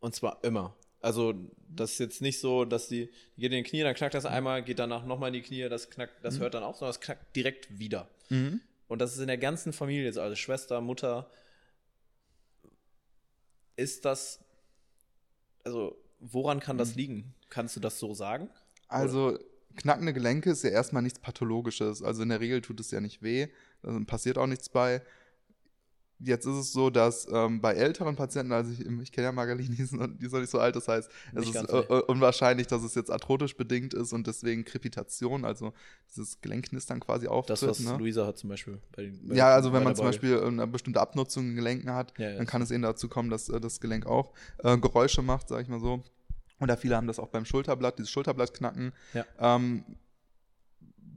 Und 0.00 0.16
zwar 0.16 0.42
immer. 0.42 0.74
Also, 1.00 1.32
das 1.68 1.92
ist 1.92 2.00
jetzt 2.00 2.20
nicht 2.20 2.40
so, 2.40 2.64
dass 2.64 2.88
sie 2.88 3.08
geht 3.38 3.52
in 3.52 3.62
die 3.62 3.70
Knie, 3.70 3.82
dann 3.82 3.94
knackt 3.94 4.14
das 4.14 4.24
hm. 4.24 4.32
einmal, 4.32 4.64
geht 4.64 4.80
danach 4.80 5.06
nochmal 5.06 5.28
in 5.28 5.34
die 5.34 5.42
Knie, 5.42 5.68
das 5.68 5.90
knackt, 5.90 6.24
das 6.24 6.34
mhm. 6.34 6.40
hört 6.40 6.54
dann 6.54 6.64
auf, 6.64 6.76
sondern 6.76 6.90
das 6.90 7.00
knackt 7.00 7.36
direkt 7.36 7.78
wieder. 7.78 8.08
Mhm. 8.30 8.60
Und 8.88 9.00
das 9.00 9.14
ist 9.14 9.20
in 9.20 9.28
der 9.28 9.38
ganzen 9.38 9.72
Familie, 9.72 10.08
also 10.20 10.34
Schwester, 10.34 10.80
Mutter. 10.80 11.30
Ist 13.76 14.04
das, 14.04 14.44
also 15.62 15.96
woran 16.20 16.60
kann 16.60 16.78
das 16.78 16.92
mhm. 16.92 16.96
liegen? 16.96 17.34
Kannst 17.48 17.76
du 17.76 17.80
das 17.80 17.98
so 17.98 18.14
sagen? 18.14 18.50
Also 18.88 19.38
knackende 19.76 20.12
Gelenke 20.12 20.50
ist 20.50 20.62
ja 20.62 20.70
erstmal 20.70 21.02
nichts 21.02 21.18
Pathologisches. 21.18 22.02
Also 22.02 22.22
in 22.22 22.28
der 22.28 22.40
Regel 22.40 22.60
tut 22.60 22.80
es 22.80 22.90
ja 22.90 23.00
nicht 23.00 23.22
weh, 23.22 23.48
passiert 24.06 24.38
auch 24.38 24.46
nichts 24.46 24.68
bei. 24.68 25.02
Jetzt 26.22 26.44
ist 26.44 26.56
es 26.56 26.72
so, 26.72 26.90
dass 26.90 27.26
ähm, 27.32 27.60
bei 27.60 27.72
älteren 27.74 28.14
Patienten, 28.14 28.52
also 28.52 28.70
ich, 28.70 28.80
ich 28.80 29.10
kenne 29.10 29.26
ja 29.26 29.32
Margalini, 29.32 29.74
die 29.74 29.82
ist 29.82 29.92
noch 29.92 30.06
nicht 30.06 30.50
so 30.50 30.58
alt, 30.58 30.76
das 30.76 30.86
heißt, 30.86 31.10
es 31.34 31.46
nicht 31.46 31.54
ist 31.54 31.68
äh, 31.70 32.02
unwahrscheinlich, 32.08 32.66
dass 32.66 32.82
es 32.82 32.94
jetzt 32.94 33.10
arthrotisch 33.10 33.56
bedingt 33.56 33.94
ist 33.94 34.12
und 34.12 34.26
deswegen 34.26 34.64
Krepitation, 34.64 35.46
also 35.46 35.72
dieses 36.10 36.40
Gelenknistern 36.42 37.00
quasi 37.00 37.26
auftritt. 37.26 37.62
Das, 37.62 37.68
was 37.68 37.80
ne? 37.80 37.96
Luisa 37.96 38.26
hat 38.26 38.36
zum 38.36 38.50
Beispiel. 38.50 38.78
Bei, 38.94 39.10
bei 39.22 39.34
ja, 39.34 39.54
also 39.54 39.72
wenn 39.72 39.82
man 39.82 39.96
zum 39.96 40.04
Beispiel 40.04 40.38
eine 40.38 40.66
bestimmte 40.66 41.00
Abnutzung 41.00 41.48
in 41.50 41.56
Gelenken 41.56 41.90
hat, 41.94 42.12
ja, 42.18 42.30
ja, 42.30 42.36
dann 42.36 42.46
kann 42.46 42.60
es 42.60 42.70
eben 42.70 42.82
dazu 42.82 43.08
kommen, 43.08 43.30
dass 43.30 43.48
äh, 43.48 43.58
das 43.58 43.80
Gelenk 43.80 44.06
auch 44.06 44.32
äh, 44.58 44.76
Geräusche 44.76 45.22
macht, 45.22 45.48
sag 45.48 45.62
ich 45.62 45.68
mal 45.68 45.80
so. 45.80 46.02
Oder 46.60 46.76
viele 46.76 46.96
haben 46.96 47.06
das 47.06 47.18
auch 47.18 47.28
beim 47.28 47.46
Schulterblatt, 47.46 47.98
dieses 47.98 48.10
Schulterblattknacken. 48.10 48.92
Ja. 49.14 49.24
Ähm, 49.38 49.84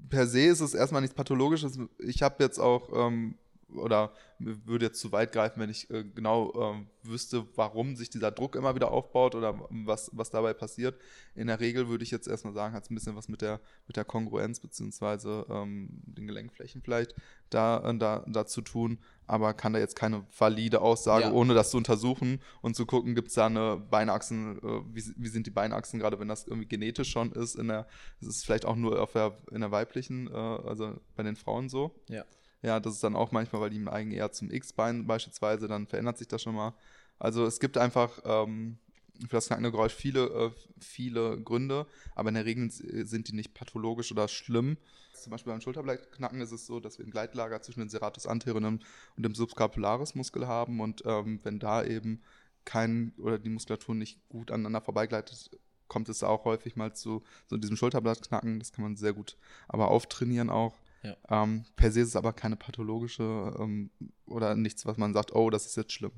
per 0.10 0.28
se 0.28 0.46
ist 0.46 0.62
es 0.62 0.74
erstmal 0.74 1.02
nichts 1.02 1.16
Pathologisches. 1.16 1.78
Ich 2.00 2.22
habe 2.24 2.42
jetzt 2.42 2.60
auch 2.60 3.08
ähm, 3.08 3.36
oder 3.76 4.14
würde 4.40 4.86
jetzt 4.86 5.00
zu 5.00 5.12
weit 5.12 5.32
greifen, 5.32 5.60
wenn 5.60 5.70
ich 5.70 5.90
äh, 5.90 6.04
genau 6.04 6.52
äh, 6.52 7.08
wüsste, 7.08 7.46
warum 7.56 7.96
sich 7.96 8.10
dieser 8.10 8.32
Druck 8.32 8.56
immer 8.56 8.76
wieder 8.76 8.92
aufbaut 8.92 9.36
oder 9.36 9.60
was, 9.70 10.12
was 10.14 10.30
dabei 10.30 10.54
passiert. 10.54 11.00
In 11.36 11.48
der 11.48 11.60
Regel 11.60 11.88
würde 11.88 12.04
ich 12.04 12.12
jetzt 12.12 12.28
erstmal 12.28 12.54
sagen, 12.54 12.74
hat 12.74 12.84
es 12.84 12.90
ein 12.90 12.96
bisschen 12.96 13.16
was 13.16 13.28
mit 13.28 13.42
der, 13.42 13.60
mit 13.88 13.96
der 13.96 14.06
Kongruenz 14.06 14.60
beziehungsweise 14.60 15.46
ähm, 15.50 15.90
den 16.06 16.28
Gelenkflächen 16.28 16.82
vielleicht 16.82 17.16
da, 17.50 17.90
äh, 17.90 17.98
da, 17.98 18.26
da 18.28 18.46
zu 18.46 18.62
tun, 18.62 19.00
aber 19.28 19.54
kann 19.54 19.74
da 19.74 19.80
jetzt 19.80 19.96
keine 19.96 20.26
valide 20.38 20.82
Aussage, 20.82 21.26
ja. 21.26 21.32
ohne 21.32 21.54
das 21.54 21.72
zu 21.72 21.78
untersuchen 21.78 22.42
und 22.62 22.76
zu 22.76 22.86
gucken, 22.86 23.16
gibt 23.16 23.30
es 23.30 23.36
da 23.36 23.46
eine 23.46 23.78
Beinachsen, 23.78 24.58
äh, 24.58 24.82
wie, 24.94 25.04
wie 25.18 25.30
sind 25.30 25.48
die 25.48 25.52
Beinachsen, 25.52 26.00
gerade 26.00 26.20
wenn 26.20 26.28
das 26.28 26.46
irgendwie 26.46 26.68
genetisch 26.68 27.12
schon 27.12 27.32
ist, 27.32 27.56
in 27.56 27.68
der, 27.68 27.88
ist 28.20 28.28
es 28.28 28.44
vielleicht 28.44 28.66
auch 28.66 28.76
nur 28.76 29.02
auf 29.02 29.14
der, 29.14 29.38
in 29.52 29.62
der 29.62 29.72
weiblichen, 29.72 30.28
äh, 30.28 30.32
also 30.34 31.00
bei 31.16 31.24
den 31.24 31.36
Frauen 31.36 31.70
so. 31.70 31.96
Ja. 32.10 32.26
Ja, 32.64 32.80
das 32.80 32.94
ist 32.96 33.04
dann 33.04 33.16
auch 33.16 33.32
manchmal, 33.32 33.62
weil 33.62 33.70
die 33.70 33.88
eigen 33.88 34.12
eher 34.12 34.32
zum 34.32 34.50
X-Bein 34.50 35.06
beispielsweise, 35.06 35.68
dann 35.68 35.86
verändert 35.86 36.18
sich 36.18 36.30
das 36.30 36.42
schon 36.42 36.56
mal. 36.56 36.74
Also 37.20 37.46
es 37.46 37.60
gibt 37.60 37.78
einfach 37.78 38.20
ähm, 38.24 38.78
für 39.20 39.36
das 39.36 39.48
knackende 39.48 39.72
Geräusch 39.72 39.94
viele, 39.94 40.24
äh, 40.28 40.52
viele 40.80 41.42
Gründe, 41.42 41.86
aber 42.16 42.30
in 42.30 42.36
der 42.36 42.46
Regel 42.46 42.72
sind 42.72 43.28
die 43.28 43.36
nicht 43.36 43.54
pathologisch 43.54 44.12
oder 44.12 44.28
schlimm. 44.30 44.78
Zum 45.14 45.32
Beispiel 45.32 45.52
beim 45.52 45.62
Schulterblattknacken 45.62 46.42
ist 46.42 46.52
es 46.52 46.66
so, 46.66 46.80
dass 46.80 46.98
wir 46.98 47.06
ein 47.06 47.12
Gleitlager 47.12 47.62
zwischen 47.62 47.82
dem 47.82 47.90
Serratus 47.90 48.28
anterior 48.28 48.66
und 48.66 48.82
dem 49.18 49.36
Subscapularis 49.36 50.16
Muskel 50.16 50.48
haben 50.48 50.80
und 50.80 51.04
ähm, 51.06 51.40
wenn 51.44 51.60
da 51.60 51.84
eben 51.84 52.22
kein 52.66 53.14
oder 53.18 53.40
die 53.40 53.50
Muskulatur 53.50 53.94
nicht 53.94 54.28
gut 54.30 54.52
aneinander 54.52 54.82
vorbeigleitet, 54.82 55.52
kommt 55.90 56.08
es 56.08 56.24
auch 56.24 56.46
häufig 56.46 56.78
mal 56.78 56.94
zu 56.96 57.24
so 57.48 57.58
diesem 57.58 57.76
Schulterblattknacken. 57.76 58.60
Das 58.60 58.72
kann 58.72 58.84
man 58.84 58.96
sehr 58.96 59.14
gut 59.14 59.38
aber 59.68 59.90
auftrainieren 59.90 60.50
auch. 60.50 60.76
Ja. 61.04 61.18
Ähm, 61.30 61.66
per 61.76 61.92
se 61.92 62.02
ist 62.02 62.10
es 62.10 62.16
aber 62.16 62.34
keine 62.34 62.56
pathologische 62.56 63.54
ähm, 63.60 63.92
oder 64.26 64.56
nichts, 64.56 64.86
was 64.86 64.98
man 64.98 65.14
sagt, 65.14 65.34
oh, 65.36 65.50
das 65.50 65.66
ist 65.66 65.76
jetzt 65.76 65.92
schlimm. 65.92 66.14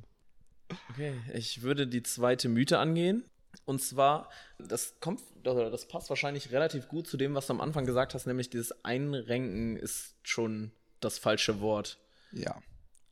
Okay, 0.90 1.14
ich 1.34 1.62
würde 1.62 1.88
die 1.88 2.04
zweite 2.04 2.50
Mythe 2.50 2.80
angehen. 2.80 3.24
Und 3.66 3.82
zwar, 3.82 4.30
das 4.60 4.96
kommt, 5.00 5.22
das 5.44 5.88
passt 5.88 6.10
wahrscheinlich 6.10 6.52
relativ 6.52 6.88
gut 6.88 7.08
zu 7.08 7.18
dem, 7.18 7.34
was 7.36 7.48
du 7.48 7.54
am 7.54 7.62
Anfang 7.62 7.86
gesagt 7.86 8.14
hast, 8.14 8.26
nämlich 8.26 8.50
dieses 8.50 8.84
Einrenken 8.84 9.78
ist 9.78 10.16
schon 10.24 10.72
das 11.00 11.18
falsche 11.18 11.62
Wort. 11.62 11.98
Ja, 12.32 12.62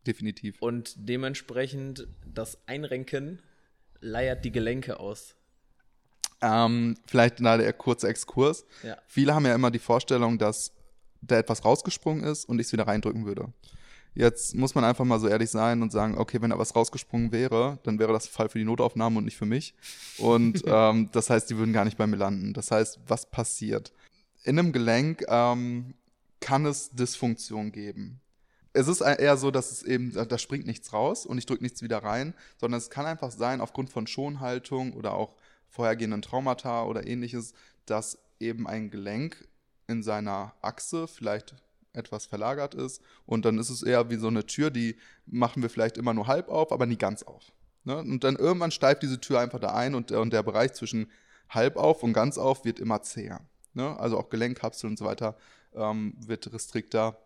definitiv. 0.05 0.61
Und 0.61 0.93
dementsprechend, 0.97 2.07
das 2.25 2.57
Einrenken 2.67 3.41
leiert 4.01 4.43
die 4.43 4.51
Gelenke 4.51 4.99
aus. 4.99 5.35
Ähm, 6.41 6.97
vielleicht 7.05 7.39
da 7.39 7.57
der 7.57 7.71
kurze 7.71 8.09
Exkurs. 8.09 8.65
Ja. 8.83 8.97
Viele 9.07 9.33
haben 9.33 9.45
ja 9.45 9.55
immer 9.55 9.71
die 9.71 9.79
Vorstellung, 9.79 10.37
dass 10.37 10.73
da 11.27 11.37
etwas 11.37 11.65
rausgesprungen 11.65 12.23
ist 12.23 12.45
und 12.45 12.59
ich 12.59 12.67
es 12.67 12.73
wieder 12.73 12.87
reindrücken 12.87 13.25
würde. 13.25 13.51
Jetzt 14.15 14.55
muss 14.55 14.75
man 14.75 14.83
einfach 14.83 15.05
mal 15.05 15.19
so 15.19 15.27
ehrlich 15.27 15.49
sein 15.49 15.81
und 15.81 15.91
sagen, 15.91 16.17
okay, 16.17 16.39
wenn 16.41 16.51
da 16.51 16.59
was 16.59 16.75
rausgesprungen 16.75 17.31
wäre, 17.31 17.79
dann 17.83 17.97
wäre 17.97 18.13
das 18.13 18.27
Fall 18.27 18.47
für 18.47 18.59
die 18.59 18.65
Notaufnahme 18.65 19.17
und 19.17 19.25
nicht 19.25 19.37
für 19.37 19.47
mich. 19.47 19.73
Und 20.19 20.63
ähm, 20.67 21.09
das 21.11 21.29
heißt, 21.29 21.49
die 21.49 21.57
würden 21.57 21.73
gar 21.73 21.85
nicht 21.85 21.97
bei 21.97 22.05
mir 22.05 22.17
landen. 22.17 22.53
Das 22.53 22.69
heißt, 22.69 22.99
was 23.07 23.25
passiert? 23.25 23.91
In 24.43 24.59
einem 24.59 24.71
Gelenk 24.71 25.25
ähm, 25.27 25.95
kann 26.39 26.65
es 26.65 26.91
Dysfunktion 26.91 27.71
geben. 27.71 28.19
Es 28.73 28.87
ist 28.87 29.01
eher 29.01 29.37
so, 29.37 29.51
dass 29.51 29.71
es 29.71 29.83
eben, 29.83 30.11
da 30.13 30.37
springt 30.37 30.65
nichts 30.65 30.93
raus 30.93 31.25
und 31.25 31.37
ich 31.37 31.45
drücke 31.45 31.63
nichts 31.63 31.83
wieder 31.83 31.99
rein, 31.99 32.33
sondern 32.57 32.79
es 32.79 32.89
kann 32.89 33.05
einfach 33.05 33.31
sein, 33.31 33.61
aufgrund 33.61 33.91
von 33.91 34.07
Schonhaltung 34.07 34.93
oder 34.93 35.13
auch 35.13 35.35
vorhergehenden 35.67 36.23
Traumata 36.23 36.83
oder 36.83 37.05
ähnliches, 37.05 37.53
dass 37.85 38.17
eben 38.39 38.67
ein 38.67 38.89
Gelenk 38.89 39.47
in 39.87 40.03
seiner 40.03 40.53
Achse 40.61 41.07
vielleicht 41.07 41.55
etwas 41.93 42.25
verlagert 42.25 42.73
ist. 42.75 43.01
Und 43.25 43.45
dann 43.45 43.57
ist 43.57 43.69
es 43.69 43.83
eher 43.83 44.09
wie 44.09 44.15
so 44.15 44.27
eine 44.27 44.45
Tür, 44.45 44.71
die 44.71 44.97
machen 45.25 45.61
wir 45.61 45.69
vielleicht 45.69 45.97
immer 45.97 46.13
nur 46.13 46.27
halb 46.27 46.49
auf, 46.49 46.71
aber 46.71 46.85
nie 46.85 46.97
ganz 46.97 47.23
auf. 47.23 47.51
Ne? 47.83 47.97
Und 47.97 48.23
dann 48.23 48.35
irgendwann 48.35 48.71
steift 48.71 49.03
diese 49.03 49.19
Tür 49.19 49.39
einfach 49.39 49.59
da 49.59 49.73
ein 49.73 49.95
und, 49.95 50.11
und 50.11 50.33
der 50.33 50.43
Bereich 50.43 50.73
zwischen 50.73 51.11
halb 51.49 51.75
auf 51.75 52.03
und 52.03 52.13
ganz 52.13 52.37
auf 52.37 52.65
wird 52.65 52.79
immer 52.79 53.01
zäher. 53.01 53.41
Ne? 53.73 53.97
Also 53.99 54.17
auch 54.17 54.29
Gelenkkapseln 54.29 54.93
und 54.93 54.97
so 54.97 55.05
weiter 55.05 55.37
ähm, 55.75 56.15
wird 56.17 56.51
restrikter 56.51 57.17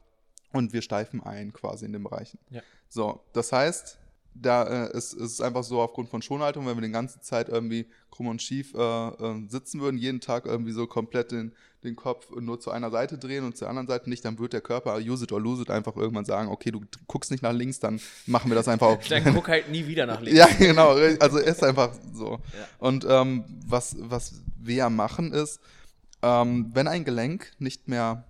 und 0.51 0.73
wir 0.73 0.81
steifen 0.81 1.21
ein 1.23 1.53
quasi 1.53 1.85
in 1.85 1.93
den 1.93 2.03
Bereichen. 2.03 2.39
Ja. 2.49 2.61
So, 2.89 3.21
das 3.33 3.51
heißt, 3.51 3.99
da 4.41 4.85
äh, 4.85 4.97
ist, 4.97 5.13
ist 5.13 5.41
einfach 5.41 5.63
so 5.63 5.81
aufgrund 5.81 6.09
von 6.09 6.21
Schonhaltung, 6.21 6.65
wenn 6.65 6.77
wir 6.77 6.85
die 6.85 6.91
ganze 6.91 7.19
Zeit 7.21 7.49
irgendwie 7.49 7.87
krumm 8.11 8.27
und 8.27 8.41
schief 8.41 8.73
äh, 8.73 8.79
äh, 8.79 9.47
sitzen 9.47 9.81
würden, 9.81 9.97
jeden 9.97 10.21
Tag 10.21 10.45
irgendwie 10.45 10.71
so 10.71 10.87
komplett 10.87 11.31
den, 11.31 11.53
den 11.83 11.95
Kopf 11.95 12.29
nur 12.39 12.59
zu 12.59 12.71
einer 12.71 12.91
Seite 12.91 13.17
drehen 13.17 13.45
und 13.45 13.57
zur 13.57 13.69
anderen 13.69 13.87
Seite 13.87 14.09
nicht, 14.09 14.25
dann 14.25 14.39
wird 14.39 14.53
der 14.53 14.61
Körper 14.61 14.97
use 14.97 15.23
it 15.23 15.31
or 15.31 15.39
lose 15.39 15.61
it 15.61 15.69
einfach 15.69 15.95
irgendwann 15.95 16.25
sagen, 16.25 16.49
okay, 16.49 16.71
du 16.71 16.81
guckst 17.07 17.31
nicht 17.31 17.43
nach 17.43 17.53
links, 17.53 17.79
dann 17.79 17.99
machen 18.25 18.49
wir 18.49 18.55
das 18.55 18.67
einfach 18.67 18.87
auch. 18.87 19.03
dann 19.09 19.33
guck 19.33 19.47
halt 19.47 19.69
nie 19.69 19.87
wieder 19.87 20.05
nach 20.05 20.21
links. 20.21 20.37
ja, 20.37 20.47
genau, 20.57 20.91
also 21.19 21.37
ist 21.37 21.63
einfach 21.63 21.93
so. 22.13 22.31
Ja. 22.31 22.67
Und 22.79 23.05
ähm, 23.07 23.43
was, 23.65 23.95
was 23.99 24.41
wir 24.59 24.89
machen 24.89 25.33
ist, 25.33 25.59
ähm, 26.21 26.71
wenn 26.73 26.87
ein 26.87 27.05
Gelenk 27.05 27.51
nicht 27.59 27.87
mehr 27.87 28.25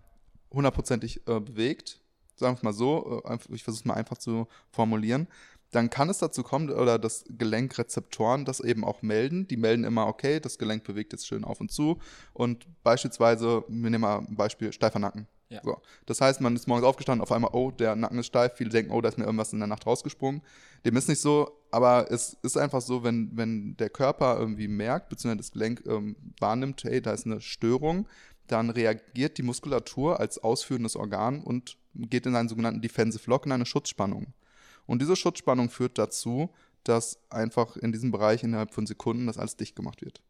hundertprozentig 0.52 1.28
äh, 1.28 1.40
bewegt, 1.40 2.02
sagen 2.36 2.58
wir 2.58 2.66
mal 2.66 2.74
so, 2.74 3.24
äh, 3.26 3.38
ich 3.54 3.64
versuche 3.64 3.82
es 3.82 3.86
mal 3.86 3.96
einfach 3.96 4.18
zu 4.18 4.48
formulieren, 4.72 5.28
dann 5.72 5.90
kann 5.90 6.10
es 6.10 6.20
dazu 6.20 6.44
kommen, 6.44 6.70
oder 6.70 6.98
das 6.98 7.26
Gelenkrezeptoren 7.30 8.46
das 8.46 8.60
eben 8.60 8.86
auch 8.86 9.02
melden. 9.02 9.48
Die 9.48 9.58
melden 9.58 9.84
immer, 9.84 10.08
okay, 10.08 10.40
das 10.40 10.58
Gelenk 10.58 10.84
bewegt 10.84 11.12
jetzt 11.14 11.28
schön 11.28 11.44
auf 11.44 11.60
und 11.60 11.72
zu. 11.72 12.00
Und 12.34 12.66
beispielsweise, 12.84 13.64
wir 13.68 13.90
nehmen 13.90 14.02
mal 14.02 14.20
ein 14.20 14.36
Beispiel, 14.36 14.72
steifer 14.72 15.00
Nacken. 15.00 15.28
Ja. 15.50 15.62
So. 15.64 15.78
Das 16.06 16.20
heißt, 16.20 16.42
man 16.42 16.56
ist 16.56 16.68
morgens 16.68 16.86
aufgestanden, 16.86 17.22
auf 17.22 17.32
einmal, 17.32 17.52
oh, 17.54 17.72
der 17.72 17.96
Nacken 17.96 18.20
ist 18.20 18.28
steif, 18.28 18.54
viele 18.56 18.70
denken, 18.70 18.92
oh, 18.92 19.02
da 19.02 19.10
ist 19.10 19.18
mir 19.18 19.26
irgendwas 19.26 19.54
in 19.54 19.60
der 19.60 19.68
Nacht 19.68 19.86
rausgesprungen. 19.86 20.42
Dem 20.86 20.96
ist 20.98 21.08
nicht 21.08 21.22
so, 21.22 21.52
aber 21.72 22.12
es 22.12 22.38
ist 22.44 22.58
einfach 22.58 22.82
so, 22.82 23.04
wenn, 23.04 23.32
wenn 23.34 23.76
der 23.78 23.90
Körper 23.90 24.38
irgendwie 24.40 24.68
merkt, 24.68 25.10
beziehungsweise 25.10 25.38
das 25.38 25.52
Gelenk 25.52 25.84
ähm, 25.88 26.16
wahrnimmt, 26.40 26.84
hey, 26.84 27.02
da 27.02 27.12
ist 27.12 27.26
eine 27.26 27.40
Störung, 27.40 28.08
dann 28.48 28.70
reagiert 28.70 29.38
die 29.38 29.44
Muskulatur 29.44 30.20
als 30.20 30.38
ausführendes 30.38 30.96
Organ 30.96 31.42
und 31.42 31.78
geht 31.94 32.26
in 32.26 32.36
einen 32.36 32.50
sogenannten 32.50 32.82
Defensive 32.82 33.30
Lock, 33.30 33.46
in 33.46 33.52
eine 33.52 33.66
Schutzspannung. 33.66 34.34
Und 34.88 35.02
diese 35.02 35.16
Schutzspannung 35.16 35.70
führt 35.70 35.98
dazu, 35.98 36.50
dass 36.84 37.20
einfach 37.30 37.78
in 37.78 37.92
diesem 37.92 38.12
Bereich 38.12 38.44
innerhalb 38.44 38.74
von 38.74 38.88
Sekunden 38.88 39.28
das 39.28 39.38
alles 39.38 39.58
dicht 39.58 39.76
gemacht 39.76 40.02
wird. 40.02 40.22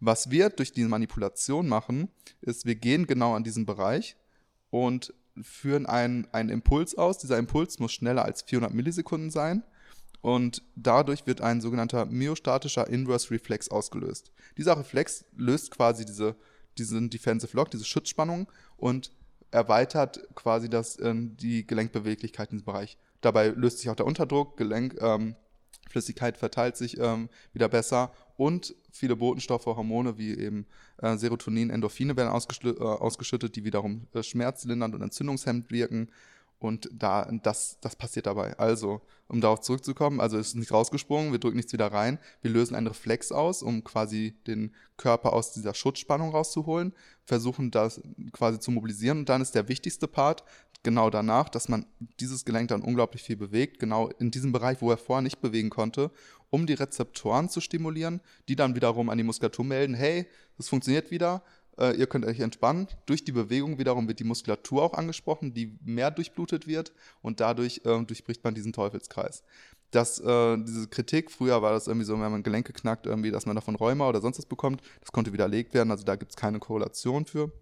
Was 0.00 0.30
wir 0.30 0.50
durch 0.50 0.72
die 0.72 0.84
Manipulation 0.84 1.68
machen, 1.68 2.08
ist, 2.40 2.66
wir 2.66 2.76
gehen 2.76 3.06
genau 3.06 3.34
an 3.34 3.44
diesen 3.44 3.66
Bereich 3.66 4.16
und 4.70 5.12
führen 5.42 5.86
einen, 5.86 6.26
einen 6.32 6.50
Impuls 6.50 6.96
aus. 6.96 7.18
Dieser 7.18 7.38
Impuls 7.38 7.78
muss 7.78 7.92
schneller 7.92 8.24
als 8.24 8.42
400 8.42 8.72
Millisekunden 8.72 9.30
sein 9.30 9.62
und 10.20 10.62
dadurch 10.74 11.26
wird 11.26 11.40
ein 11.40 11.60
sogenannter 11.60 12.06
myostatischer 12.06 12.88
Inverse 12.88 13.30
Reflex 13.30 13.68
ausgelöst. 13.68 14.32
Dieser 14.56 14.78
Reflex 14.78 15.24
löst 15.36 15.70
quasi 15.70 16.04
diese, 16.04 16.36
diesen 16.78 17.10
Defensive 17.10 17.56
Lock, 17.56 17.70
diese 17.70 17.84
Schutzspannung 17.84 18.50
und 18.76 19.12
erweitert 19.50 20.26
quasi 20.34 20.68
das, 20.68 20.96
äh, 20.96 21.14
die 21.14 21.66
Gelenkbeweglichkeit 21.66 22.50
in 22.50 22.58
diesem 22.58 22.66
Bereich. 22.66 22.98
Dabei 23.26 23.48
löst 23.48 23.80
sich 23.80 23.90
auch 23.90 23.96
der 23.96 24.06
Unterdruck, 24.06 24.56
Gelenk, 24.56 24.98
ähm, 25.00 25.34
verteilt 26.38 26.76
sich 26.76 26.96
ähm, 27.00 27.28
wieder 27.52 27.68
besser 27.68 28.12
und 28.36 28.72
viele 28.92 29.16
Botenstoffe, 29.16 29.66
Hormone 29.66 30.16
wie 30.16 30.38
eben 30.38 30.64
äh, 30.98 31.16
Serotonin, 31.16 31.70
Endorphine 31.70 32.16
werden 32.16 32.28
äh, 32.28 32.82
ausgeschüttet, 32.84 33.56
die 33.56 33.64
wiederum 33.64 34.06
äh, 34.14 34.22
schmerzlindernd 34.22 34.94
und 34.94 35.02
entzündungshemmend 35.02 35.72
wirken. 35.72 36.12
Und 36.58 36.88
da, 36.92 37.30
das, 37.42 37.78
das 37.80 37.96
passiert 37.96 38.26
dabei. 38.26 38.58
Also, 38.58 39.02
um 39.28 39.40
darauf 39.40 39.60
zurückzukommen, 39.60 40.20
also 40.20 40.38
ist 40.38 40.54
nicht 40.54 40.72
rausgesprungen, 40.72 41.32
wir 41.32 41.38
drücken 41.38 41.56
nichts 41.56 41.72
wieder 41.72 41.92
rein, 41.92 42.18
wir 42.40 42.50
lösen 42.50 42.74
einen 42.74 42.86
Reflex 42.86 43.30
aus, 43.32 43.62
um 43.62 43.84
quasi 43.84 44.36
den 44.46 44.74
Körper 44.96 45.32
aus 45.32 45.52
dieser 45.52 45.74
Schutzspannung 45.74 46.30
rauszuholen, 46.30 46.94
versuchen 47.24 47.70
das 47.70 48.00
quasi 48.32 48.58
zu 48.58 48.70
mobilisieren. 48.70 49.18
Und 49.18 49.28
dann 49.28 49.42
ist 49.42 49.54
der 49.54 49.68
wichtigste 49.68 50.08
Part, 50.08 50.44
genau 50.82 51.10
danach, 51.10 51.48
dass 51.48 51.68
man 51.68 51.84
dieses 52.20 52.44
Gelenk 52.44 52.68
dann 52.68 52.80
unglaublich 52.80 53.22
viel 53.22 53.36
bewegt, 53.36 53.78
genau 53.80 54.08
in 54.18 54.30
diesem 54.30 54.52
Bereich, 54.52 54.80
wo 54.80 54.90
er 54.90 54.96
vorher 54.96 55.22
nicht 55.22 55.40
bewegen 55.40 55.68
konnte, 55.68 56.12
um 56.48 56.66
die 56.66 56.74
Rezeptoren 56.74 57.48
zu 57.48 57.60
stimulieren, 57.60 58.20
die 58.48 58.56
dann 58.56 58.76
wiederum 58.76 59.10
an 59.10 59.18
die 59.18 59.24
Muskulatur 59.24 59.64
melden, 59.64 59.94
hey, 59.94 60.26
das 60.56 60.68
funktioniert 60.68 61.10
wieder, 61.10 61.42
äh, 61.78 61.96
ihr 61.96 62.06
könnt 62.06 62.24
euch 62.24 62.40
entspannen. 62.40 62.88
Durch 63.06 63.24
die 63.24 63.32
Bewegung 63.32 63.78
wiederum 63.78 64.08
wird 64.08 64.18
die 64.20 64.24
Muskulatur 64.24 64.82
auch 64.82 64.94
angesprochen, 64.94 65.54
die 65.54 65.78
mehr 65.84 66.10
durchblutet 66.10 66.66
wird 66.66 66.92
und 67.22 67.40
dadurch 67.40 67.82
äh, 67.84 68.02
durchbricht 68.04 68.42
man 68.44 68.54
diesen 68.54 68.72
Teufelskreis. 68.72 69.42
Das, 69.90 70.18
äh, 70.18 70.58
diese 70.58 70.88
Kritik, 70.88 71.30
früher 71.30 71.62
war 71.62 71.72
das 71.72 71.86
irgendwie 71.86 72.06
so, 72.06 72.14
wenn 72.14 72.32
man 72.32 72.42
Gelenke 72.42 72.72
knackt, 72.72 73.06
irgendwie, 73.06 73.30
dass 73.30 73.46
man 73.46 73.54
davon 73.54 73.76
Rheuma 73.76 74.08
oder 74.08 74.20
sonst 74.20 74.38
was 74.38 74.46
bekommt, 74.46 74.82
das 75.00 75.12
konnte 75.12 75.32
widerlegt 75.32 75.74
werden, 75.74 75.90
also 75.90 76.04
da 76.04 76.16
gibt 76.16 76.32
es 76.32 76.36
keine 76.36 76.58
Korrelation 76.58 77.24
für 77.24 77.52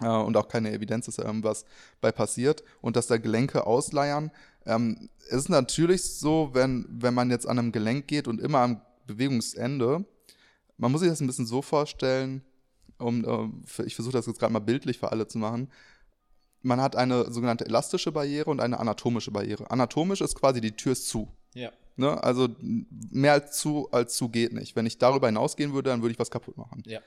äh, 0.00 0.06
und 0.06 0.36
auch 0.36 0.48
keine 0.48 0.72
Evidenz, 0.72 1.06
dass 1.06 1.16
da 1.16 1.24
irgendwas 1.24 1.64
bei 2.00 2.12
passiert 2.12 2.64
und 2.80 2.96
dass 2.96 3.06
da 3.06 3.18
Gelenke 3.18 3.66
ausleiern. 3.66 4.30
Ähm, 4.66 5.10
es 5.28 5.36
ist 5.36 5.48
natürlich 5.48 6.02
so, 6.02 6.50
wenn, 6.52 6.86
wenn 6.88 7.14
man 7.14 7.30
jetzt 7.30 7.46
an 7.46 7.58
einem 7.58 7.72
Gelenk 7.72 8.08
geht 8.08 8.26
und 8.26 8.40
immer 8.40 8.60
am 8.60 8.80
Bewegungsende, 9.06 10.04
man 10.76 10.92
muss 10.92 11.02
sich 11.02 11.10
das 11.10 11.20
ein 11.20 11.26
bisschen 11.26 11.46
so 11.46 11.62
vorstellen, 11.62 12.42
um, 13.00 13.62
ich 13.84 13.94
versuche 13.94 14.12
das 14.12 14.26
jetzt 14.26 14.38
gerade 14.38 14.52
mal 14.52 14.60
bildlich 14.60 14.98
für 14.98 15.10
alle 15.10 15.26
zu 15.26 15.38
machen. 15.38 15.70
Man 16.62 16.80
hat 16.80 16.94
eine 16.94 17.32
sogenannte 17.32 17.64
elastische 17.64 18.12
Barriere 18.12 18.50
und 18.50 18.60
eine 18.60 18.78
anatomische 18.78 19.30
Barriere. 19.30 19.70
Anatomisch 19.70 20.20
ist 20.20 20.34
quasi 20.34 20.60
die 20.60 20.72
Tür 20.72 20.92
ist 20.92 21.08
zu. 21.08 21.28
Ja. 21.54 21.72
Ne? 21.96 22.22
Also 22.22 22.48
mehr 22.60 23.32
als 23.32 23.58
zu 23.58 23.90
als 23.90 24.14
zu 24.14 24.28
geht 24.28 24.52
nicht. 24.52 24.76
Wenn 24.76 24.86
ich 24.86 24.98
darüber 24.98 25.26
hinausgehen 25.26 25.72
würde, 25.72 25.90
dann 25.90 26.02
würde 26.02 26.12
ich 26.12 26.18
was 26.18 26.30
kaputt 26.30 26.56
machen. 26.56 26.82
Ja. 26.86 27.00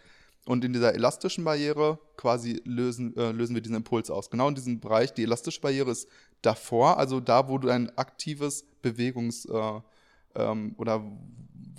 Und 0.46 0.66
in 0.66 0.74
dieser 0.74 0.94
elastischen 0.94 1.44
Barriere 1.44 2.00
quasi 2.18 2.62
lösen, 2.66 3.16
äh, 3.16 3.32
lösen 3.32 3.56
wir 3.56 3.62
diesen 3.62 3.78
Impuls 3.78 4.10
aus. 4.10 4.30
Genau 4.30 4.50
in 4.50 4.56
diesem 4.56 4.80
Bereich, 4.80 5.14
die 5.14 5.24
elastische 5.24 5.62
Barriere 5.62 5.91
ist 5.91 6.10
davor, 6.41 6.98
also 6.98 7.22
da, 7.22 7.48
wo 7.48 7.58
du 7.58 7.70
ein 7.70 7.98
aktives 7.98 8.66
Bewegungs- 8.84 9.48
äh, 9.48 9.82
ähm, 10.36 10.76
oder 10.78 11.02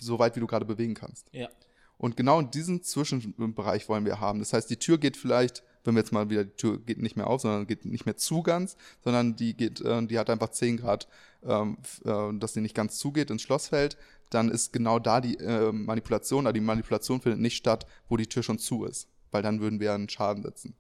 so 0.01 0.19
weit, 0.19 0.37
wie 0.37 0.41
du 0.41 0.47
gerade 0.47 0.65
bewegen 0.65 0.95
kannst. 0.95 1.29
Ja. 1.33 1.49
Und 1.97 2.17
genau 2.17 2.41
in 2.41 2.51
diesem 2.51 2.83
Zwischenbereich 2.83 3.89
wollen 3.89 4.05
wir 4.05 4.21
haben. 4.21 4.41
Das 4.41 4.53
heißt, 4.53 4.69
die 4.69 4.79
Tür 4.79 4.99
geht 4.99 5.17
vielleicht, 5.17 5.63
wenn 5.85 5.95
wir 5.95 6.01
jetzt 6.01 6.13
mal 6.13 6.29
wieder, 6.29 6.45
die 6.45 6.57
Tür 6.57 6.79
geht 6.79 7.01
nicht 7.01 7.17
mehr 7.17 7.29
auf, 7.29 7.43
sondern 7.43 7.67
geht 7.67 7.85
nicht 7.85 8.07
mehr 8.07 8.17
zu 8.17 8.43
ganz, 8.43 8.77
sondern 9.03 9.37
die 9.37 9.55
geht, 9.55 9.81
äh, 9.81 10.05
die 10.07 10.19
hat 10.19 10.31
einfach 10.31 10.51
10 10.51 10.79
Grad, 10.79 11.09
ähm, 11.45 11.79
äh, 12.05 12.33
dass 12.39 12.55
sie 12.55 12.61
nicht 12.61 12.75
ganz 12.75 12.99
zugeht 12.99 13.31
ins 13.31 13.43
Schlossfeld 13.43 13.97
dann 14.35 14.51
ist 14.51 14.73
genau 14.73 14.99
da 14.99 15.21
die 15.21 15.37
äh, 15.39 15.73
Manipulation, 15.73 16.47
aber 16.47 16.53
die 16.53 16.61
Manipulation 16.61 17.21
findet 17.21 17.41
nicht 17.41 17.57
statt, 17.57 17.87
wo 18.09 18.17
die 18.17 18.27
Tür 18.27 18.43
schon 18.43 18.59
zu 18.59 18.85
ist, 18.85 19.09
weil 19.31 19.43
dann 19.43 19.61
würden 19.61 19.81
wir 19.81 19.95
einen 19.95 20.09
Schaden 20.09 20.43
setzen. 20.43 20.75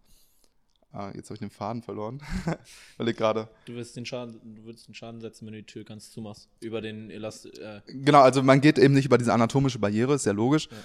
Ah, 0.92 1.10
jetzt 1.12 1.28
habe 1.28 1.34
ich 1.34 1.40
den 1.40 1.50
Faden 1.50 1.82
verloren, 1.82 2.20
weil 2.98 3.08
ich 3.08 3.16
gerade. 3.16 3.48
Du 3.64 3.74
wirst 3.74 3.96
den 3.96 4.06
Schaden, 4.06 4.54
du 4.54 4.64
würdest 4.64 4.86
den 4.86 4.94
Schaden 4.94 5.20
setzen, 5.20 5.44
wenn 5.46 5.54
du 5.54 5.58
die 5.58 5.66
Tür 5.66 5.82
ganz 5.82 6.12
zumachst. 6.12 6.48
Über 6.60 6.80
den 6.80 7.10
Elast. 7.10 7.46
Äh 7.58 7.80
genau, 7.88 8.20
also 8.20 8.44
man 8.44 8.60
geht 8.60 8.78
eben 8.78 8.94
nicht 8.94 9.06
über 9.06 9.18
diese 9.18 9.32
anatomische 9.32 9.80
Barriere, 9.80 10.14
ist 10.14 10.26
ja 10.26 10.32
logisch. 10.32 10.68
Ja. 10.70 10.76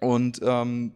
Und 0.00 0.40
ähm, 0.42 0.92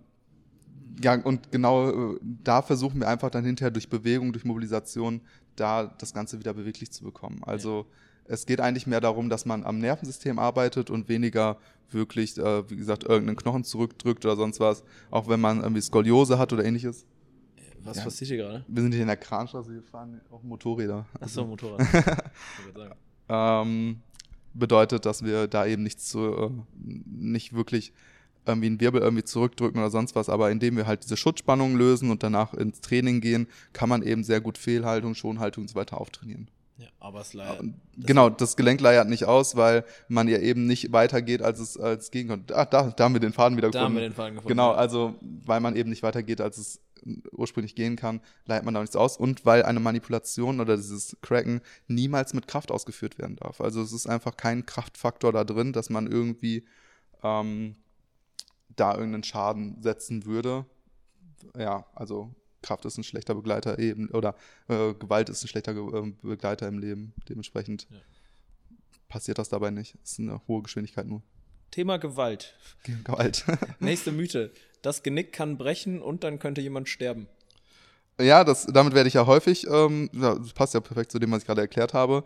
ja, 1.03 1.21
und 1.21 1.51
genau 1.51 2.13
äh, 2.15 2.19
da 2.23 2.63
versuchen 2.63 3.01
wir 3.01 3.09
einfach 3.09 3.31
dann 3.31 3.45
hinterher 3.45 3.71
durch 3.71 3.89
Bewegung, 3.89 4.33
durch 4.33 4.45
Mobilisation, 4.45 5.21
da 5.57 5.87
das 5.87 6.15
Ganze 6.15 6.39
wieder 6.39 6.55
beweglich 6.55 6.91
zu 6.91 7.05
bekommen. 7.05 7.43
Also 7.45 7.87
ja 7.89 7.95
es 8.27 8.47
geht 8.47 8.61
eigentlich 8.61 8.87
mehr 8.87 9.01
darum, 9.01 9.29
dass 9.29 9.45
man 9.45 9.65
am 9.65 9.79
Nervensystem 9.79 10.39
arbeitet 10.39 10.91
und 10.91 11.09
weniger 11.09 11.59
wirklich, 11.91 12.39
äh, 12.39 12.69
wie 12.71 12.77
gesagt, 12.77 13.05
irgendeinen 13.05 13.37
Knochen 13.37 13.65
zurückdrückt 13.65 14.25
oder 14.25 14.37
sonst 14.37 14.61
was. 14.61 14.83
Auch 15.11 15.29
wenn 15.29 15.41
man 15.41 15.61
irgendwie 15.61 15.83
Skoliose 15.83 16.39
hat 16.39 16.53
oder 16.53 16.65
ähnliches. 16.65 17.07
Was 17.83 17.99
ja. 17.99 18.05
passiert 18.05 18.29
hier 18.29 18.39
gerade? 18.39 18.65
Wir 18.67 18.83
sind 18.83 18.93
hier 18.93 19.03
in 19.03 19.09
der 19.09 19.17
Kranstraße, 19.17 19.73
wir 19.73 19.83
fahren 19.83 20.21
auf 20.31 20.43
Motorräder. 20.43 21.07
Achso, 21.21 21.45
Motorrad. 21.45 21.87
ähm, 23.29 24.01
bedeutet, 24.55 25.05
dass 25.05 25.23
wir 25.23 25.47
da 25.47 25.67
eben 25.67 25.83
nichts 25.83 26.09
zu, 26.09 26.21
äh, 26.21 26.51
nicht 26.75 27.53
wirklich 27.53 27.93
irgendwie 28.47 28.67
einen 28.67 28.81
Wirbel 28.81 29.01
irgendwie 29.01 29.25
zurückdrücken 29.25 29.81
oder 29.81 29.91
sonst 29.91 30.15
was, 30.15 30.29
aber 30.29 30.51
indem 30.51 30.77
wir 30.77 30.87
halt 30.87 31.05
diese 31.05 31.17
Schutzspannung 31.17 31.77
lösen 31.77 32.11
und 32.11 32.23
danach 32.23 32.55
ins 32.55 32.81
Training 32.81 33.21
gehen, 33.21 33.47
kann 33.73 33.89
man 33.89 34.03
eben 34.03 34.25
sehr 34.25 34.41
gut 34.41 34.59
Fehlhaltung, 34.59 35.15
Schonhaltung 35.15 35.65
und 35.65 35.69
so 35.69 35.75
weiter 35.75 36.01
auftrainieren. 36.01 36.49
Ja, 36.77 36.89
aber 36.99 37.21
es 37.21 37.35
leiert. 37.35 37.63
Genau, 37.97 38.31
das 38.31 38.57
Gelenk 38.57 38.81
leiert 38.81 39.09
nicht 39.09 39.27
aus, 39.27 39.55
weil 39.55 39.85
man 40.09 40.27
ja 40.27 40.39
eben 40.39 40.67
nicht 40.67 40.93
weitergeht, 40.93 41.41
als 41.41 41.61
es 41.61 41.79
als 41.79 42.11
gehen 42.11 42.27
konnte. 42.27 42.57
Ach, 42.57 42.65
da, 42.65 42.91
da 42.91 43.05
haben 43.05 43.15
wir 43.15 43.21
den 43.21 43.33
Faden 43.33 43.57
wieder 43.57 43.69
gefunden. 43.69 43.81
Da 43.81 43.85
haben 43.85 43.95
wir 43.95 44.03
den 44.03 44.13
Faden 44.13 44.35
gefunden. 44.35 44.49
Genau, 44.49 44.73
also 44.73 45.15
weil 45.21 45.61
man 45.61 45.77
eben 45.77 45.91
nicht 45.91 46.03
weitergeht, 46.03 46.41
als 46.41 46.59
es 46.59 46.81
ursprünglich 47.33 47.75
gehen 47.75 47.97
kann, 47.97 48.21
leiert 48.47 48.65
man 48.65 48.75
da 48.75 48.81
nichts 48.81 48.97
aus. 48.97 49.17
Und 49.17 49.47
weil 49.47 49.63
eine 49.63 49.79
Manipulation 49.79 50.61
oder 50.61 50.77
dieses 50.77 51.17
Cracken 51.23 51.61
niemals 51.87 52.35
mit 52.35 52.49
Kraft 52.49 52.73
ausgeführt 52.73 53.19
werden 53.19 53.37
darf. 53.37 53.61
Also 53.61 53.83
es 53.83 53.93
ist 53.93 54.09
einfach 54.09 54.37
kein 54.37 54.67
Kraftfaktor 54.67 55.33
da 55.33 55.45
drin, 55.45 55.73
dass 55.73 55.91
man 55.91 56.11
irgendwie 56.11 56.65
ähm, 57.23 57.77
da 58.77 58.95
irgendeinen 58.95 59.25
Schaden 59.25 59.81
setzen 59.81 60.25
würde. 60.25 60.67
Ja, 61.57 61.87
also 61.95 62.35
Kraft 62.63 62.85
ist 62.87 62.99
ein 62.99 63.05
schlechter 63.05 63.35
Begleiter 63.35 63.79
eben 63.79 64.09
oder 64.11 64.35
äh, 64.69 64.95
Gewalt 64.95 65.29
ist 65.29 65.45
ein 65.45 65.49
schlechter 65.49 65.75
Ge 65.75 65.83
äh, 65.83 66.13
Begleiter 66.23 66.67
im 66.67 66.79
Leben. 66.79 67.13
Dementsprechend 67.29 67.87
ja. 67.91 67.99
passiert 69.09 69.39
das 69.39 69.49
dabei 69.49 69.71
nicht. 69.71 69.97
Es 70.03 70.13
ist 70.13 70.21
eine 70.21 70.41
hohe 70.49 70.63
Geschwindigkeit 70.63 71.07
nur. 71.07 71.23
Thema 71.71 71.99
Gewalt. 71.99 72.55
Gewalt. 73.05 73.45
Nächste 73.81 74.13
Mythe. 74.13 74.53
Das 74.83 75.03
Genick 75.03 75.33
kann 75.33 75.59
brechen 75.59 76.01
und 76.01 76.25
dann 76.25 76.39
könnte 76.39 76.61
jemand 76.61 76.89
sterben. 76.89 77.27
Ja, 78.21 78.45
das, 78.45 78.67
damit 78.67 78.95
werde 78.95 79.09
ich 79.09 79.15
ja 79.15 79.27
häufig, 79.27 79.67
ähm, 79.67 80.09
das 80.13 80.53
passt 80.53 80.75
ja 80.75 80.81
perfekt 80.81 81.11
zu 81.11 81.19
dem, 81.19 81.33
was 81.33 81.41
ich 81.41 81.47
gerade 81.47 81.63
erklärt 81.63 81.95
habe. 81.95 82.23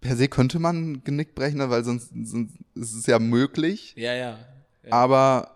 Per 0.00 0.16
se 0.16 0.28
könnte 0.28 0.58
man 0.58 1.04
Genick 1.04 1.34
brechen, 1.34 1.58
ne, 1.58 1.70
weil 1.70 1.84
sonst, 1.84 2.10
sonst 2.24 2.56
ist 2.74 2.94
es 2.94 3.06
ja 3.06 3.18
möglich. 3.18 3.94
Ja, 3.96 4.14
ja. 4.14 4.38
Ja. 4.84 4.92
Aber 4.92 5.50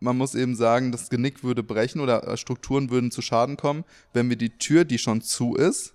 man 0.00 0.16
muss 0.16 0.34
eben 0.34 0.56
sagen, 0.56 0.92
das 0.92 1.10
Genick 1.10 1.44
würde 1.44 1.62
brechen 1.62 2.00
oder 2.00 2.26
äh, 2.26 2.36
Strukturen 2.36 2.90
würden 2.90 3.10
zu 3.10 3.22
Schaden 3.22 3.56
kommen, 3.56 3.84
wenn 4.12 4.28
wir 4.28 4.36
die 4.36 4.58
Tür, 4.58 4.84
die 4.84 4.98
schon 4.98 5.22
zu 5.22 5.54
ist, 5.54 5.94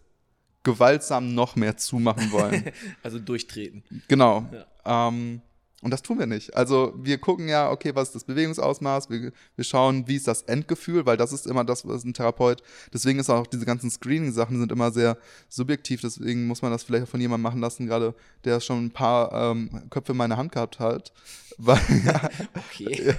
gewaltsam 0.63 1.33
noch 1.35 1.55
mehr 1.55 1.77
zumachen 1.77 2.31
wollen. 2.31 2.71
also 3.03 3.19
durchtreten. 3.19 3.83
Genau. 4.07 4.45
Ja. 4.85 5.07
Ähm, 5.09 5.41
Und 5.83 5.91
das 5.91 6.01
tun 6.01 6.17
wir 6.17 6.25
nicht. 6.25 6.55
Also 6.55 6.93
wir 6.97 7.19
gucken 7.19 7.47
ja, 7.47 7.69
okay, 7.69 7.93
was 7.93 8.09
ist 8.09 8.15
das 8.15 8.23
Bewegungsausmaß? 8.23 9.11
Wir, 9.11 9.31
wir 9.55 9.63
schauen, 9.63 10.07
wie 10.07 10.15
ist 10.15 10.27
das 10.27 10.41
Endgefühl, 10.41 11.05
weil 11.05 11.17
das 11.17 11.31
ist 11.31 11.45
immer 11.45 11.63
das, 11.63 11.87
was 11.87 12.03
ein 12.03 12.15
Therapeut. 12.15 12.63
Deswegen 12.91 13.19
ist 13.19 13.29
auch 13.29 13.45
diese 13.45 13.65
ganzen 13.65 13.91
Screening-Sachen 13.91 14.57
sind 14.59 14.71
immer 14.71 14.89
sehr 14.89 15.17
subjektiv. 15.49 16.01
Deswegen 16.01 16.47
muss 16.47 16.63
man 16.63 16.71
das 16.71 16.81
vielleicht 16.81 17.07
von 17.07 17.21
jemandem 17.21 17.43
machen 17.43 17.61
lassen, 17.61 17.85
gerade 17.85 18.15
der 18.43 18.59
schon 18.59 18.85
ein 18.85 18.91
paar 18.91 19.31
ähm, 19.51 19.83
Köpfe 19.91 20.13
in 20.13 20.17
meiner 20.17 20.37
Hand 20.37 20.51
gehabt 20.51 20.79
hat. 20.79 21.13
Weil, 21.59 21.79
ja, 22.05 22.29
okay. 22.55 23.15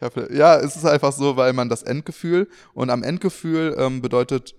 Ja, 0.00 0.10
ja, 0.32 0.56
es 0.60 0.76
ist 0.76 0.86
einfach 0.86 1.12
so, 1.12 1.36
weil 1.36 1.52
man 1.52 1.68
das 1.68 1.82
Endgefühl 1.82 2.48
und 2.72 2.88
am 2.88 3.02
Endgefühl 3.02 3.76
ähm, 3.78 4.00
bedeutet 4.00 4.54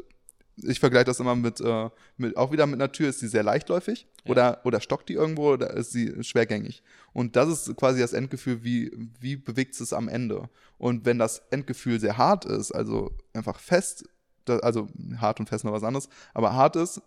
ich 0.58 0.80
vergleiche 0.80 1.06
das 1.06 1.20
immer 1.20 1.36
mit, 1.36 1.60
äh, 1.62 1.90
mit, 2.18 2.38
auch 2.38 2.52
wieder 2.52 2.66
mit 2.68 2.76
einer 2.76 2.92
Tür, 2.92 3.10
ist 3.10 3.20
sie 3.20 3.28
sehr 3.28 3.44
leichtläufig 3.44 4.08
ja. 4.24 4.32
oder, 4.32 4.62
oder 4.64 4.80
stockt 4.82 5.10
die 5.10 5.14
irgendwo 5.14 5.54
oder 5.54 5.72
ist 5.72 5.92
sie 5.92 6.24
schwergängig. 6.24 6.84
Und 7.12 7.36
das 7.36 7.50
ist 7.50 7.76
quasi 7.76 8.00
das 8.00 8.14
Endgefühl, 8.14 8.64
wie, 8.64 8.92
wie 9.20 9.36
bewegt 9.36 9.80
es 9.80 9.94
am 9.94 10.08
Ende. 10.08 10.50
Und 10.78 11.06
wenn 11.06 11.18
das 11.18 11.40
Endgefühl 11.50 12.00
sehr 12.00 12.18
hart 12.18 12.46
ist, 12.46 12.72
also 12.72 13.12
einfach 13.34 13.60
fest, 13.60 14.06
also 14.48 14.88
hart 15.18 15.40
und 15.40 15.50
fest 15.50 15.64
noch 15.64 15.72
was 15.72 15.84
anderes, 15.84 16.10
aber 16.34 16.54
hart 16.54 16.76
ist, 16.76 17.02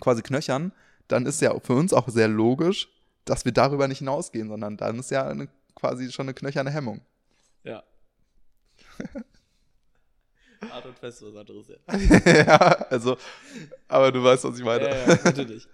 quasi 0.00 0.22
knöchern, 0.22 0.72
dann 1.08 1.26
ist 1.26 1.40
ja 1.40 1.58
für 1.60 1.74
uns 1.74 1.92
auch 1.92 2.08
sehr 2.08 2.28
logisch, 2.28 2.88
dass 3.24 3.44
wir 3.44 3.52
darüber 3.52 3.88
nicht 3.88 3.98
hinausgehen, 3.98 4.48
sondern 4.48 4.76
dann 4.76 4.98
ist 4.98 5.10
ja 5.10 5.26
eine, 5.26 5.48
quasi 5.74 6.10
schon 6.10 6.26
eine 6.26 6.34
knöcherne 6.34 6.70
Hemmung. 6.70 7.00
Ja. 7.64 7.82
Hart 10.70 10.86
und 10.86 10.98
fest 10.98 11.22
was 11.22 11.36
anderes, 11.36 11.66
ja. 11.68 12.32
ja, 12.32 12.56
also, 12.90 13.16
aber 13.88 14.12
du 14.12 14.22
weißt, 14.22 14.44
was 14.44 14.58
ich 14.58 14.64
meine. 14.64 14.88
Ja, 14.88 15.08
ja, 15.08 15.18
natürlich. 15.24 15.66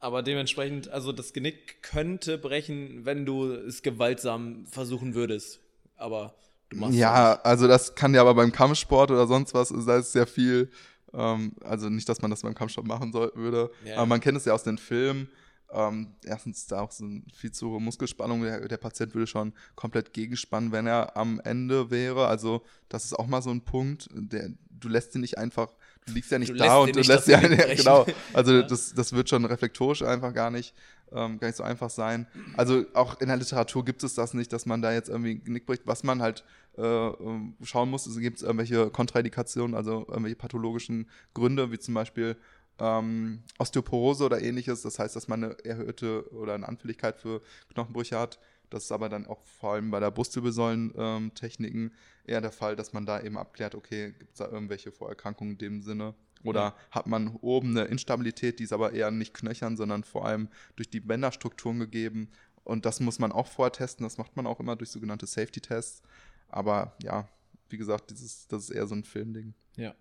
Aber 0.00 0.22
dementsprechend, 0.22 0.88
also 0.88 1.12
das 1.12 1.32
Genick 1.32 1.82
könnte 1.82 2.38
brechen, 2.38 3.04
wenn 3.04 3.26
du 3.26 3.52
es 3.52 3.82
gewaltsam 3.82 4.66
versuchen 4.66 5.14
würdest. 5.14 5.60
Aber 5.96 6.34
du 6.68 6.76
machst 6.76 6.94
Ja, 6.96 7.34
es 7.34 7.44
also 7.44 7.66
das 7.66 7.94
kann 7.94 8.14
ja 8.14 8.20
aber 8.20 8.34
beim 8.34 8.52
Kampfsport 8.52 9.10
oder 9.10 9.26
sonst 9.26 9.54
was, 9.54 9.72
da 9.86 9.98
ist 9.98 10.12
sehr 10.12 10.26
viel, 10.26 10.70
ähm, 11.12 11.52
also 11.62 11.88
nicht, 11.88 12.08
dass 12.08 12.22
man 12.22 12.30
das 12.30 12.42
beim 12.42 12.54
Kampfsport 12.54 12.86
machen 12.86 13.10
soll, 13.12 13.32
würde, 13.34 13.70
ja. 13.84 13.96
aber 13.96 14.06
man 14.06 14.20
kennt 14.20 14.38
es 14.38 14.44
ja 14.44 14.52
aus 14.52 14.62
den 14.62 14.78
Filmen, 14.78 15.28
ähm, 15.70 16.14
erstens 16.24 16.66
da 16.66 16.80
auch 16.80 16.90
so 16.90 17.04
viel 17.34 17.52
zu 17.52 17.70
hohe 17.70 17.80
Muskelspannung. 17.80 18.42
Der, 18.42 18.66
der, 18.66 18.76
Patient 18.78 19.14
würde 19.14 19.26
schon 19.26 19.52
komplett 19.74 20.12
gegenspannen, 20.12 20.72
wenn 20.72 20.86
er 20.86 21.16
am 21.16 21.40
Ende 21.40 21.90
wäre. 21.90 22.26
Also, 22.26 22.62
das 22.88 23.04
ist 23.04 23.12
auch 23.12 23.26
mal 23.26 23.42
so 23.42 23.50
ein 23.50 23.60
Punkt. 23.60 24.08
Der, 24.12 24.50
du 24.70 24.88
lässt 24.88 25.14
ihn 25.14 25.20
nicht 25.20 25.36
einfach, 25.36 25.68
du 26.06 26.12
liegst 26.12 26.30
ja 26.30 26.38
nicht 26.38 26.52
du 26.52 26.54
da 26.54 26.78
und 26.78 26.96
du 26.96 27.00
lässt 27.00 27.28
ja, 27.28 27.40
genau. 27.76 28.06
Also, 28.32 28.54
ja. 28.54 28.62
das, 28.62 28.94
das 28.94 29.12
wird 29.12 29.28
schon 29.28 29.44
reflektorisch 29.44 30.02
einfach 30.02 30.32
gar 30.32 30.50
nicht, 30.50 30.74
ähm, 31.12 31.38
gar 31.38 31.48
nicht 31.48 31.56
so 31.56 31.64
einfach 31.64 31.90
sein. 31.90 32.26
Also, 32.56 32.86
auch 32.94 33.20
in 33.20 33.28
der 33.28 33.36
Literatur 33.36 33.84
gibt 33.84 34.02
es 34.04 34.14
das 34.14 34.32
nicht, 34.32 34.52
dass 34.54 34.64
man 34.64 34.80
da 34.80 34.92
jetzt 34.92 35.10
irgendwie 35.10 35.38
Genick 35.38 35.66
bricht. 35.66 35.82
Was 35.86 36.02
man 36.02 36.22
halt 36.22 36.44
äh, 36.78 36.82
ähm, 36.82 37.56
schauen 37.62 37.90
muss, 37.90 38.08
gibt 38.18 38.38
es 38.38 38.42
irgendwelche 38.42 38.88
Kontraindikationen, 38.88 39.76
also 39.76 40.06
irgendwelche 40.08 40.36
pathologischen 40.36 41.10
Gründe, 41.34 41.70
wie 41.72 41.78
zum 41.78 41.92
Beispiel 41.92 42.36
ähm, 42.78 43.42
Osteoporose 43.58 44.24
oder 44.24 44.40
ähnliches. 44.40 44.82
Das 44.82 44.98
heißt, 44.98 45.16
dass 45.16 45.28
man 45.28 45.44
eine 45.44 45.64
erhöhte 45.64 46.30
oder 46.32 46.54
eine 46.54 46.68
Anfälligkeit 46.68 47.16
für 47.16 47.42
Knochenbrüche 47.72 48.18
hat. 48.18 48.38
Das 48.70 48.84
ist 48.84 48.92
aber 48.92 49.08
dann 49.08 49.26
auch 49.26 49.42
vor 49.42 49.74
allem 49.74 49.90
bei 49.90 50.00
der 50.00 50.10
Brustwirbelsäulentechniken 50.10 51.82
ähm, 51.82 51.92
eher 52.24 52.40
der 52.40 52.52
Fall, 52.52 52.76
dass 52.76 52.92
man 52.92 53.06
da 53.06 53.20
eben 53.20 53.38
abklärt, 53.38 53.74
okay, 53.74 54.12
gibt 54.18 54.32
es 54.32 54.38
da 54.38 54.48
irgendwelche 54.48 54.92
Vorerkrankungen 54.92 55.52
in 55.52 55.58
dem 55.58 55.82
Sinne? 55.82 56.14
Oder 56.44 56.60
ja. 56.60 56.76
hat 56.90 57.06
man 57.06 57.36
oben 57.40 57.70
eine 57.70 57.86
Instabilität, 57.86 58.58
die 58.58 58.64
ist 58.64 58.72
aber 58.72 58.92
eher 58.92 59.10
nicht 59.10 59.34
knöchern, 59.34 59.76
sondern 59.76 60.04
vor 60.04 60.26
allem 60.26 60.48
durch 60.76 60.88
die 60.88 61.00
Bänderstrukturen 61.00 61.80
gegeben. 61.80 62.30
Und 62.62 62.84
das 62.84 63.00
muss 63.00 63.18
man 63.18 63.32
auch 63.32 63.46
vorher 63.46 63.72
testen. 63.72 64.04
Das 64.04 64.18
macht 64.18 64.36
man 64.36 64.46
auch 64.46 64.60
immer 64.60 64.76
durch 64.76 64.90
sogenannte 64.90 65.26
Safety-Tests. 65.26 66.02
Aber 66.48 66.94
ja, 67.02 67.26
wie 67.70 67.78
gesagt, 67.78 68.10
dieses, 68.10 68.46
das 68.46 68.64
ist 68.64 68.70
eher 68.70 68.86
so 68.86 68.94
ein 68.94 69.04
Filmding. 69.04 69.54
Ja. 69.76 69.94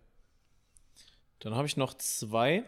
Dann 1.39 1.55
habe 1.55 1.67
ich 1.67 1.77
noch 1.77 1.93
zwei. 1.95 2.63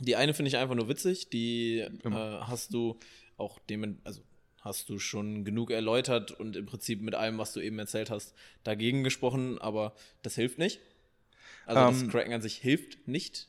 Die 0.00 0.16
eine 0.16 0.34
finde 0.34 0.48
ich 0.48 0.56
einfach 0.56 0.74
nur 0.74 0.88
witzig. 0.88 1.30
Die 1.30 1.78
äh, 1.78 2.10
hast 2.10 2.74
du 2.74 2.98
auch 3.36 3.58
dem, 3.58 3.98
also 4.04 4.22
hast 4.60 4.88
du 4.88 4.98
schon 4.98 5.44
genug 5.44 5.70
erläutert 5.70 6.32
und 6.32 6.56
im 6.56 6.66
Prinzip 6.66 7.02
mit 7.02 7.14
allem, 7.14 7.38
was 7.38 7.52
du 7.52 7.60
eben 7.60 7.78
erzählt 7.78 8.10
hast, 8.10 8.34
dagegen 8.62 9.04
gesprochen, 9.04 9.58
aber 9.58 9.94
das 10.22 10.34
hilft 10.36 10.58
nicht. 10.58 10.80
Also 11.66 11.80
ähm, 11.80 12.02
das 12.02 12.10
Cracken 12.10 12.32
an 12.32 12.42
sich 12.42 12.56
hilft 12.56 13.06
nicht. 13.06 13.48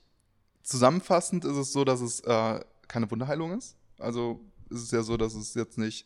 Zusammenfassend 0.64 1.46
ist 1.46 1.56
es 1.56 1.72
so, 1.72 1.86
dass 1.86 2.02
es 2.02 2.20
äh, 2.22 2.60
keine 2.88 3.10
Wunderheilung 3.10 3.58
ist. 3.58 3.78
Also 3.98 4.42
ist 4.70 4.82
es 4.82 4.92
ja 4.92 5.04
so, 5.04 5.16
dass 5.16 5.36
es 5.36 5.54
jetzt 5.54 5.78
nicht, 5.78 6.06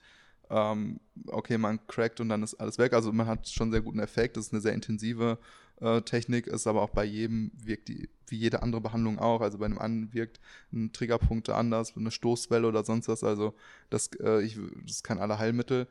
ähm, 0.49 0.99
okay, 1.27 1.57
man 1.57 1.85
crackt 1.87 2.19
und 2.19 2.29
dann 2.29 2.43
ist 2.43 2.55
alles 2.55 2.77
weg. 2.77 2.93
Also 2.93 3.11
man 3.11 3.27
hat 3.27 3.47
schon 3.47 3.71
sehr 3.71 3.81
guten 3.81 3.99
Effekt. 3.99 4.37
Das 4.37 4.47
ist 4.47 4.53
eine 4.53 4.61
sehr 4.61 4.73
intensive 4.73 5.37
äh, 5.81 6.01
Technik 6.01 6.47
ist, 6.47 6.67
aber 6.67 6.81
auch 6.81 6.89
bei 6.89 7.05
jedem 7.05 7.51
wirkt 7.55 7.87
die, 7.87 8.09
wie 8.27 8.37
jede 8.37 8.63
andere 8.63 8.81
Behandlung 8.81 9.19
auch. 9.19 9.41
Also 9.41 9.57
bei 9.57 9.65
einem 9.65 9.77
anderen 9.77 10.13
wirkt 10.13 10.39
ein 10.73 10.91
Triggerpunkt 10.91 11.49
anders, 11.49 11.95
eine 11.95 12.11
Stoßwelle 12.11 12.67
oder 12.67 12.83
sonst 12.83 13.07
was. 13.07 13.23
Also 13.23 13.53
das, 13.89 14.09
äh, 14.19 14.41
ich, 14.41 14.57
das 14.83 14.97
ist 14.97 15.03
kein 15.03 15.19
Allerheilmittel. 15.19 15.87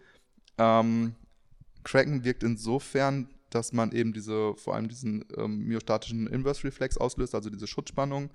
Ähm, 0.59 1.15
Cracken 1.85 2.25
wirkt 2.25 2.43
insofern, 2.43 3.31
dass 3.51 3.73
man 3.73 3.93
eben 3.93 4.13
diese, 4.13 4.55
vor 4.57 4.75
allem 4.75 4.89
diesen 4.89 5.25
ähm, 5.37 5.65
myostatischen 5.67 6.27
Inverse-Reflex 6.27 6.99
auslöst, 6.99 7.35
also 7.35 7.49
diese 7.49 7.67
Schutzspannung, 7.67 8.31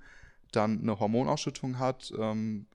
dann 0.52 0.80
eine 0.80 0.98
Hormonausschüttung 0.98 1.78
hat, 1.78 2.12
ähm, 2.18 2.66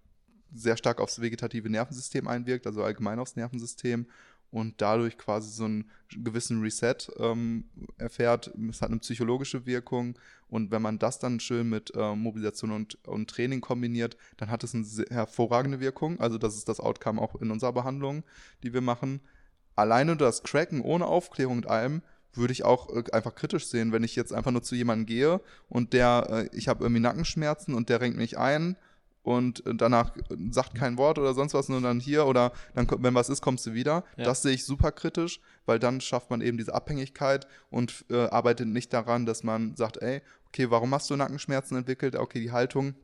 sehr 0.54 0.78
stark 0.78 1.00
aufs 1.00 1.22
vegetative 1.22 1.70
Nervensystem 1.70 2.28
einwirkt, 2.28 2.68
also 2.68 2.84
allgemein 2.84 3.20
aufs 3.20 3.36
Nervensystem 3.36 4.08
und 4.52 4.82
dadurch 4.82 5.18
quasi 5.18 5.52
so 5.52 5.66
einen 5.66 5.90
gewissen 6.10 6.62
Reset 6.62 6.96
ähm, 7.18 7.66
erfährt. 7.98 8.52
Es 8.70 8.82
hat 8.82 8.90
eine 8.90 9.00
psychologische 9.00 9.66
Wirkung 9.66 10.18
und 10.48 10.72
wenn 10.72 10.82
man 10.82 10.98
das 10.98 11.20
dann 11.20 11.40
schön 11.40 11.70
mit 11.70 11.94
äh, 11.96 12.16
Mobilisation 12.16 12.72
und, 12.72 12.98
und 13.08 13.30
Training 13.30 13.62
kombiniert, 13.62 14.18
dann 14.38 14.50
hat 14.50 14.64
es 14.64 14.74
eine 14.74 14.86
hervorragende 15.10 15.80
Wirkung. 15.80 16.20
Also 16.20 16.38
das 16.38 16.56
ist 16.56 16.68
das 16.68 16.80
Outcome 16.80 17.22
auch 17.22 17.36
in 17.36 17.52
unserer 17.52 17.74
Behandlung, 17.74 18.24
die 18.64 18.74
wir 18.74 18.82
machen. 18.82 19.22
Alleine 19.76 20.18
das 20.18 20.44
Cracken 20.44 20.82
ohne 20.82 21.06
Aufklärung 21.06 21.58
und 21.58 21.68
allem 21.68 22.02
würde 22.34 22.54
ich 22.54 22.66
auch 22.66 22.90
äh, 22.96 23.04
einfach 23.12 23.36
kritisch 23.36 23.68
sehen, 23.68 23.92
wenn 23.92 24.04
ich 24.04 24.16
jetzt 24.16 24.34
einfach 24.34 24.52
nur 24.52 24.64
zu 24.64 24.76
jemandem 24.76 25.06
gehe 25.06 25.42
und 25.68 25.94
der, 25.94 26.28
äh, 26.52 26.58
ich 26.58 26.68
habe 26.68 26.84
irgendwie 26.84 27.02
Nackenschmerzen 27.02 27.76
und 27.76 27.90
der 27.90 28.02
renkt 28.02 28.18
mich 28.18 28.38
ein 28.38 28.78
und 29.22 29.64
danach 29.66 30.16
sagt 30.50 30.76
kein 30.76 30.98
Wort 30.98 31.20
oder 31.20 31.34
sonst 31.34 31.54
was, 31.54 31.68
sondern 31.68 32.00
hier 32.00 32.26
oder 32.26 32.52
dann, 32.74 32.88
wenn 33.00 33.14
was 33.14 33.30
ist, 33.30 33.42
kommst 33.42 33.66
du 33.66 33.74
wieder. 33.74 34.04
Ja. 34.18 34.24
Das 34.24 34.42
sehe 34.42 34.54
ich 34.54 34.66
super 34.66 34.92
kritisch, 34.92 35.42
weil 35.66 35.78
dann 35.78 36.02
schafft 36.02 36.30
man 36.30 36.42
eben 36.42 36.58
diese 36.58 36.74
Abhängigkeit 36.74 37.48
und 37.70 38.06
äh, 38.10 38.28
arbeitet 38.28 38.68
nicht 38.68 38.94
daran, 38.94 39.26
dass 39.26 39.44
man 39.44 39.76
sagt, 39.76 39.98
ey, 39.98 40.22
okay, 40.48 40.72
warum 40.72 40.94
hast 40.94 41.10
du 41.10 41.16
Nackenschmerzen 41.16 41.78
entwickelt? 41.78 42.16
Okay, 42.16 42.40
die 42.40 42.52
Haltung, 42.52 42.96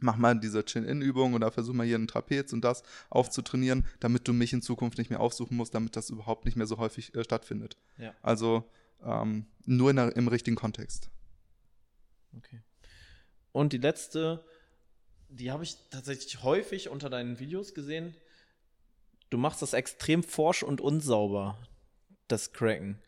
mach 0.00 0.16
mal 0.16 0.38
diese 0.38 0.64
Chin-In-Übung 0.64 1.34
oder 1.34 1.50
versuch 1.50 1.74
mal 1.74 1.86
hier 1.86 1.96
einen 1.96 2.08
Trapez 2.08 2.52
und 2.52 2.62
das 2.62 2.82
aufzutrainieren, 3.10 3.84
damit 4.00 4.26
du 4.26 4.32
mich 4.32 4.52
in 4.52 4.62
Zukunft 4.62 4.98
nicht 4.98 5.10
mehr 5.10 5.20
aufsuchen 5.20 5.56
musst, 5.56 5.74
damit 5.74 5.96
das 5.96 6.10
überhaupt 6.10 6.44
nicht 6.44 6.56
mehr 6.56 6.66
so 6.66 6.78
häufig 6.78 7.14
äh, 7.14 7.24
stattfindet. 7.24 7.76
Ja. 7.98 8.14
Also 8.22 8.64
ähm, 9.04 9.46
nur 9.64 9.92
der, 9.92 10.16
im 10.16 10.28
richtigen 10.28 10.56
Kontext. 10.56 11.10
Okay. 12.36 12.62
Und 13.52 13.72
die 13.72 13.78
letzte 13.78 14.44
die 15.28 15.50
habe 15.50 15.64
ich 15.64 15.76
tatsächlich 15.90 16.42
häufig 16.42 16.88
unter 16.88 17.10
deinen 17.10 17.38
Videos 17.38 17.74
gesehen. 17.74 18.14
Du 19.30 19.38
machst 19.38 19.62
das 19.62 19.72
extrem 19.74 20.22
forsch 20.22 20.62
und 20.62 20.80
unsauber, 20.80 21.58
das 22.28 22.52
Cracken. 22.52 22.98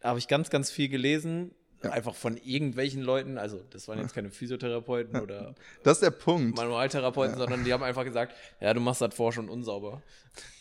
Da 0.00 0.10
habe 0.10 0.18
ich 0.18 0.28
ganz, 0.28 0.50
ganz 0.50 0.70
viel 0.70 0.88
gelesen. 0.88 1.54
Ja. 1.82 1.90
Einfach 1.90 2.14
von 2.14 2.38
irgendwelchen 2.38 3.02
Leuten, 3.02 3.36
also 3.36 3.62
das 3.70 3.88
waren 3.88 3.98
jetzt 3.98 4.14
keine 4.14 4.30
Physiotherapeuten 4.30 5.20
oder 5.22 5.54
das 5.82 5.98
ist 5.98 6.02
der 6.02 6.12
Punkt. 6.12 6.56
Manualtherapeuten, 6.56 7.34
ja. 7.34 7.38
sondern 7.38 7.64
die 7.64 7.74
haben 7.74 7.82
einfach 7.82 8.04
gesagt, 8.04 8.34
ja, 8.60 8.72
du 8.72 8.80
machst 8.80 9.02
das 9.02 9.14
forsch 9.14 9.36
und 9.36 9.50
unsauber. 9.50 10.02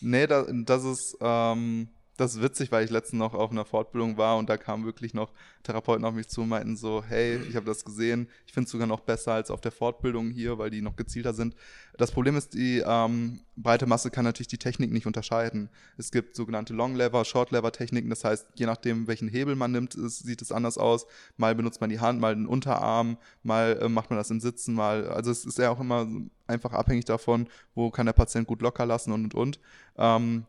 Nee, 0.01 0.27
das, 0.27 0.47
das 0.65 0.83
ist, 0.83 1.17
ähm, 1.21 1.87
das 2.17 2.35
ist 2.35 2.41
witzig, 2.41 2.71
weil 2.71 2.85
ich 2.85 2.91
letztens 2.91 3.19
noch 3.19 3.33
auf 3.33 3.51
einer 3.51 3.65
Fortbildung 3.65 4.17
war 4.17 4.37
und 4.37 4.47
da 4.47 4.57
kamen 4.57 4.85
wirklich 4.85 5.13
noch 5.13 5.31
Therapeuten 5.63 6.05
auf 6.05 6.13
mich 6.13 6.27
zu 6.27 6.41
und 6.41 6.49
meinten 6.49 6.77
so, 6.77 7.03
hey, 7.03 7.37
ich 7.49 7.55
habe 7.55 7.65
das 7.65 7.83
gesehen, 7.83 8.29
ich 8.45 8.53
finde 8.53 8.65
es 8.65 8.71
sogar 8.71 8.85
noch 8.85 8.99
besser 8.99 9.33
als 9.33 9.49
auf 9.49 9.61
der 9.61 9.71
Fortbildung 9.71 10.29
hier, 10.29 10.57
weil 10.59 10.69
die 10.69 10.81
noch 10.81 10.95
gezielter 10.95 11.33
sind. 11.33 11.55
Das 11.97 12.11
Problem 12.11 12.35
ist, 12.35 12.53
die 12.53 12.83
ähm, 12.85 13.41
breite 13.55 13.87
Masse 13.87 14.11
kann 14.11 14.25
natürlich 14.25 14.47
die 14.47 14.57
Technik 14.59 14.91
nicht 14.91 15.07
unterscheiden. 15.07 15.69
Es 15.97 16.11
gibt 16.11 16.35
sogenannte 16.35 16.73
Long 16.73 16.95
Lever, 16.95 17.25
Short 17.25 17.51
Lever 17.51 17.71
Techniken, 17.71 18.09
das 18.09 18.23
heißt, 18.23 18.47
je 18.55 18.67
nachdem, 18.67 19.07
welchen 19.07 19.27
Hebel 19.27 19.55
man 19.55 19.71
nimmt, 19.71 19.95
ist, 19.95 20.19
sieht 20.19 20.41
es 20.41 20.51
anders 20.51 20.77
aus. 20.77 21.07
Mal 21.37 21.55
benutzt 21.55 21.81
man 21.81 21.89
die 21.89 21.99
Hand, 21.99 22.19
mal 22.19 22.35
den 22.35 22.45
Unterarm, 22.45 23.17
mal 23.41 23.79
äh, 23.81 23.89
macht 23.89 24.11
man 24.11 24.17
das 24.17 24.29
im 24.29 24.39
Sitzen, 24.39 24.75
mal, 24.75 25.07
also 25.07 25.31
es 25.31 25.45
ist 25.45 25.57
ja 25.57 25.71
auch 25.71 25.79
immer 25.79 26.07
einfach 26.45 26.73
abhängig 26.73 27.05
davon, 27.05 27.47
wo 27.73 27.89
kann 27.89 28.05
der 28.05 28.13
Patient 28.13 28.47
gut 28.47 28.61
locker 28.61 28.85
lassen 28.85 29.11
und 29.11 29.23
und 29.23 29.33
und. 29.33 29.59
Ähm, 29.97 30.45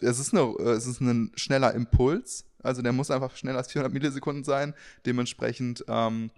es 0.00 0.18
ist, 0.18 0.34
eine, 0.34 0.42
es 0.70 0.86
ist 0.86 1.00
ein 1.00 1.32
schneller 1.34 1.74
Impuls, 1.74 2.44
also 2.62 2.82
der 2.82 2.92
muss 2.92 3.10
einfach 3.10 3.36
schneller 3.36 3.58
als 3.58 3.72
400 3.72 3.92
Millisekunden 3.92 4.44
sein. 4.44 4.74
Dementsprechend 5.06 5.84
ähm, 5.88 6.30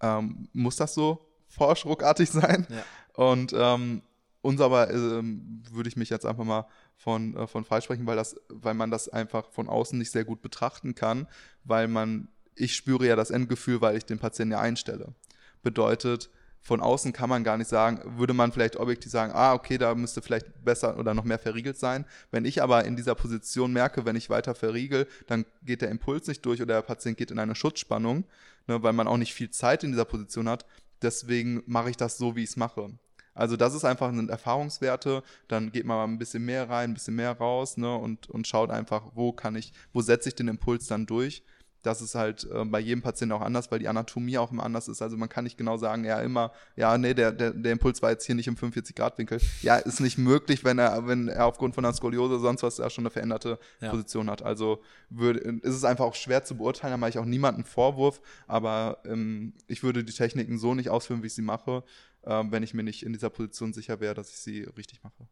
ähm, 0.00 0.48
muss 0.52 0.76
das 0.76 0.94
so 0.94 1.26
forschruckartig 1.48 2.30
sein. 2.30 2.66
Ja. 2.70 2.84
Und 3.24 3.52
ähm, 3.56 4.02
uns 4.42 4.60
aber 4.60 4.90
ähm, 4.90 5.62
würde 5.70 5.88
ich 5.88 5.96
mich 5.96 6.10
jetzt 6.10 6.26
einfach 6.26 6.44
mal 6.44 6.66
von, 6.96 7.36
äh, 7.36 7.46
von 7.46 7.64
freisprechen, 7.64 8.06
weil, 8.06 8.16
das, 8.16 8.36
weil 8.48 8.74
man 8.74 8.90
das 8.90 9.08
einfach 9.08 9.50
von 9.50 9.68
außen 9.68 9.98
nicht 9.98 10.10
sehr 10.10 10.24
gut 10.24 10.42
betrachten 10.42 10.94
kann, 10.94 11.26
weil 11.64 11.88
man, 11.88 12.28
ich 12.54 12.76
spüre 12.76 13.06
ja 13.06 13.16
das 13.16 13.30
Endgefühl, 13.30 13.80
weil 13.80 13.96
ich 13.96 14.04
den 14.04 14.18
Patienten 14.18 14.52
ja 14.52 14.60
einstelle. 14.60 15.14
Bedeutet, 15.62 16.30
von 16.64 16.80
außen 16.80 17.12
kann 17.12 17.28
man 17.28 17.44
gar 17.44 17.58
nicht 17.58 17.68
sagen, 17.68 18.16
würde 18.18 18.32
man 18.32 18.50
vielleicht 18.50 18.76
objektiv 18.76 19.12
sagen, 19.12 19.32
ah, 19.34 19.52
okay, 19.52 19.76
da 19.76 19.94
müsste 19.94 20.22
vielleicht 20.22 20.64
besser 20.64 20.98
oder 20.98 21.12
noch 21.12 21.24
mehr 21.24 21.38
verriegelt 21.38 21.76
sein. 21.76 22.06
Wenn 22.30 22.46
ich 22.46 22.62
aber 22.62 22.86
in 22.86 22.96
dieser 22.96 23.14
Position 23.14 23.70
merke, 23.70 24.06
wenn 24.06 24.16
ich 24.16 24.30
weiter 24.30 24.54
verriegel, 24.54 25.06
dann 25.26 25.44
geht 25.62 25.82
der 25.82 25.90
Impuls 25.90 26.26
nicht 26.26 26.44
durch 26.46 26.62
oder 26.62 26.76
der 26.76 26.82
Patient 26.82 27.18
geht 27.18 27.30
in 27.30 27.38
eine 27.38 27.54
Schutzspannung, 27.54 28.24
ne, 28.66 28.82
weil 28.82 28.94
man 28.94 29.06
auch 29.06 29.18
nicht 29.18 29.34
viel 29.34 29.50
Zeit 29.50 29.84
in 29.84 29.90
dieser 29.90 30.06
Position 30.06 30.48
hat. 30.48 30.64
Deswegen 31.02 31.62
mache 31.66 31.90
ich 31.90 31.98
das 31.98 32.16
so, 32.16 32.34
wie 32.34 32.42
ich 32.42 32.50
es 32.50 32.56
mache. 32.56 32.98
Also 33.34 33.58
das 33.58 33.74
ist 33.74 33.84
einfach 33.84 34.14
sind 34.14 34.30
Erfahrungswerte, 34.30 35.22
dann 35.48 35.70
geht 35.70 35.84
man 35.84 35.98
mal 35.98 36.04
ein 36.04 36.18
bisschen 36.18 36.46
mehr 36.46 36.70
rein, 36.70 36.92
ein 36.92 36.94
bisschen 36.94 37.16
mehr 37.16 37.32
raus, 37.32 37.76
ne, 37.76 37.94
und, 37.94 38.30
und 38.30 38.46
schaut 38.46 38.70
einfach, 38.70 39.02
wo 39.12 39.32
kann 39.32 39.54
ich, 39.54 39.74
wo 39.92 40.00
setze 40.00 40.30
ich 40.30 40.34
den 40.34 40.48
Impuls 40.48 40.86
dann 40.86 41.04
durch 41.04 41.42
das 41.84 42.00
ist 42.00 42.14
halt 42.14 42.48
äh, 42.50 42.64
bei 42.64 42.80
jedem 42.80 43.02
Patienten 43.02 43.32
auch 43.32 43.40
anders, 43.40 43.70
weil 43.70 43.78
die 43.78 43.88
Anatomie 43.88 44.38
auch 44.38 44.50
immer 44.50 44.64
anders 44.64 44.88
ist. 44.88 45.02
Also 45.02 45.16
man 45.16 45.28
kann 45.28 45.44
nicht 45.44 45.58
genau 45.58 45.76
sagen, 45.76 46.04
ja, 46.04 46.20
immer, 46.20 46.52
ja, 46.76 46.96
nee, 46.98 47.14
der, 47.14 47.30
der, 47.32 47.52
der 47.52 47.72
Impuls 47.72 48.02
war 48.02 48.10
jetzt 48.10 48.24
hier 48.24 48.34
nicht 48.34 48.48
im 48.48 48.56
45-Grad-Winkel. 48.56 49.40
Ja, 49.62 49.76
ist 49.76 50.00
nicht 50.00 50.18
möglich, 50.18 50.64
wenn 50.64 50.78
er, 50.78 51.06
wenn 51.06 51.28
er 51.28 51.46
aufgrund 51.46 51.74
von 51.74 51.84
einer 51.84 51.94
Skoliose 51.94 52.38
sonst 52.38 52.62
was 52.62 52.76
da 52.76 52.88
schon 52.90 53.02
eine 53.02 53.10
veränderte 53.10 53.58
ja. 53.80 53.90
Position 53.90 54.30
hat. 54.30 54.42
Also 54.42 54.82
würde, 55.10 55.40
ist 55.40 55.74
es 55.74 55.84
einfach 55.84 56.04
auch 56.04 56.14
schwer 56.14 56.44
zu 56.44 56.56
beurteilen, 56.56 56.92
da 56.92 56.96
mache 56.96 57.10
ich 57.10 57.18
auch 57.18 57.24
niemanden 57.24 57.64
Vorwurf, 57.64 58.20
aber 58.46 58.98
ähm, 59.04 59.52
ich 59.66 59.82
würde 59.82 60.04
die 60.04 60.12
Techniken 60.12 60.58
so 60.58 60.74
nicht 60.74 60.88
ausführen, 60.88 61.22
wie 61.22 61.26
ich 61.26 61.34
sie 61.34 61.42
mache, 61.42 61.84
äh, 62.22 62.44
wenn 62.48 62.62
ich 62.62 62.74
mir 62.74 62.82
nicht 62.82 63.02
in 63.02 63.12
dieser 63.12 63.30
Position 63.30 63.72
sicher 63.72 64.00
wäre, 64.00 64.14
dass 64.14 64.30
ich 64.30 64.38
sie 64.38 64.62
richtig 64.62 65.02
mache. 65.02 65.28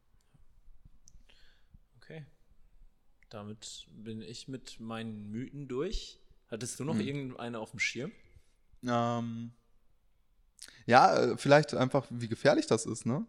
Okay. 1.96 2.26
Damit 3.30 3.86
bin 3.90 4.20
ich 4.20 4.48
mit 4.48 4.78
meinen 4.78 5.30
Mythen 5.30 5.66
durch. 5.68 6.21
Hattest 6.52 6.78
du 6.78 6.84
noch 6.84 6.94
hm. 6.94 7.00
irgendeine 7.00 7.58
auf 7.58 7.70
dem 7.70 7.80
Schirm? 7.80 8.12
Ähm, 8.86 9.52
ja, 10.84 11.16
äh, 11.16 11.36
vielleicht 11.38 11.72
einfach, 11.72 12.06
wie 12.10 12.28
gefährlich 12.28 12.66
das 12.66 12.84
ist, 12.84 13.06
ne? 13.06 13.26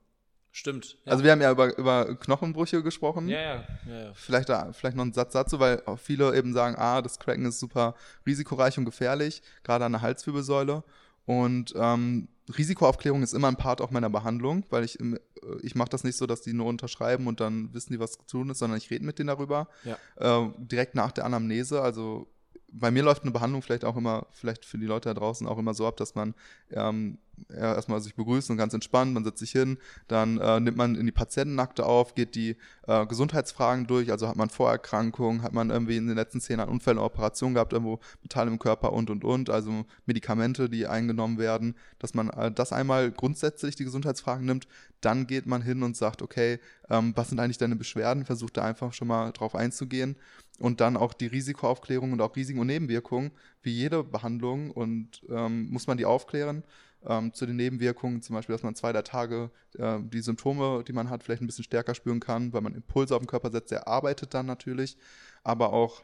Stimmt. 0.52 0.98
Ja. 1.06 1.14
Also 1.14 1.24
wir 1.24 1.32
haben 1.32 1.42
ja 1.42 1.50
über, 1.50 1.78
über 1.78 2.16
Knochenbrüche 2.16 2.84
gesprochen. 2.84 3.30
Ja, 3.30 3.40
ja. 3.40 3.68
ja, 3.88 4.04
ja. 4.04 4.14
Vielleicht, 4.14 4.52
vielleicht 4.76 4.98
noch 4.98 5.06
ein 5.06 5.14
Satz 5.14 5.32
dazu, 5.32 5.60
weil 5.60 5.82
auch 5.86 5.98
viele 5.98 6.36
eben 6.38 6.54
sagen, 6.54 6.76
ah, 6.78 7.02
das 7.02 7.18
Cracken 7.18 7.46
ist 7.46 7.60
super 7.60 7.96
risikoreich 8.26 8.78
und 8.78 8.84
gefährlich, 8.84 9.42
gerade 9.64 9.86
an 9.86 9.94
der 9.94 10.02
Halswirbelsäule. 10.02 10.84
Und 11.26 11.74
ähm, 11.78 12.28
Risikoaufklärung 12.58 13.24
ist 13.24 13.34
immer 13.34 13.48
ein 13.48 13.56
Part 13.56 13.80
auch 13.80 13.90
meiner 13.90 14.10
Behandlung, 14.10 14.66
weil 14.70 14.84
ich, 14.84 15.00
äh, 15.00 15.18
ich 15.62 15.76
mache 15.76 15.90
das 15.90 16.04
nicht 16.04 16.18
so, 16.18 16.28
dass 16.28 16.42
die 16.42 16.52
nur 16.52 16.68
unterschreiben 16.68 17.26
und 17.28 17.40
dann 17.40 17.74
wissen 17.74 17.94
die, 17.94 18.00
was 18.00 18.12
zu 18.12 18.26
tun 18.26 18.50
ist, 18.50 18.60
sondern 18.60 18.78
ich 18.78 18.92
rede 18.92 19.06
mit 19.06 19.18
denen 19.18 19.28
darüber. 19.28 19.70
Ja. 19.86 19.98
Äh, 20.18 20.50
direkt 20.58 20.94
nach 20.94 21.14
der 21.14 21.24
Anamnese, 21.24 21.82
also 21.82 22.28
bei 22.74 22.92
mir 22.92 23.04
läuft 23.04 23.24
eine 23.24 23.32
Behandlung 23.32 23.62
vielleicht 23.62 23.86
auch 23.86 23.96
immer, 23.96 24.28
vielleicht 24.32 24.66
für 24.66 24.78
die 24.78 24.86
Leute 24.86 25.10
da 25.10 25.14
draußen 25.14 25.48
auch 25.48 25.58
immer 25.58 25.74
so 25.74 25.88
ab, 25.88 25.98
dass 25.98 26.16
man 26.16 26.34
ähm, 26.72 27.18
ja, 27.50 27.76
erstmal 27.76 28.02
sich 28.02 28.16
begrüßt 28.16 28.50
und 28.50 28.58
ganz 28.58 28.74
entspannt, 28.74 29.14
man 29.14 29.24
setzt 29.24 29.40
sich 29.40 29.52
hin, 29.52 29.78
dann 30.08 30.38
äh, 30.40 30.60
nimmt 30.60 30.78
man 30.78 30.96
in 30.96 31.06
die 31.06 31.12
Patientenakte 31.12 31.86
auf, 31.86 32.16
geht 32.16 32.36
die 32.36 32.56
äh, 32.88 33.06
Gesundheitsfragen 33.06 33.88
durch, 33.88 34.12
also 34.12 34.28
hat 34.28 34.36
man 34.36 34.50
Vorerkrankungen, 34.50 35.44
hat 35.44 35.54
man 35.54 35.70
irgendwie 35.70 35.98
in 35.98 36.08
den 36.08 36.16
letzten 36.16 36.42
zehn 36.42 36.58
Jahren 36.58 36.70
Unfälle, 36.70 37.02
Operationen 37.02 37.56
gehabt, 37.56 37.74
irgendwo 37.74 38.00
Metall 38.22 38.48
im 38.48 38.60
Körper 38.60 38.94
und 38.94 39.10
und 39.10 39.24
und, 39.24 39.50
also 39.50 39.86
Medikamente, 40.06 40.70
die 40.70 40.88
eingenommen 40.88 41.38
werden, 41.38 41.76
dass 42.00 42.14
man 42.14 42.30
äh, 42.30 42.52
das 42.52 42.74
einmal 42.74 43.12
grundsätzlich 43.12 43.76
die 43.76 43.84
Gesundheitsfragen 43.84 44.46
nimmt, 44.46 44.68
dann 45.02 45.28
geht 45.28 45.46
man 45.46 45.62
hin 45.62 45.84
und 45.84 45.98
sagt, 45.98 46.22
okay, 46.22 46.60
ähm, 46.90 47.14
was 47.16 47.30
sind 47.30 47.40
eigentlich 47.40 47.58
deine 47.58 47.76
Beschwerden, 47.76 48.26
versucht 48.26 48.58
da 48.58 48.64
einfach 48.64 48.94
schon 48.94 49.08
mal 49.08 49.32
drauf 49.32 49.56
einzugehen 49.56 50.16
und 50.60 50.82
dann 50.82 50.98
auch 50.98 51.14
die 51.14 51.28
Risikoaufklärung 51.28 52.14
und 52.14 52.22
auch 52.22 52.36
Risiken 52.36 52.60
und 52.60 52.68
Nebenwirkungen, 52.68 53.32
wie 53.62 53.72
jede 53.72 54.04
Behandlung 54.04 54.72
und 54.72 55.24
ähm, 55.30 55.70
muss 55.70 55.88
man 55.88 55.98
die 55.98 56.06
aufklären. 56.06 56.64
Ähm, 57.06 57.34
zu 57.34 57.46
den 57.46 57.58
Nebenwirkungen, 57.58 58.22
zum 58.22 58.36
Beispiel, 58.36 58.54
dass 58.54 58.64
man 58.64 58.76
zwei, 58.76 58.94
drei 58.94 59.02
Tage 59.02 59.52
äh, 59.78 60.00
die 60.02 60.22
Symptome, 60.22 60.86
die 60.88 60.94
man 60.94 61.10
hat, 61.10 61.22
vielleicht 61.22 61.42
ein 61.42 61.48
bisschen 61.48 61.66
stärker 61.66 61.96
spüren 61.96 62.22
kann, 62.22 62.54
weil 62.54 62.62
man 62.62 62.76
Impulse 62.76 63.14
auf 63.14 63.22
den 63.22 63.28
Körper 63.28 63.52
setzt, 63.52 63.72
der 63.72 63.90
arbeitet 63.90 64.34
dann 64.34 64.46
natürlich, 64.46 64.96
aber 65.44 65.74
auch, 65.74 66.04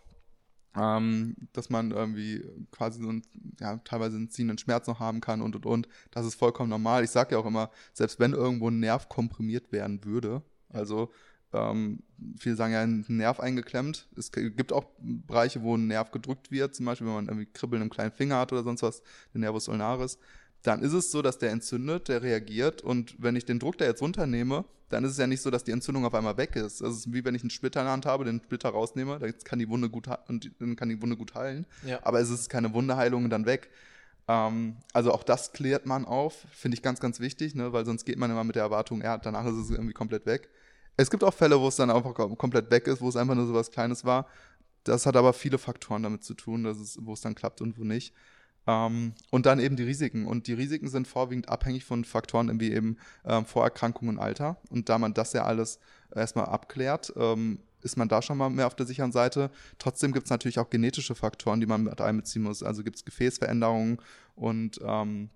ähm, 0.76 1.38
dass 1.54 1.70
man 1.70 1.91
irgendwie 1.91 2.43
quasi 2.72 3.02
so 3.02 3.08
einen, 3.08 3.22
ja, 3.62 3.78
teilweise 3.78 4.18
einen 4.18 4.30
ziehenden 4.30 4.58
Schmerz 4.58 4.88
noch 4.88 5.00
haben 5.00 5.22
kann 5.22 5.41
und 5.41 5.56
und 5.56 5.66
und. 5.66 5.88
Das 6.12 6.26
ist 6.26 6.36
vollkommen 6.36 6.70
normal. 6.70 7.06
Ich 7.06 7.12
sage 7.12 7.34
ja 7.34 7.41
auch 7.41 7.45
immer, 7.45 7.72
selbst 7.93 8.20
wenn 8.20 8.34
irgendwo 8.34 8.70
ein 8.70 8.82
Nerv 8.82 9.08
komprimiert 9.08 9.72
werden 9.72 10.04
würde, 10.04 10.41
also 10.68 11.12
ähm, 11.54 12.04
viele 12.38 12.56
sagen 12.56 12.74
ja, 12.74 12.82
ein 12.82 13.06
Nerv 13.08 13.39
eingeklemmt. 13.39 14.08
Es 14.16 14.32
gibt 14.32 14.72
auch 14.72 14.86
Bereiche, 15.00 15.62
wo 15.62 15.76
ein 15.76 15.88
Nerv 15.88 16.12
gedrückt 16.12 16.52
wird, 16.52 16.76
zum 16.76 16.86
Beispiel, 16.86 17.08
wenn 17.08 17.14
man 17.14 17.28
irgendwie 17.28 17.47
Kribbeln 17.47 17.82
im 17.82 17.89
kleinen 17.89 18.12
Finger 18.12 18.38
hat 18.38 18.52
oder 18.52 18.64
sonst 18.64 18.84
was, 18.84 19.02
der 19.34 19.41
Nervus 19.41 19.68
ulnaris. 19.68 20.20
Dann 20.62 20.82
ist 20.82 20.93
es 20.93 21.12
so, 21.12 21.22
dass 21.22 21.38
der 21.38 21.52
entzündet, 21.52 22.10
der 22.10 22.22
reagiert 22.22 22.82
und 22.82 23.16
wenn 23.18 23.36
ich 23.36 23.45
den 23.45 23.60
Druck 23.60 23.78
da 23.78 23.86
jetzt 23.86 24.02
runternehme, 24.02 24.66
dann 24.89 25.04
ist 25.04 25.12
es 25.12 25.18
ja 25.18 25.28
nicht 25.28 25.41
so, 25.41 25.52
dass 25.52 25.64
die 25.64 25.72
Entzündung 25.72 26.06
auf 26.06 26.14
einmal 26.14 26.38
weg 26.38 26.56
ist. 26.56 26.82
Das 26.82 26.95
ist 26.95 27.14
wie 27.14 27.24
wenn 27.24 27.36
ich 27.36 27.43
einen 27.43 27.52
Splitter 27.52 27.80
in 27.80 27.86
der 27.86 27.93
Hand 27.93 28.06
habe, 28.06 28.26
den 28.26 28.41
Splitter 28.43 28.70
rausnehme, 28.70 29.20
dann 29.20 29.34
kann 29.43 29.60
die 29.60 29.70
Wunde 29.70 29.89
gut, 29.89 30.10
und 30.28 30.52
dann 30.60 30.76
kann 30.76 30.89
die 30.89 31.02
Wunde 31.02 31.16
gut 31.16 31.36
heilen. 31.36 31.66
Ja. 31.86 32.00
Aber 32.04 32.20
es 32.20 32.30
ist 32.30 32.50
keine 32.50 32.74
Wundeheilung 32.74 33.30
dann 33.30 33.45
weg. 33.45 33.70
Ähm, 34.28 34.78
also 34.93 35.14
auch 35.14 35.24
das 35.24 35.54
klärt 35.54 35.86
man 35.86 36.06
auf, 36.06 36.45
finde 36.52 36.76
ich 36.76 36.82
ganz, 36.82 37.00
ganz 37.00 37.20
wichtig, 37.20 37.56
ne? 37.56 37.72
weil 37.72 37.86
sonst 37.86 38.06
geht 38.06 38.18
man 38.18 38.30
immer 38.30 38.43
mit 38.43 38.56
der 38.56 38.64
Erwartung, 38.64 39.02
ja, 39.02 39.18
danach 39.18 39.45
ist 39.45 39.56
es 39.56 39.70
irgendwie 39.70 39.93
komplett 39.93 40.26
weg. 40.26 40.50
Es 41.00 41.10
gibt 41.10 41.24
auch 41.24 41.34
Fälle, 41.34 41.58
wo 41.62 41.70
es 41.70 41.78
dann 41.78 41.89
einfach 41.89 42.14
komplett 42.14 42.70
weg 42.72 42.86
ist, 42.88 43.00
wo 43.00 43.08
es 43.08 43.16
einfach 43.16 43.34
nur 43.34 43.47
so 43.47 43.54
was 43.54 43.72
Kleines 43.72 44.04
war. 44.04 44.28
Das 44.84 45.06
hat 45.06 45.16
aber 45.16 45.32
viele 45.32 45.58
Faktoren 45.58 46.04
damit 46.04 46.26
zu 46.26 46.34
tun, 46.34 46.66
dass 46.66 46.78
es, 46.78 46.97
wo 47.02 47.14
es 47.14 47.22
dann 47.22 47.36
klappt 47.36 47.62
und 47.62 47.80
wo 47.80 47.86
nicht. 47.86 48.14
Ähm, 48.68 49.14
und 49.32 49.45
dann 49.45 49.62
eben 49.62 49.78
die 49.78 49.84
Risiken. 49.84 50.26
Und 50.26 50.47
die 50.47 50.54
Risiken 50.54 50.89
sind 50.89 51.08
vorwiegend 51.08 51.47
abhängig 51.47 51.86
von 51.86 52.04
Faktoren 52.04 52.60
wie 52.60 52.74
eben 52.74 52.97
ähm, 53.24 53.45
Vorerkrankung 53.45 54.10
und 54.10 54.20
Alter. 54.20 54.58
Und 54.70 54.89
da 54.89 54.97
man 54.97 55.14
das 55.14 55.32
ja 55.32 55.45
alles 55.45 55.80
erstmal 56.14 56.47
abklärt, 56.47 57.14
ähm, 57.16 57.60
ist 57.82 57.95
man 57.95 58.10
da 58.10 58.22
schon 58.22 58.38
mal 58.38 58.50
mehr 58.50 58.68
auf 58.68 58.76
der 58.76 58.86
sicheren 58.86 59.14
Seite. 59.14 59.52
Trotzdem 59.78 60.12
gibt 60.12 60.26
es 60.26 60.32
natürlich 60.32 60.60
auch 60.60 60.70
genetische 60.70 61.16
Faktoren, 61.16 61.62
die 61.62 61.66
man 61.66 61.84
mit 61.84 62.02
einbeziehen 62.02 62.43
muss. 62.43 62.62
Also 62.62 62.84
gibt 62.84 62.97
es 62.97 63.06
Gefäßveränderungen 63.06 64.00
und 64.36 64.82
ähm, 64.84 65.30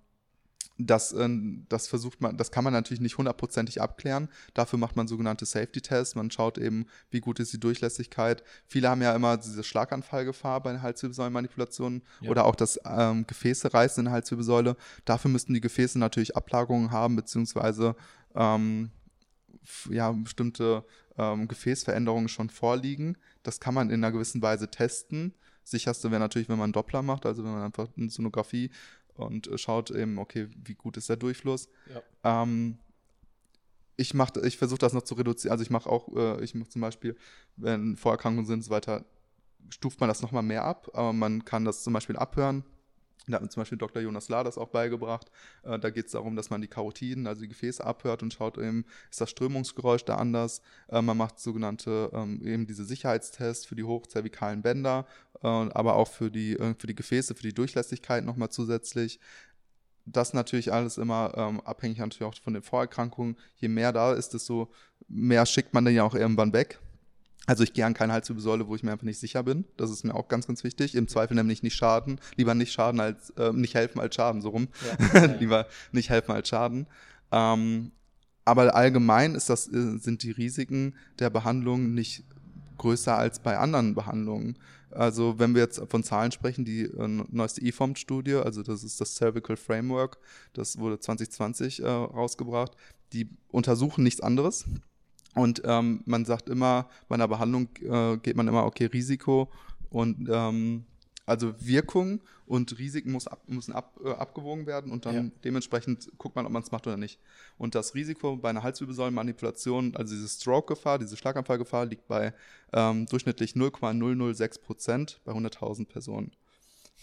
das, 0.77 1.13
äh, 1.13 1.29
das 1.69 1.87
versucht 1.87 2.21
man, 2.21 2.37
das 2.37 2.51
kann 2.51 2.63
man 2.63 2.73
natürlich 2.73 3.01
nicht 3.01 3.17
hundertprozentig 3.17 3.81
abklären. 3.81 4.29
Dafür 4.53 4.79
macht 4.79 4.95
man 4.95 5.07
sogenannte 5.07 5.45
Safety-Tests. 5.45 6.15
Man 6.15 6.31
schaut 6.31 6.57
eben, 6.57 6.87
wie 7.11 7.19
gut 7.19 7.39
ist 7.39 7.53
die 7.53 7.59
Durchlässigkeit. 7.59 8.43
Viele 8.65 8.89
haben 8.89 9.01
ja 9.01 9.15
immer 9.15 9.37
diese 9.37 9.63
Schlaganfallgefahr 9.63 10.61
bei 10.61 10.79
Halswirbelsäulenmanipulationen 10.79 12.01
ja. 12.21 12.29
oder 12.31 12.45
auch 12.45 12.55
das 12.55 12.79
ähm, 12.85 13.27
Gefäße 13.27 13.73
reißen 13.73 14.01
in 14.01 14.05
der 14.05 14.13
Halswirbelsäule. 14.13 14.75
Dafür 15.05 15.29
müssten 15.29 15.53
die 15.53 15.61
Gefäße 15.61 15.99
natürlich 15.99 16.35
Ablagerungen 16.35 16.91
haben, 16.91 17.15
beziehungsweise 17.15 17.95
ähm, 18.35 18.89
ja, 19.89 20.11
bestimmte 20.11 20.83
ähm, 21.17 21.47
Gefäßveränderungen 21.47 22.29
schon 22.29 22.49
vorliegen. 22.49 23.17
Das 23.43 23.59
kann 23.59 23.73
man 23.73 23.89
in 23.89 24.03
einer 24.03 24.11
gewissen 24.11 24.41
Weise 24.41 24.69
testen. 24.69 25.33
Sicherste 25.63 26.11
wäre 26.11 26.19
natürlich, 26.19 26.49
wenn 26.49 26.57
man 26.57 26.65
einen 26.65 26.73
Doppler 26.73 27.01
macht, 27.01 27.25
also 27.25 27.43
wenn 27.43 27.51
man 27.51 27.63
einfach 27.63 27.87
eine 27.95 28.09
Sonographie 28.09 28.69
und 29.15 29.47
äh, 29.47 29.57
schaut 29.57 29.91
eben, 29.91 30.17
okay, 30.17 30.47
wie 30.63 30.75
gut 30.75 30.97
ist 30.97 31.09
der 31.09 31.17
Durchfluss. 31.17 31.69
Ja. 31.93 32.43
Ähm, 32.43 32.77
ich 33.95 34.13
mache, 34.13 34.39
ich 34.45 34.57
versuche 34.57 34.79
das 34.79 34.93
noch 34.93 35.03
zu 35.03 35.15
reduzieren. 35.15 35.51
Also 35.51 35.63
ich 35.63 35.69
mache 35.69 35.89
auch, 35.89 36.09
äh, 36.15 36.43
ich 36.43 36.55
mache 36.55 36.69
zum 36.69 36.81
Beispiel, 36.81 37.15
wenn 37.57 37.95
Vorerkrankungen 37.95 38.45
sind 38.45 38.59
und 38.59 38.63
so 38.63 38.71
weiter, 38.71 39.05
stuft 39.69 39.99
man 39.99 40.09
das 40.09 40.21
nochmal 40.21 40.43
mehr 40.43 40.63
ab, 40.65 40.89
aber 40.93 41.13
man 41.13 41.45
kann 41.45 41.65
das 41.65 41.83
zum 41.83 41.93
Beispiel 41.93 42.17
abhören. 42.17 42.63
Da 43.27 43.35
hat 43.35 43.41
mir 43.41 43.49
zum 43.49 43.61
Beispiel 43.61 43.77
Dr. 43.77 44.01
Jonas 44.01 44.29
Lahr 44.29 44.43
das 44.43 44.57
auch 44.57 44.69
beigebracht. 44.69 45.31
Äh, 45.63 45.79
da 45.79 45.89
geht 45.89 46.07
es 46.07 46.11
darum, 46.11 46.35
dass 46.35 46.49
man 46.49 46.61
die 46.61 46.67
Karotiden, 46.67 47.27
also 47.27 47.41
die 47.41 47.47
Gefäße 47.47 47.83
abhört 47.83 48.23
und 48.23 48.33
schaut 48.33 48.57
eben, 48.57 48.85
ist 49.09 49.21
das 49.21 49.29
Strömungsgeräusch 49.29 50.05
da 50.05 50.15
anders. 50.15 50.61
Äh, 50.89 51.01
man 51.01 51.17
macht 51.17 51.39
sogenannte, 51.39 52.09
ähm, 52.13 52.45
eben 52.45 52.67
diese 52.67 52.85
Sicherheitstests 52.85 53.65
für 53.65 53.75
die 53.75 53.83
hochzervikalen 53.83 54.61
Bänder, 54.61 55.05
äh, 55.41 55.47
aber 55.47 55.95
auch 55.95 56.09
für 56.09 56.31
die, 56.31 56.57
äh, 56.57 56.75
für 56.77 56.87
die 56.87 56.95
Gefäße, 56.95 57.35
für 57.35 57.43
die 57.43 57.53
Durchlässigkeit 57.53 58.25
nochmal 58.25 58.49
zusätzlich. 58.49 59.19
Das 60.05 60.33
natürlich 60.33 60.73
alles 60.73 60.97
immer 60.97 61.33
ähm, 61.37 61.61
abhängig 61.61 61.99
natürlich 61.99 62.23
auch 62.23 62.41
von 62.41 62.53
den 62.53 62.63
Vorerkrankungen. 62.63 63.37
Je 63.55 63.69
mehr 63.69 63.93
da 63.93 64.13
ist, 64.13 64.33
desto 64.33 64.69
mehr 65.07 65.45
schickt 65.45 65.73
man 65.73 65.85
dann 65.85 65.93
ja 65.93 66.03
auch 66.03 66.15
irgendwann 66.15 66.51
weg. 66.51 66.79
Also 67.45 67.63
ich 67.63 67.73
gehe 67.73 67.85
an 67.85 67.93
keine 67.93 68.13
Halswirbelsäule, 68.13 68.67
wo 68.67 68.75
ich 68.75 68.83
mir 68.83 68.91
einfach 68.93 69.03
nicht 69.03 69.19
sicher 69.19 69.43
bin. 69.43 69.65
Das 69.75 69.91
ist 69.91 70.05
mir 70.05 70.15
auch 70.15 70.29
ganz, 70.29 70.47
ganz 70.47 70.63
wichtig. 70.63 70.95
Im 70.95 71.07
Zweifel 71.07 71.35
nämlich 71.35 71.61
nicht 71.61 71.75
schaden. 71.75 72.19
Lieber 72.37 72.55
nicht 72.55 72.71
schaden 72.71 73.01
als 73.01 73.31
äh, 73.31 73.51
nicht 73.51 73.75
helfen 73.75 73.99
als 73.99 74.15
schaden, 74.15 74.41
so 74.41 74.49
rum. 74.49 74.69
Ja. 75.13 75.25
Lieber 75.39 75.67
nicht 75.91 76.09
helfen 76.09 76.31
als 76.31 76.47
schaden. 76.47 76.87
Ähm, 77.31 77.91
aber 78.45 78.75
allgemein 78.75 79.35
ist 79.35 79.49
das, 79.49 79.67
äh, 79.67 79.97
sind 79.97 80.23
die 80.23 80.31
Risiken 80.31 80.95
der 81.19 81.29
Behandlung 81.29 81.93
nicht 81.93 82.23
größer 82.77 83.17
als 83.17 83.39
bei 83.39 83.57
anderen 83.57 83.95
Behandlungen. 83.95 84.57
Also 84.91 85.39
wenn 85.39 85.55
wir 85.55 85.63
jetzt 85.63 85.81
von 85.89 86.03
Zahlen 86.03 86.31
sprechen, 86.31 86.65
die 86.65 86.83
äh, 86.83 87.07
neueste 87.07 87.61
EFOMT-Studie, 87.61 88.35
also 88.35 88.63
das 88.63 88.83
ist 88.83 89.01
das 89.01 89.15
Cervical 89.15 89.57
Framework, 89.57 90.17
das 90.53 90.77
wurde 90.77 90.99
2020 90.99 91.81
äh, 91.81 91.87
rausgebracht, 91.87 92.75
die 93.11 93.29
untersuchen 93.49 94.03
nichts 94.03 94.21
anderes. 94.21 94.65
Und 95.35 95.61
ähm, 95.65 96.01
man 96.05 96.25
sagt 96.25 96.49
immer, 96.49 96.87
bei 97.07 97.15
einer 97.15 97.27
Behandlung 97.27 97.69
äh, 97.81 98.17
geht 98.17 98.35
man 98.35 98.47
immer, 98.47 98.65
okay, 98.65 98.85
Risiko 98.85 99.49
und 99.89 100.29
ähm, 100.31 100.85
also 101.25 101.53
Wirkung 101.59 102.21
und 102.45 102.77
Risiken 102.77 103.11
muss 103.11 103.27
ab, 103.27 103.41
müssen 103.47 103.73
ab, 103.73 103.97
äh, 104.03 104.11
abgewogen 104.11 104.65
werden 104.65 104.91
und 104.91 105.05
dann 105.05 105.15
ja. 105.15 105.31
dementsprechend 105.43 106.11
guckt 106.17 106.35
man, 106.35 106.45
ob 106.45 106.51
man 106.51 106.61
es 106.61 106.71
macht 106.71 106.85
oder 106.85 106.97
nicht. 106.97 107.19
Und 107.57 107.75
das 107.75 107.95
Risiko 107.95 108.35
bei 108.35 108.49
einer 108.49 108.63
Halswirbelsäulenmanipulation, 108.63 109.95
also 109.95 110.13
diese 110.13 110.27
Stroke-Gefahr, 110.27 110.99
diese 110.99 111.15
Schlaganfallgefahr, 111.15 111.85
liegt 111.85 112.07
bei 112.07 112.33
ähm, 112.73 113.05
durchschnittlich 113.05 113.55
0,006 113.55 114.59
Prozent 114.59 115.21
bei 115.23 115.31
100.000 115.31 115.87
Personen. 115.87 116.31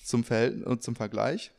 Zum, 0.04 0.22
Verhältnis, 0.24 0.66
äh, 0.66 0.78
zum 0.78 0.96
Vergleich, 0.96 1.52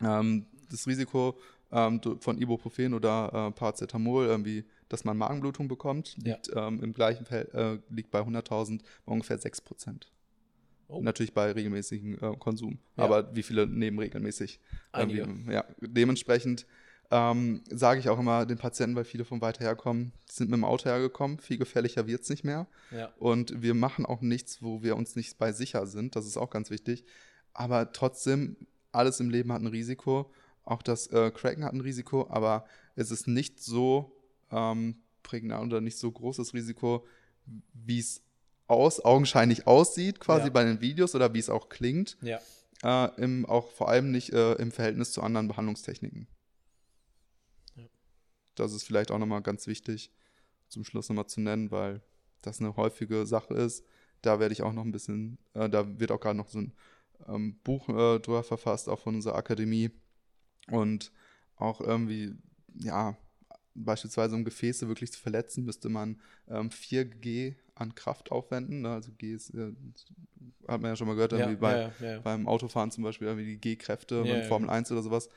ähm, 0.00 0.46
das 0.70 0.86
Risiko 0.86 1.38
ähm, 1.70 2.00
von 2.20 2.38
Ibuprofen 2.38 2.94
oder 2.94 3.30
äh, 3.32 3.52
Paracetamol, 3.52 4.26
irgendwie, 4.26 4.64
dass 4.88 5.04
man 5.04 5.16
Magenblutung 5.16 5.68
bekommt, 5.68 6.16
liegt 6.18 6.48
ja. 6.48 6.68
ähm, 6.68 6.82
im 6.82 6.92
gleichen 6.92 7.26
Feld, 7.26 7.52
äh, 7.54 7.78
liegt 7.90 8.10
bei 8.10 8.20
100.000 8.20 8.80
bei 9.04 9.12
ungefähr 9.12 9.38
6 9.38 9.60
Prozent. 9.62 10.12
Oh. 10.88 11.00
Natürlich 11.00 11.34
bei 11.34 11.50
regelmäßigem 11.50 12.14
äh, 12.14 12.36
Konsum. 12.36 12.78
Ja. 12.96 13.04
Aber 13.04 13.34
wie 13.34 13.42
viele 13.42 13.66
nehmen 13.66 13.98
regelmäßig? 13.98 14.60
ja, 15.50 15.64
dementsprechend 15.80 16.66
ähm, 17.10 17.62
sage 17.70 18.00
ich 18.00 18.08
auch 18.08 18.18
immer 18.18 18.46
den 18.46 18.58
Patienten, 18.58 18.96
weil 18.96 19.04
viele 19.04 19.24
von 19.24 19.40
weiter 19.40 19.64
herkommen, 19.64 20.12
sind 20.28 20.50
mit 20.50 20.58
dem 20.58 20.64
Auto 20.64 20.86
hergekommen, 20.86 21.38
viel 21.38 21.58
gefährlicher 21.58 22.06
wird 22.06 22.22
es 22.22 22.30
nicht 22.30 22.44
mehr. 22.44 22.66
Ja. 22.90 23.12
Und 23.18 23.62
wir 23.62 23.74
machen 23.74 24.06
auch 24.06 24.22
nichts, 24.22 24.62
wo 24.62 24.82
wir 24.82 24.96
uns 24.96 25.16
nicht 25.16 25.38
bei 25.38 25.52
sicher 25.52 25.86
sind. 25.86 26.16
Das 26.16 26.26
ist 26.26 26.36
auch 26.36 26.50
ganz 26.50 26.70
wichtig. 26.70 27.04
Aber 27.52 27.92
trotzdem, 27.92 28.56
alles 28.92 29.20
im 29.20 29.30
Leben 29.30 29.52
hat 29.52 29.62
ein 29.62 29.66
Risiko. 29.66 30.32
Auch 30.64 30.82
das 30.82 31.06
äh, 31.08 31.30
Cracken 31.30 31.64
hat 31.64 31.74
ein 31.74 31.80
Risiko, 31.80 32.26
aber 32.28 32.66
es 32.96 33.10
ist 33.10 33.28
nicht 33.28 33.60
so 33.60 34.15
ähm, 34.50 35.02
prägnant 35.22 35.72
oder 35.72 35.80
nicht 35.80 35.98
so 35.98 36.10
großes 36.10 36.54
Risiko, 36.54 37.06
wie 37.72 37.98
es 37.98 38.22
aus, 38.66 39.04
augenscheinlich 39.04 39.66
aussieht, 39.66 40.20
quasi 40.20 40.46
ja. 40.46 40.50
bei 40.50 40.64
den 40.64 40.80
Videos 40.80 41.14
oder 41.14 41.32
wie 41.34 41.38
es 41.38 41.50
auch 41.50 41.68
klingt. 41.68 42.16
Ja. 42.22 42.40
Äh, 42.82 43.22
im, 43.22 43.46
auch 43.46 43.70
vor 43.70 43.88
allem 43.88 44.10
nicht 44.10 44.32
äh, 44.32 44.54
im 44.54 44.70
Verhältnis 44.70 45.12
zu 45.12 45.22
anderen 45.22 45.48
Behandlungstechniken. 45.48 46.26
Ja. 47.76 47.84
Das 48.54 48.72
ist 48.72 48.84
vielleicht 48.84 49.10
auch 49.10 49.18
nochmal 49.18 49.42
ganz 49.42 49.66
wichtig, 49.66 50.10
zum 50.68 50.84
Schluss 50.84 51.08
nochmal 51.08 51.26
zu 51.26 51.40
nennen, 51.40 51.70
weil 51.70 52.02
das 52.42 52.60
eine 52.60 52.76
häufige 52.76 53.26
Sache 53.26 53.54
ist. 53.54 53.84
Da 54.22 54.40
werde 54.40 54.52
ich 54.52 54.62
auch 54.62 54.72
noch 54.72 54.84
ein 54.84 54.92
bisschen, 54.92 55.38
äh, 55.54 55.68
da 55.68 55.98
wird 55.98 56.10
auch 56.10 56.20
gerade 56.20 56.36
noch 56.36 56.48
so 56.48 56.58
ein 56.58 56.72
ähm, 57.28 57.58
Buch 57.62 57.88
äh, 57.88 58.18
drüber 58.18 58.42
verfasst, 58.42 58.88
auch 58.88 59.00
von 59.00 59.14
unserer 59.14 59.36
Akademie. 59.36 59.90
Und 60.68 61.12
auch 61.56 61.80
irgendwie, 61.80 62.34
ja, 62.74 63.16
beispielsweise 63.84 64.34
um 64.34 64.44
Gefäße 64.44 64.88
wirklich 64.88 65.12
zu 65.12 65.20
verletzen, 65.20 65.64
müsste 65.64 65.88
man 65.88 66.20
ähm, 66.48 66.70
4G 66.70 67.54
an 67.74 67.94
Kraft 67.94 68.32
aufwenden. 68.32 68.82
Ne? 68.82 68.90
Also 68.90 69.12
G 69.12 69.34
ist, 69.34 69.50
äh, 69.50 69.72
hat 70.66 70.80
man 70.80 70.90
ja 70.90 70.96
schon 70.96 71.06
mal 71.06 71.14
gehört, 71.14 71.32
ja, 71.32 71.46
bei, 71.54 71.92
ja, 72.00 72.06
ja, 72.06 72.20
beim 72.20 72.48
Autofahren 72.48 72.90
zum 72.90 73.04
Beispiel 73.04 73.28
irgendwie 73.28 73.46
die 73.46 73.60
G-Kräfte 73.60 74.22
ja, 74.24 74.42
Formel 74.42 74.70
1 74.70 74.90
oder 74.92 75.02
sowas. 75.02 75.28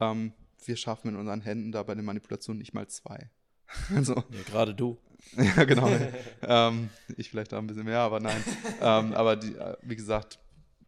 Ähm, 0.00 0.32
wir 0.64 0.76
schaffen 0.76 1.10
mit 1.10 1.18
unseren 1.18 1.40
Händen 1.40 1.72
da 1.72 1.82
bei 1.82 1.94
den 1.94 2.04
Manipulationen 2.04 2.58
nicht 2.58 2.74
mal 2.74 2.86
zwei. 2.88 3.30
also, 3.94 4.22
gerade 4.46 4.74
du. 4.74 4.98
ja, 5.36 5.64
genau. 5.64 5.90
ähm, 6.42 6.90
ich 7.16 7.30
vielleicht 7.30 7.52
da 7.52 7.58
ein 7.58 7.66
bisschen 7.66 7.84
mehr, 7.84 8.00
aber 8.00 8.20
nein. 8.20 8.42
ähm, 8.80 9.12
aber 9.12 9.36
die, 9.36 9.54
äh, 9.54 9.76
wie 9.82 9.96
gesagt, 9.96 10.38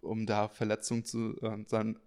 um 0.01 0.27
da 0.27 0.49
Verletzungen 0.49 1.05
zu 1.05 1.37
äh, 1.43 1.65
sein, 1.67 1.99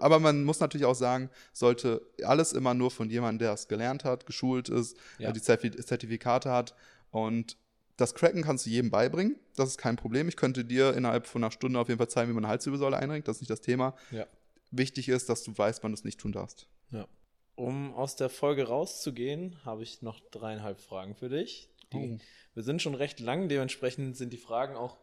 aber 0.00 0.18
man 0.18 0.44
muss 0.44 0.60
natürlich 0.60 0.84
auch 0.84 0.94
sagen, 0.94 1.30
sollte 1.52 2.02
alles 2.24 2.52
immer 2.52 2.74
nur 2.74 2.90
von 2.90 3.08
jemandem, 3.10 3.40
der 3.40 3.52
es 3.52 3.68
gelernt 3.68 4.04
hat, 4.04 4.26
geschult 4.26 4.68
ist, 4.68 4.96
ja. 5.18 5.32
die 5.32 5.40
Zertifikate 5.40 6.50
hat 6.50 6.74
und 7.10 7.56
das 7.96 8.14
Cracken 8.14 8.42
kannst 8.42 8.66
du 8.66 8.70
jedem 8.70 8.90
beibringen, 8.90 9.36
das 9.56 9.68
ist 9.70 9.78
kein 9.78 9.96
Problem. 9.96 10.28
Ich 10.28 10.36
könnte 10.36 10.64
dir 10.64 10.94
innerhalb 10.94 11.26
von 11.26 11.44
einer 11.44 11.50
Stunde 11.50 11.78
auf 11.78 11.88
jeden 11.88 11.98
Fall 11.98 12.08
zeigen, 12.08 12.30
wie 12.30 12.34
man 12.34 12.44
eine 12.44 12.50
Halswirbelsäule 12.50 12.96
einringt, 12.96 13.28
das 13.28 13.36
ist 13.36 13.42
nicht 13.42 13.50
das 13.50 13.60
Thema. 13.60 13.94
Ja. 14.10 14.26
Wichtig 14.70 15.08
ist, 15.08 15.28
dass 15.28 15.42
du 15.42 15.56
weißt, 15.56 15.82
wann 15.82 15.92
du 15.92 15.96
es 15.96 16.04
nicht 16.04 16.18
tun 16.18 16.32
darfst. 16.32 16.68
Ja. 16.90 17.06
Um 17.54 17.94
aus 17.94 18.16
der 18.16 18.30
Folge 18.30 18.66
rauszugehen, 18.66 19.56
habe 19.64 19.82
ich 19.82 20.00
noch 20.02 20.20
dreieinhalb 20.30 20.80
Fragen 20.80 21.14
für 21.14 21.28
dich. 21.28 21.68
Die, 21.92 22.18
oh. 22.18 22.18
Wir 22.54 22.62
sind 22.62 22.80
schon 22.80 22.94
recht 22.94 23.20
lang, 23.20 23.48
dementsprechend 23.48 24.16
sind 24.16 24.32
die 24.32 24.38
Fragen 24.38 24.74
auch 24.74 24.96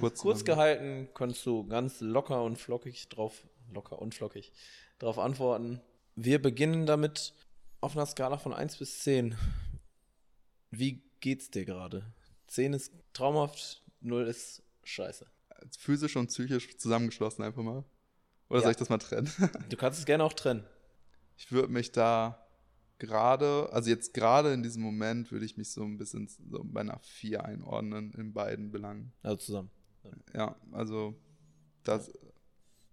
kurz, 0.00 0.20
kurz 0.20 0.44
gehalten. 0.44 1.08
Kannst 1.14 1.44
du 1.44 1.66
ganz 1.66 2.00
locker 2.00 2.42
und 2.42 2.56
flockig 2.56 3.10
drauf, 3.10 3.44
locker 3.72 4.00
und 4.00 4.14
flockig 4.14 4.52
drauf 4.98 5.18
antworten. 5.18 5.80
Wir 6.14 6.40
beginnen 6.40 6.86
damit 6.86 7.32
auf 7.80 7.96
einer 7.96 8.06
Skala 8.06 8.38
von 8.38 8.52
1 8.52 8.76
bis 8.76 9.00
10. 9.00 9.36
Wie 10.70 11.02
geht's 11.20 11.50
dir 11.50 11.64
gerade? 11.64 12.12
10 12.48 12.74
ist 12.74 12.92
traumhaft, 13.12 13.82
0 14.00 14.26
ist 14.26 14.62
scheiße. 14.84 15.26
Physisch 15.78 16.16
und 16.16 16.28
psychisch 16.28 16.76
zusammengeschlossen 16.76 17.44
einfach 17.44 17.62
mal. 17.62 17.84
Oder 18.48 18.58
ja. 18.58 18.62
soll 18.64 18.70
ich 18.72 18.76
das 18.76 18.88
mal 18.88 18.98
trennen? 18.98 19.30
du 19.68 19.76
kannst 19.76 19.98
es 19.98 20.04
gerne 20.04 20.24
auch 20.24 20.32
trennen. 20.32 20.64
Ich 21.36 21.50
würde 21.50 21.72
mich 21.72 21.92
da 21.92 22.46
gerade, 22.98 23.68
also 23.72 23.90
jetzt 23.90 24.14
gerade 24.14 24.52
in 24.52 24.62
diesem 24.62 24.82
Moment 24.82 25.32
würde 25.32 25.44
ich 25.44 25.56
mich 25.56 25.70
so 25.70 25.82
ein 25.82 25.98
bisschen 25.98 26.28
so 26.28 26.62
bei 26.62 26.82
einer 26.82 27.00
4 27.00 27.44
einordnen 27.44 28.12
in 28.12 28.32
beiden 28.32 28.70
Belangen. 28.70 29.12
Also 29.22 29.36
zusammen. 29.36 29.70
Ja, 30.04 30.10
ja 30.34 30.56
also 30.72 31.14
das, 31.82 32.12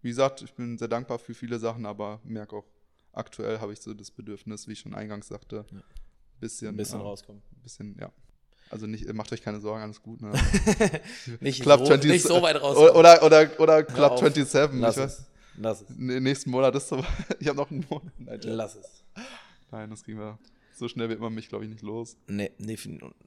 wie 0.01 0.09
gesagt, 0.09 0.41
ich 0.41 0.53
bin 0.53 0.77
sehr 0.77 0.87
dankbar 0.87 1.19
für 1.19 1.33
viele 1.33 1.59
Sachen, 1.59 1.85
aber 1.85 2.19
merke 2.23 2.55
auch, 2.55 2.65
aktuell 3.13 3.59
habe 3.59 3.73
ich 3.73 3.81
so 3.81 3.93
das 3.93 4.11
Bedürfnis, 4.11 4.67
wie 4.67 4.73
ich 4.73 4.79
schon 4.79 4.93
eingangs 4.93 5.27
sagte, 5.27 5.65
ja. 5.71 5.81
bisschen, 6.39 6.69
ein 6.69 6.77
bisschen 6.77 6.99
äh, 6.99 7.03
rauskommen. 7.03 7.41
Ein 7.51 7.61
bisschen, 7.63 7.97
ja. 7.99 8.11
Also 8.69 8.85
nicht, 8.85 9.11
macht 9.13 9.33
euch 9.33 9.41
keine 9.41 9.59
Sorgen, 9.59 9.81
alles 9.81 10.01
gut. 10.01 10.21
Ne? 10.21 10.31
nicht, 11.39 11.61
Club 11.61 11.79
so, 11.79 11.87
20, 11.87 12.11
nicht 12.11 12.23
so 12.25 12.41
weit 12.41 12.61
raus. 12.61 12.77
Oder, 12.77 13.23
oder, 13.23 13.59
oder 13.59 13.83
Club 13.83 14.19
27. 14.19 14.79
Lass 14.79 14.97
es. 14.97 15.25
Lass 15.57 15.81
es. 15.81 15.89
Nächsten 15.89 16.51
Monat 16.51 16.75
ist 16.75 16.87
so. 16.87 17.03
Ich 17.39 17.47
habe 17.47 17.57
noch 17.57 17.71
einen 17.71 17.85
Monat. 17.89 18.13
Nein, 18.19 18.39
Lass 18.43 18.75
es. 18.75 19.03
Nein, 19.71 19.89
das 19.89 20.03
kriegen 20.03 20.19
wir. 20.19 20.37
So 20.75 20.87
schnell 20.87 21.09
wird 21.09 21.19
man 21.19 21.33
mich, 21.33 21.49
glaube 21.49 21.65
ich, 21.65 21.71
nicht 21.71 21.81
los. 21.81 22.15
Nee, 22.27 22.51
nee. 22.59 22.77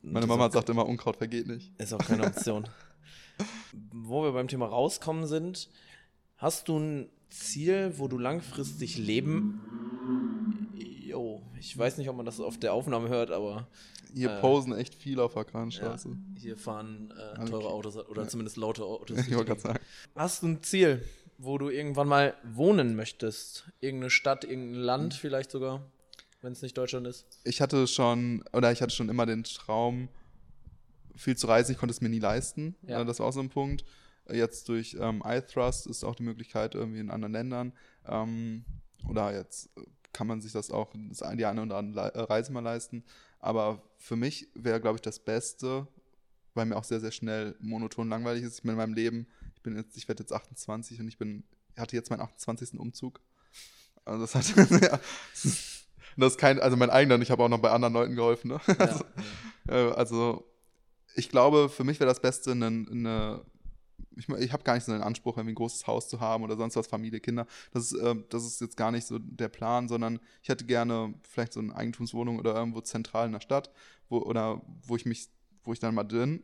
Meine 0.02 0.26
Mama 0.26 0.50
sagt 0.50 0.70
immer, 0.70 0.86
Unkraut 0.86 1.16
vergeht 1.16 1.48
nicht. 1.48 1.72
Ist 1.78 1.92
auch 1.92 1.98
keine 1.98 2.24
Option. 2.24 2.68
wo 3.92 4.22
wir 4.22 4.32
beim 4.32 4.48
Thema 4.48 4.66
rauskommen 4.66 5.26
sind, 5.26 5.68
hast 6.42 6.68
du 6.68 6.78
ein 6.78 7.08
Ziel, 7.30 7.94
wo 7.96 8.08
du 8.08 8.18
langfristig 8.18 8.98
leben? 8.98 10.68
Jo, 10.74 11.40
ich 11.58 11.76
weiß 11.76 11.96
nicht, 11.96 12.08
ob 12.10 12.16
man 12.16 12.26
das 12.26 12.40
auf 12.40 12.58
der 12.58 12.74
Aufnahme 12.74 13.08
hört, 13.08 13.30
aber 13.30 13.68
hier 14.12 14.30
äh, 14.30 14.40
posen 14.40 14.74
echt 14.74 14.94
viel 14.94 15.20
auf 15.20 15.34
der 15.34 15.44
Kranstraße. 15.44 16.08
Ja, 16.08 16.40
hier 16.40 16.56
fahren 16.56 17.14
äh, 17.16 17.44
teure 17.46 17.68
Autos 17.68 17.96
oder 17.96 18.28
zumindest 18.28 18.56
laute 18.56 18.84
Autos. 18.84 19.18
ich 19.26 19.34
wollte 19.34 19.46
gerade 19.46 19.60
sagen. 19.60 19.78
Hast 20.14 20.42
du 20.42 20.48
ein 20.48 20.62
Ziel, 20.62 21.02
wo 21.38 21.56
du 21.56 21.70
irgendwann 21.70 22.08
mal 22.08 22.34
wohnen 22.42 22.96
möchtest? 22.96 23.70
Irgendeine 23.80 24.10
Stadt, 24.10 24.44
irgendein 24.44 24.82
Land 24.82 25.14
vielleicht 25.14 25.50
sogar, 25.50 25.82
wenn 26.42 26.52
es 26.52 26.60
nicht 26.60 26.76
Deutschland 26.76 27.06
ist? 27.06 27.26
Ich 27.44 27.60
hatte 27.60 27.86
schon, 27.86 28.44
oder 28.52 28.72
ich 28.72 28.82
hatte 28.82 28.94
schon 28.94 29.08
immer 29.08 29.24
den 29.26 29.44
Traum, 29.44 30.08
viel 31.14 31.36
zu 31.36 31.46
reisen. 31.46 31.72
Ich 31.72 31.78
konnte 31.78 31.92
es 31.92 32.00
mir 32.00 32.08
nie 32.08 32.18
leisten. 32.18 32.74
Ja. 32.86 33.04
Das 33.04 33.20
war 33.20 33.26
auch 33.26 33.32
so 33.32 33.40
ein 33.40 33.50
Punkt. 33.50 33.84
Jetzt 34.30 34.68
durch 34.68 34.96
ähm, 35.00 35.22
iThrust 35.24 35.86
ist 35.86 36.04
auch 36.04 36.14
die 36.14 36.22
Möglichkeit 36.22 36.74
irgendwie 36.74 37.00
in 37.00 37.10
anderen 37.10 37.32
Ländern. 37.32 37.72
Ähm, 38.06 38.64
oder 39.08 39.34
jetzt 39.34 39.70
kann 40.12 40.26
man 40.26 40.40
sich 40.40 40.52
das 40.52 40.70
auch 40.70 40.92
die 40.92 41.46
eine 41.46 41.62
oder 41.62 41.76
andere 41.76 42.30
Reise 42.30 42.52
mal 42.52 42.60
leisten. 42.60 43.04
Aber 43.38 43.82
für 43.98 44.16
mich 44.16 44.48
wäre, 44.54 44.80
glaube 44.80 44.96
ich, 44.96 45.02
das 45.02 45.18
Beste, 45.18 45.88
weil 46.54 46.66
mir 46.66 46.76
auch 46.76 46.84
sehr, 46.84 47.00
sehr 47.00 47.10
schnell 47.10 47.56
monoton 47.60 48.08
langweilig 48.08 48.44
ist. 48.44 48.56
Ich 48.56 48.62
bin 48.62 48.72
in 48.72 48.76
meinem 48.76 48.94
Leben, 48.94 49.26
ich 49.56 49.62
bin 49.62 49.76
jetzt, 49.76 49.96
ich 49.96 50.06
werde 50.08 50.22
jetzt 50.22 50.32
28 50.32 51.00
und 51.00 51.08
ich 51.08 51.18
bin, 51.18 51.44
hatte 51.76 51.96
jetzt 51.96 52.10
meinen 52.10 52.20
28. 52.20 52.78
Umzug. 52.78 53.20
Also 54.04 54.20
das 54.20 54.34
hat, 54.34 54.70
ja, 54.82 55.00
das 56.16 56.32
ist 56.32 56.38
kein, 56.38 56.60
also 56.60 56.76
mein 56.76 56.90
eigener, 56.90 57.20
ich 57.20 57.30
habe 57.30 57.42
auch 57.42 57.48
noch 57.48 57.60
bei 57.60 57.70
anderen 57.70 57.94
Leuten 57.94 58.14
geholfen. 58.14 58.48
Ne? 58.48 58.60
Ja, 58.66 58.74
also. 58.78 59.04
Äh, 59.68 59.92
also, 59.94 60.48
ich 61.14 61.28
glaube, 61.28 61.68
für 61.68 61.84
mich 61.84 62.00
wäre 62.00 62.08
das 62.08 62.20
Beste 62.20 62.52
eine, 62.52 62.66
eine 62.66 63.44
ich, 64.16 64.28
ich 64.28 64.52
habe 64.52 64.62
gar 64.62 64.74
nicht 64.74 64.84
so 64.84 64.92
einen 64.92 65.02
Anspruch, 65.02 65.36
irgendwie 65.36 65.52
ein 65.52 65.56
großes 65.56 65.86
Haus 65.86 66.08
zu 66.08 66.20
haben 66.20 66.44
oder 66.44 66.56
sonst 66.56 66.76
was, 66.76 66.86
Familie, 66.86 67.20
Kinder. 67.20 67.46
Das 67.72 67.92
ist, 67.92 68.00
äh, 68.00 68.14
das 68.28 68.44
ist 68.44 68.60
jetzt 68.60 68.76
gar 68.76 68.90
nicht 68.90 69.06
so 69.06 69.18
der 69.18 69.48
Plan, 69.48 69.88
sondern 69.88 70.20
ich 70.42 70.48
hätte 70.48 70.64
gerne 70.64 71.14
vielleicht 71.22 71.52
so 71.52 71.60
eine 71.60 71.74
Eigentumswohnung 71.74 72.38
oder 72.38 72.54
irgendwo 72.54 72.80
zentral 72.80 73.26
in 73.26 73.32
der 73.32 73.40
Stadt, 73.40 73.70
wo, 74.08 74.18
oder 74.18 74.62
wo 74.86 74.96
ich 74.96 75.06
mich, 75.06 75.28
wo 75.64 75.72
ich 75.72 75.78
dann 75.78 75.94
mal 75.94 76.04
drin 76.04 76.42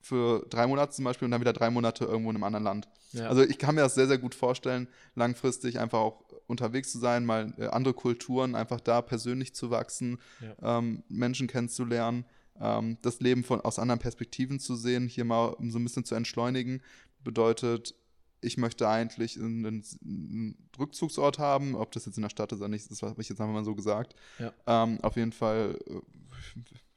für 0.00 0.46
drei 0.48 0.66
Monate 0.66 0.92
zum 0.92 1.04
Beispiel 1.04 1.26
und 1.26 1.32
dann 1.32 1.40
wieder 1.40 1.52
drei 1.52 1.70
Monate 1.70 2.04
irgendwo 2.04 2.30
in 2.30 2.36
einem 2.36 2.44
anderen 2.44 2.64
Land. 2.64 2.88
Ja. 3.12 3.28
Also 3.28 3.42
ich 3.42 3.58
kann 3.58 3.74
mir 3.74 3.80
das 3.80 3.94
sehr, 3.94 4.06
sehr 4.06 4.18
gut 4.18 4.34
vorstellen, 4.34 4.88
langfristig 5.14 5.80
einfach 5.80 5.98
auch 5.98 6.22
unterwegs 6.46 6.92
zu 6.92 6.98
sein, 6.98 7.26
mal 7.26 7.52
äh, 7.58 7.66
andere 7.66 7.94
Kulturen, 7.94 8.54
einfach 8.54 8.80
da 8.80 9.02
persönlich 9.02 9.54
zu 9.54 9.70
wachsen, 9.70 10.18
ja. 10.40 10.78
ähm, 10.78 11.02
Menschen 11.08 11.46
kennenzulernen 11.46 12.24
ähm, 12.60 12.98
das 13.02 13.20
Leben 13.20 13.44
von, 13.44 13.60
aus 13.60 13.78
anderen 13.78 13.98
Perspektiven 13.98 14.58
zu 14.60 14.76
sehen, 14.76 15.08
hier 15.08 15.24
mal 15.24 15.56
so 15.68 15.78
ein 15.78 15.84
bisschen 15.84 16.04
zu 16.04 16.14
entschleunigen, 16.14 16.82
bedeutet, 17.22 17.94
ich 18.40 18.56
möchte 18.56 18.88
eigentlich 18.88 19.36
einen, 19.36 19.84
einen, 20.04 20.68
Rückzugsort 20.78 21.38
haben, 21.38 21.74
ob 21.74 21.90
das 21.92 22.06
jetzt 22.06 22.16
in 22.16 22.22
der 22.22 22.30
Stadt 22.30 22.52
ist 22.52 22.58
oder 22.58 22.68
nicht, 22.68 22.90
das 22.90 23.02
habe 23.02 23.20
ich 23.20 23.28
jetzt 23.28 23.40
einfach 23.40 23.54
mal 23.54 23.64
so 23.64 23.74
gesagt. 23.74 24.14
Ja. 24.38 24.52
Ähm, 24.66 25.00
auf 25.02 25.16
jeden 25.16 25.32
Fall, 25.32 25.78
äh, 25.86 26.00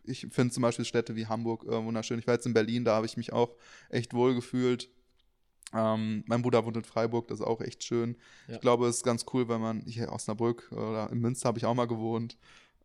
ich 0.03 0.27
finde 0.29 0.53
zum 0.53 0.61
Beispiel 0.61 0.85
Städte 0.85 1.15
wie 1.15 1.27
Hamburg 1.27 1.63
äh, 1.65 1.83
wunderschön. 1.83 2.19
Ich 2.19 2.27
war 2.27 2.35
jetzt 2.35 2.45
in 2.45 2.53
Berlin, 2.53 2.85
da 2.85 2.95
habe 2.95 3.05
ich 3.05 3.17
mich 3.17 3.33
auch 3.33 3.55
echt 3.89 4.13
wohl 4.13 4.35
gefühlt. 4.35 4.89
Ähm, 5.73 6.23
mein 6.27 6.41
Bruder 6.41 6.65
wohnt 6.65 6.77
in 6.77 6.83
Freiburg, 6.83 7.27
das 7.27 7.39
ist 7.39 7.45
auch 7.45 7.61
echt 7.61 7.83
schön. 7.83 8.17
Ja. 8.47 8.55
Ich 8.55 8.61
glaube, 8.61 8.87
es 8.87 8.97
ist 8.97 9.03
ganz 9.03 9.25
cool, 9.33 9.47
wenn 9.47 9.61
man 9.61 9.81
hier 9.81 10.03
in 10.03 10.09
Osnabrück 10.09 10.71
oder 10.71 11.09
in 11.11 11.19
Münster 11.19 11.47
habe 11.47 11.57
ich 11.57 11.65
auch 11.65 11.73
mal 11.73 11.87
gewohnt. 11.87 12.37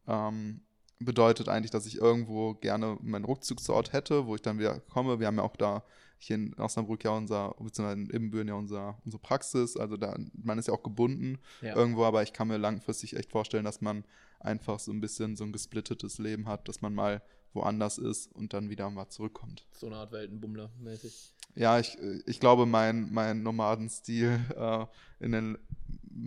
Ähm, 0.06 0.62
bedeutet 0.98 1.48
eigentlich, 1.48 1.70
dass 1.70 1.86
ich 1.86 1.98
irgendwo 1.98 2.54
gerne 2.54 2.96
meinen 3.02 3.24
Rückzugsort 3.24 3.92
hätte, 3.92 4.26
wo 4.26 4.34
ich 4.34 4.42
dann 4.42 4.58
wieder 4.58 4.80
komme. 4.80 5.20
Wir 5.20 5.26
haben 5.26 5.36
ja 5.36 5.42
auch 5.42 5.56
da 5.56 5.84
hier 6.18 6.36
in 6.36 6.54
Osnabrück 6.54 7.04
ja 7.04 7.10
unser, 7.10 7.54
beziehungsweise 7.58 8.00
in 8.00 8.06
Ibbenbüren 8.06 8.48
ja 8.48 8.54
unser, 8.54 8.98
unsere 9.04 9.20
Praxis. 9.20 9.76
Also 9.76 9.96
da, 9.96 10.16
man 10.32 10.58
ist 10.58 10.68
ja 10.68 10.74
auch 10.74 10.82
gebunden 10.82 11.38
ja. 11.60 11.74
irgendwo, 11.74 12.04
aber 12.04 12.22
ich 12.22 12.32
kann 12.32 12.48
mir 12.48 12.56
langfristig 12.56 13.16
echt 13.16 13.30
vorstellen, 13.30 13.64
dass 13.64 13.80
man 13.80 14.04
einfach 14.40 14.78
so 14.78 14.92
ein 14.92 15.00
bisschen 15.00 15.36
so 15.36 15.44
ein 15.44 15.52
gesplittetes 15.52 16.18
Leben 16.18 16.48
hat, 16.48 16.68
dass 16.68 16.80
man 16.80 16.94
mal 16.94 17.22
woanders 17.52 17.98
ist 17.98 18.32
und 18.34 18.52
dann 18.52 18.70
wieder 18.70 18.88
mal 18.90 19.08
zurückkommt. 19.08 19.66
So 19.72 19.86
eine 19.86 19.96
Art 19.96 20.12
Weltenbummler 20.12 20.70
mäßig. 20.78 21.34
Ja, 21.54 21.78
ich, 21.78 21.96
ich 22.26 22.38
glaube, 22.38 22.66
mein, 22.66 23.12
mein 23.12 23.42
Nomadenstil 23.42 24.38
äh, 24.56 24.86
in 25.20 25.32
den, 25.32 25.58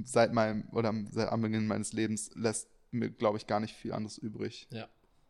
seit 0.04 0.34
meinem 0.34 0.68
oder 0.72 0.94
seit 1.12 1.30
am 1.30 1.42
Beginn 1.42 1.68
meines 1.68 1.94
Lebens 1.94 2.32
lässt 2.36 2.68
mir, 2.92 3.10
glaube 3.12 3.38
ich, 3.38 3.46
gar 3.46 3.60
nicht 3.60 3.76
viel 3.76 3.94
anderes 3.94 4.18
übrig. 4.18 4.68
Ja. 4.72 4.90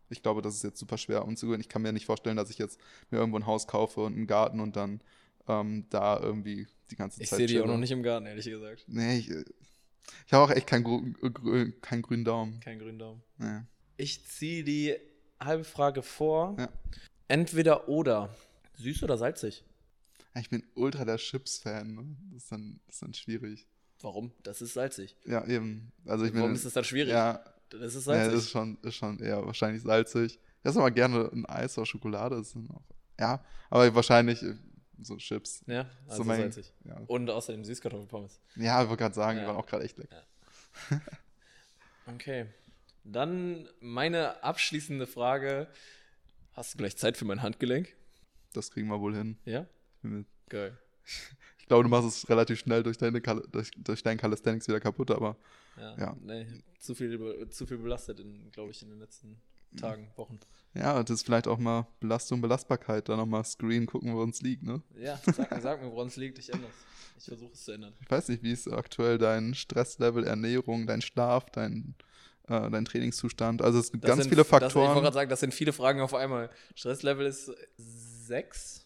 Ich 0.09 0.21
glaube, 0.21 0.41
das 0.41 0.55
ist 0.55 0.63
jetzt 0.63 0.79
super 0.79 0.97
schwer 0.97 1.25
umzugehen. 1.25 1.61
Ich 1.61 1.69
kann 1.69 1.81
mir 1.81 1.91
nicht 1.91 2.05
vorstellen, 2.05 2.37
dass 2.37 2.49
ich 2.49 2.57
jetzt 2.57 2.79
mir 3.11 3.19
irgendwo 3.19 3.37
ein 3.37 3.45
Haus 3.45 3.67
kaufe 3.67 4.01
und 4.01 4.15
einen 4.15 4.27
Garten 4.27 4.59
und 4.59 4.75
dann 4.75 5.01
ähm, 5.47 5.85
da 5.89 6.19
irgendwie 6.19 6.67
die 6.91 6.95
ganze 6.95 7.21
ich 7.21 7.29
Zeit. 7.29 7.39
Ich 7.39 7.47
sehe 7.47 7.57
die 7.57 7.61
auch 7.61 7.67
noch 7.67 7.77
nicht 7.77 7.91
im 7.91 8.03
Garten, 8.03 8.25
ehrlich 8.25 8.45
gesagt. 8.45 8.85
Nee, 8.87 9.19
ich, 9.19 9.29
ich 9.29 10.33
habe 10.33 10.45
auch 10.45 10.55
echt 10.55 10.67
keinen 10.67 10.83
grü 10.83 11.71
kein 11.81 12.01
grünen 12.01 12.25
Daumen. 12.25 12.59
Keinen 12.59 12.79
grünen 12.79 12.99
Daumen. 12.99 13.21
Nee. 13.37 13.61
Ich 13.97 14.25
ziehe 14.25 14.63
die 14.63 14.95
halbe 15.39 15.63
Frage 15.63 16.01
vor. 16.01 16.55
Ja. 16.57 16.69
Entweder 17.27 17.89
oder. 17.89 18.35
Süß 18.77 19.03
oder 19.03 19.17
salzig? 19.17 19.63
Ich 20.35 20.49
bin 20.49 20.63
ultra 20.75 21.05
der 21.05 21.17
Chips-Fan. 21.17 21.95
Ne? 21.95 22.15
Das, 22.31 22.43
ist 22.43 22.51
dann, 22.51 22.79
das 22.85 22.95
ist 22.95 23.01
dann 23.01 23.13
schwierig. 23.13 23.67
Warum? 24.01 24.31
Das 24.43 24.61
ist 24.61 24.73
salzig. 24.73 25.15
Ja, 25.25 25.45
eben. 25.45 25.91
Also 26.05 26.25
ich 26.25 26.33
Warum 26.33 26.49
bin, 26.49 26.55
ist 26.55 26.65
das 26.65 26.73
dann 26.73 26.85
schwierig? 26.85 27.11
Ja, 27.11 27.43
das 27.69 27.95
ist 27.95 28.05
salzig. 28.05 28.25
Ja, 28.27 28.31
das 28.31 28.43
ist 28.43 28.49
schon, 28.51 28.77
ist 28.81 28.95
schon 28.95 29.19
eher 29.19 29.45
wahrscheinlich 29.45 29.81
salzig. 29.81 30.39
Ich 30.61 30.65
esse 30.65 30.79
aber 30.79 30.91
gerne 30.91 31.29
ein 31.31 31.45
Eis 31.45 31.77
oder 31.77 31.85
Schokolade. 31.85 32.37
Auch, 32.37 32.81
ja, 33.19 33.43
aber 33.69 33.95
wahrscheinlich 33.95 34.41
äh, 34.43 34.55
so 35.01 35.15
Chips. 35.17 35.63
Ja, 35.67 35.89
also 36.07 36.23
so 36.23 36.23
mein, 36.25 36.41
salzig. 36.41 36.73
Ja. 36.83 36.97
Und 37.07 37.29
außerdem 37.29 37.63
Süßkartoffelpommes. 37.63 38.39
Ja, 38.55 38.81
ich 38.83 38.89
wollte 38.89 39.03
gerade 39.03 39.15
sagen, 39.15 39.37
Ja. 39.37 39.43
die 39.43 39.47
waren 39.47 39.57
auch 39.57 39.65
gerade 39.67 39.83
echt 39.83 39.97
lecker. 39.97 40.23
Okay. 42.15 42.47
Dann 43.03 43.69
meine 43.79 44.43
abschließende 44.43 45.05
Frage. 45.07 45.67
Hast 46.53 46.73
du 46.73 46.77
gleich 46.77 46.97
Zeit 46.97 47.17
für 47.17 47.25
mein 47.25 47.41
Handgelenk? 47.41 47.95
Das 48.53 48.71
kriegen 48.71 48.87
wir 48.87 48.99
wohl 48.99 49.15
hin. 49.15 49.37
Ja? 49.45 49.67
Geil. 50.49 50.77
Ich 51.59 51.67
glaube, 51.67 51.83
du 51.83 51.89
machst 51.89 52.07
es 52.07 52.29
relativ 52.29 52.59
schnell 52.59 52.81
durch, 52.81 52.97
deine 52.97 53.21
durch, 53.21 53.71
durch 53.77 54.01
deinen 54.01 54.17
Calisthenics 54.17 54.67
wieder 54.67 54.79
kaputt, 54.79 55.11
aber 55.11 55.37
Ja. 55.79 55.95
Ja. 55.97 56.15
Nee, 56.21 56.45
zu 56.79 56.95
viel, 56.95 57.47
zu 57.49 57.65
viel 57.65 57.77
belastet, 57.77 58.21
glaube 58.51 58.71
ich, 58.71 58.81
in 58.81 58.89
den 58.89 58.99
letzten 58.99 59.41
Tagen, 59.79 60.07
Wochen. 60.15 60.39
ja, 60.73 61.01
das 61.03 61.11
ist 61.19 61.25
vielleicht 61.25 61.47
auch 61.47 61.59
mal 61.59 61.85
Belastung, 61.99 62.41
Belastbarkeit. 62.41 63.07
Da 63.07 63.15
nochmal 63.15 63.45
Screen 63.45 63.85
gucken, 63.85 64.15
wo 64.15 64.21
uns 64.21 64.41
liegt, 64.41 64.63
ne? 64.63 64.81
Ja, 64.99 65.19
sag, 65.25 65.51
mir- 65.51 65.61
sag 65.61 65.81
mir, 65.81 65.91
woran 65.91 66.07
es 66.07 66.15
liegt. 66.15 66.39
Ich 66.39 66.51
ändere 66.51 66.69
es. 66.71 67.23
Ich 67.23 67.25
versuche 67.25 67.53
es 67.53 67.63
zu 67.65 67.73
ändern. 67.73 67.93
Ich 68.01 68.09
weiß 68.09 68.29
nicht, 68.29 68.41
wie 68.43 68.51
ist 68.51 68.67
aktuell 68.67 69.17
dein 69.17 69.53
Stresslevel, 69.53 70.23
Ernährung, 70.23 70.87
dein 70.87 71.01
Schlaf, 71.01 71.49
dein, 71.51 71.93
äh, 72.47 72.69
dein 72.71 72.85
Trainingszustand. 72.85 73.61
Also 73.61 73.77
es 73.79 73.91
gibt 73.91 74.03
Das 74.05 74.09
ganz 74.09 74.21
sind- 74.23 74.29
viele 74.29 74.41
Das, 74.41 74.47
ich 74.47 74.51
wollte 74.53 74.65
Faktoren. 74.73 75.01
gerade 75.03 75.13
sagen, 75.13 75.29
das 75.29 75.39
sind 75.41 75.53
viele 75.53 75.73
Fragen 75.73 76.01
auf 76.01 76.13
einmal. 76.15 76.49
Stresslevel 76.75 77.25
ist 77.27 77.51
6. 77.77 78.85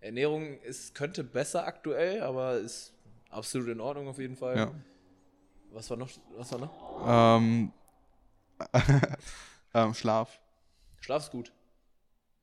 Ernährung 0.00 0.58
ist, 0.62 0.94
könnte 0.94 1.24
besser 1.24 1.66
aktuell, 1.66 2.22
aber 2.22 2.58
ist 2.58 2.92
absolut 3.30 3.68
in 3.68 3.80
Ordnung 3.80 4.08
auf 4.08 4.18
jeden 4.18 4.36
Fall. 4.36 4.56
Ja. 4.56 4.74
Was 5.72 5.88
war 5.90 5.96
noch? 5.96 6.10
Was 6.36 6.52
war 6.52 6.58
noch? 6.58 7.38
Ähm, 7.38 7.72
ähm, 9.74 9.94
Schlaf. 9.94 10.40
Schlaf 11.00 11.24
ist 11.24 11.30
gut. 11.30 11.52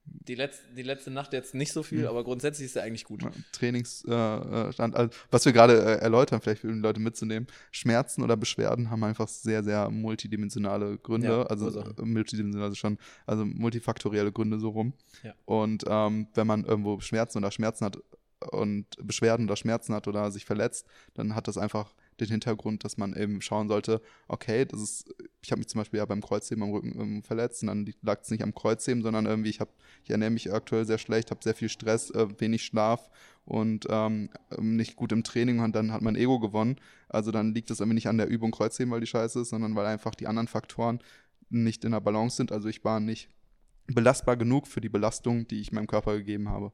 Die 0.09 0.35
letzte, 0.35 0.63
die 0.73 0.83
letzte 0.83 1.11
Nacht 1.11 1.33
jetzt 1.33 1.53
nicht 1.53 1.73
so 1.73 1.83
viel, 1.83 2.03
Mhm. 2.03 2.07
aber 2.07 2.23
grundsätzlich 2.23 2.67
ist 2.67 2.77
er 2.77 2.83
eigentlich 2.83 3.03
gut. 3.03 3.23
Trainingsstand, 3.51 4.45
äh, 4.53 4.71
Stand- 4.73 4.95
also, 4.95 5.09
was 5.31 5.43
wir 5.45 5.51
gerade 5.51 5.73
äh, 5.81 5.97
erläutern, 5.99 6.39
vielleicht 6.39 6.61
für 6.61 6.71
die 6.71 6.79
Leute 6.79 7.01
mitzunehmen, 7.01 7.47
Schmerzen 7.71 8.23
oder 8.23 8.37
Beschwerden 8.37 8.89
haben 8.89 9.03
einfach 9.03 9.27
sehr, 9.27 9.63
sehr 9.65 9.89
multidimensionale 9.89 10.97
Gründe, 10.97 11.27
Ja, 11.27 11.43
also 11.43 11.65
Ursachen. 11.65 11.97
äh, 11.97 12.01
multidimensional 12.05 12.67
also 12.69 12.75
schon, 12.75 12.97
also 13.25 13.43
multifaktorielle 13.45 14.31
Gründe 14.31 14.59
so 14.59 14.69
rum. 14.69 14.93
Ja. 15.23 15.33
Und 15.45 15.83
ähm, 15.87 16.27
wenn 16.33 16.47
man 16.47 16.63
irgendwo 16.63 16.99
Schmerzen 17.01 17.39
oder 17.39 17.51
Schmerzen 17.51 17.83
hat 17.85 17.97
und 18.51 18.85
Beschwerden 19.05 19.45
oder 19.45 19.57
Schmerzen 19.57 19.93
hat 19.93 20.07
oder 20.07 20.31
sich 20.31 20.45
verletzt, 20.45 20.87
dann 21.15 21.35
hat 21.35 21.47
das 21.49 21.57
einfach 21.57 21.93
den 22.19 22.27
Hintergrund, 22.29 22.83
dass 22.83 22.97
man 22.97 23.15
eben 23.15 23.41
schauen 23.41 23.67
sollte, 23.67 24.01
okay, 24.27 24.65
das 24.65 24.81
ist, 24.81 25.13
ich 25.41 25.51
habe 25.51 25.59
mich 25.59 25.67
zum 25.67 25.79
Beispiel 25.79 25.99
ja 25.99 26.05
beim 26.05 26.21
Kreuzheben 26.21 26.63
am 26.63 26.71
Rücken 26.71 26.99
ähm, 26.99 27.23
verletzt 27.23 27.61
und 27.63 27.67
dann 27.67 27.93
lag 28.01 28.21
es 28.21 28.29
nicht 28.31 28.43
am 28.43 28.53
Kreuzheben, 28.53 29.03
sondern 29.03 29.25
irgendwie, 29.25 29.49
ich 29.49 29.59
habe, 29.59 29.71
ich 30.03 30.09
ernähre 30.09 30.31
mich 30.31 30.51
aktuell 30.51 30.85
sehr 30.85 30.97
schlecht, 30.97 31.31
habe 31.31 31.43
sehr 31.43 31.55
viel 31.55 31.69
Stress, 31.69 32.09
äh, 32.11 32.27
wenig 32.39 32.63
Schlaf 32.63 33.09
und 33.45 33.85
ähm, 33.89 34.29
nicht 34.59 34.95
gut 34.95 35.11
im 35.11 35.23
Training 35.23 35.59
und 35.59 35.75
dann 35.75 35.91
hat 35.91 36.01
mein 36.01 36.15
Ego 36.15 36.39
gewonnen. 36.39 36.77
Also 37.07 37.31
dann 37.31 37.53
liegt 37.53 37.71
es 37.71 37.79
irgendwie 37.79 37.95
nicht 37.95 38.07
an 38.07 38.17
der 38.17 38.27
Übung 38.27 38.51
Kreuzheben, 38.51 38.91
weil 38.91 39.01
die 39.01 39.07
scheiße 39.07 39.41
ist, 39.41 39.49
sondern 39.49 39.75
weil 39.75 39.85
einfach 39.85 40.15
die 40.15 40.27
anderen 40.27 40.47
Faktoren 40.47 40.99
nicht 41.49 41.85
in 41.85 41.91
der 41.91 42.01
Balance 42.01 42.35
sind. 42.37 42.51
Also 42.51 42.67
ich 42.67 42.83
war 42.83 42.99
nicht 42.99 43.29
belastbar 43.85 44.35
genug 44.35 44.67
für 44.67 44.81
die 44.81 44.89
Belastung, 44.89 45.47
die 45.47 45.61
ich 45.61 45.71
meinem 45.71 45.87
Körper 45.87 46.17
gegeben 46.17 46.49
habe. 46.49 46.73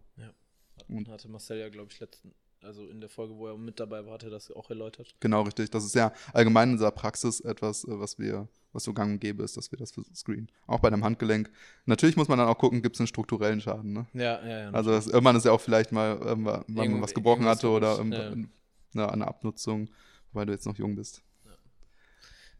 Und- 0.87 1.07
Hatte 1.09 1.29
Marcel 1.29 1.59
ja, 1.59 1.69
glaube 1.69 1.91
ich, 1.91 1.99
letzten, 1.99 2.33
also 2.63 2.87
in 2.87 3.01
der 3.01 3.09
Folge, 3.09 3.35
wo 3.35 3.47
er 3.47 3.57
mit 3.57 3.79
dabei 3.79 4.05
war, 4.05 4.13
hat 4.13 4.23
er 4.23 4.29
das 4.29 4.51
auch 4.51 4.69
erläutert. 4.69 5.15
Genau, 5.19 5.41
richtig. 5.41 5.69
Das 5.71 5.83
ist 5.85 5.95
ja 5.95 6.13
allgemein 6.33 6.69
in 6.69 6.73
unserer 6.73 6.91
Praxis 6.91 7.39
etwas, 7.39 7.83
äh, 7.83 7.99
was 7.99 8.19
wir, 8.19 8.47
was 8.71 8.83
so 8.83 8.93
gang 8.93 9.13
und 9.13 9.19
gäbe 9.19 9.43
ist, 9.43 9.57
dass 9.57 9.71
wir 9.71 9.77
das 9.77 9.91
für 9.91 10.03
screenen. 10.15 10.49
Auch 10.67 10.79
bei 10.79 10.87
einem 10.87 11.03
Handgelenk. 11.03 11.51
Natürlich 11.85 12.15
muss 12.15 12.27
man 12.27 12.39
dann 12.39 12.47
auch 12.47 12.57
gucken, 12.57 12.81
gibt 12.81 12.95
es 12.95 12.99
einen 12.99 13.07
strukturellen 13.07 13.61
Schaden. 13.61 13.93
Ne? 13.93 14.07
Ja, 14.13 14.45
ja, 14.45 14.59
ja. 14.61 14.71
Also 14.71 14.91
das, 14.91 15.07
irgendwann 15.07 15.35
ist 15.35 15.45
ja 15.45 15.51
auch 15.51 15.61
vielleicht 15.61 15.91
mal, 15.91 16.19
ähm, 16.25 16.45
wann 16.45 16.91
man 16.91 17.01
was 17.01 17.13
gebrochen 17.13 17.45
hatte 17.45 17.69
oder 17.69 17.99
ähm, 17.99 18.49
na, 18.93 19.09
eine 19.09 19.27
Abnutzung, 19.27 19.89
weil 20.31 20.45
du 20.45 20.53
jetzt 20.53 20.65
noch 20.65 20.77
jung 20.77 20.95
bist. 20.95 21.21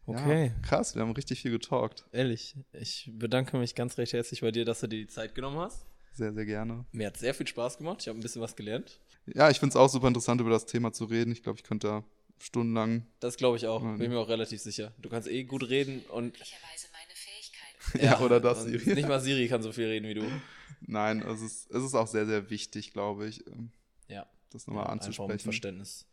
okay. 0.06 0.46
Ja, 0.46 0.52
krass, 0.62 0.94
wir 0.94 1.02
haben 1.02 1.12
richtig 1.12 1.42
viel 1.42 1.52
getalkt. 1.52 2.04
Ehrlich, 2.12 2.56
ich 2.72 3.10
bedanke 3.14 3.56
mich 3.56 3.74
ganz 3.74 3.98
recht 3.98 4.12
herzlich 4.12 4.40
bei 4.40 4.50
dir, 4.50 4.64
dass 4.64 4.80
du 4.80 4.86
dir 4.86 4.98
die 4.98 5.06
Zeit 5.06 5.34
genommen 5.34 5.58
hast. 5.58 5.86
Sehr, 6.14 6.32
sehr 6.32 6.46
gerne. 6.46 6.84
Mir 6.92 7.08
hat 7.08 7.16
sehr 7.16 7.34
viel 7.34 7.46
Spaß 7.46 7.78
gemacht. 7.78 8.02
Ich 8.02 8.08
habe 8.08 8.16
ein 8.16 8.22
bisschen 8.22 8.40
was 8.40 8.54
gelernt. 8.54 9.00
Ja, 9.26 9.50
ich 9.50 9.58
finde 9.58 9.70
es 9.72 9.76
auch 9.76 9.88
super 9.88 10.08
interessant, 10.08 10.40
über 10.40 10.50
das 10.50 10.66
Thema 10.66 10.92
zu 10.92 11.04
reden. 11.06 11.32
Ich 11.32 11.42
glaube, 11.42 11.58
ich 11.58 11.64
könnte 11.64 11.86
da 11.86 12.04
stundenlang. 12.38 13.06
Das 13.20 13.36
glaube 13.36 13.56
ich 13.56 13.66
auch. 13.66 13.80
Bin 13.80 14.10
mir 14.10 14.18
auch 14.18 14.28
relativ 14.28 14.60
sicher. 14.60 14.92
Du 14.98 15.08
kannst 15.08 15.28
eh 15.28 15.44
gut 15.44 15.68
reden 15.68 16.00
und. 16.10 16.24
möglicherweise 16.26 16.88
meine 16.92 17.14
Fähigkeit. 17.14 18.02
Ja, 18.02 18.20
oder 18.20 18.40
das, 18.40 18.64
Siri. 18.64 18.94
Nicht 18.94 19.08
mal 19.08 19.20
Siri 19.20 19.46
kann 19.48 19.62
so 19.62 19.70
viel 19.72 19.86
reden 19.86 20.08
wie 20.08 20.14
du. 20.14 20.24
Nein, 20.80 21.22
es 21.22 21.40
ist, 21.42 21.70
es 21.70 21.82
ist 21.84 21.94
auch 21.94 22.06
sehr, 22.06 22.26
sehr 22.26 22.50
wichtig, 22.50 22.92
glaube 22.92 23.26
ich, 23.26 23.46
ähm, 23.46 23.70
Ja. 24.08 24.26
das 24.50 24.66
nochmal 24.66 24.84
ja, 24.84 24.90
Einfach 24.90 25.04
um 25.06 25.10
anzusprechen. 25.10 25.38
Verständnis 25.40 26.06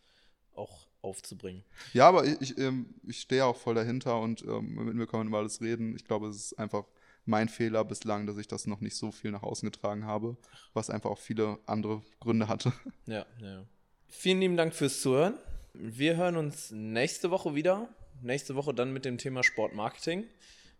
auch 0.53 0.87
aufzubringen. 1.01 1.63
Ja, 1.93 2.07
aber 2.07 2.25
ich, 2.25 2.39
ich, 2.41 2.57
ähm, 2.57 2.93
ich 3.07 3.21
stehe 3.21 3.45
auch 3.45 3.55
voll 3.57 3.73
dahinter 3.75 4.19
und 4.19 4.43
ähm, 4.43 4.75
mit 4.85 4.95
mir 4.95 5.07
kann 5.07 5.21
man 5.21 5.27
über 5.27 5.39
alles 5.39 5.61
reden. 5.61 5.95
Ich 5.95 6.05
glaube, 6.05 6.27
es 6.27 6.35
ist 6.35 6.59
einfach 6.59 6.85
mein 7.25 7.49
Fehler 7.49 7.83
bislang, 7.85 8.27
dass 8.27 8.37
ich 8.37 8.47
das 8.47 8.67
noch 8.67 8.81
nicht 8.81 8.95
so 8.95 9.11
viel 9.11 9.31
nach 9.31 9.43
außen 9.43 9.69
getragen 9.69 10.05
habe, 10.05 10.37
was 10.73 10.89
einfach 10.89 11.09
auch 11.09 11.19
viele 11.19 11.59
andere 11.65 12.01
Gründe 12.19 12.47
hatte. 12.47 12.73
Ja, 13.05 13.25
ja. 13.41 13.65
Vielen 14.09 14.39
lieben 14.39 14.57
Dank 14.57 14.73
fürs 14.73 15.01
Zuhören. 15.01 15.37
Wir 15.73 16.17
hören 16.17 16.35
uns 16.35 16.71
nächste 16.71 17.31
Woche 17.31 17.55
wieder. 17.55 17.89
Nächste 18.21 18.55
Woche 18.55 18.73
dann 18.73 18.93
mit 18.93 19.05
dem 19.05 19.17
Thema 19.17 19.43
Sportmarketing. 19.43 20.25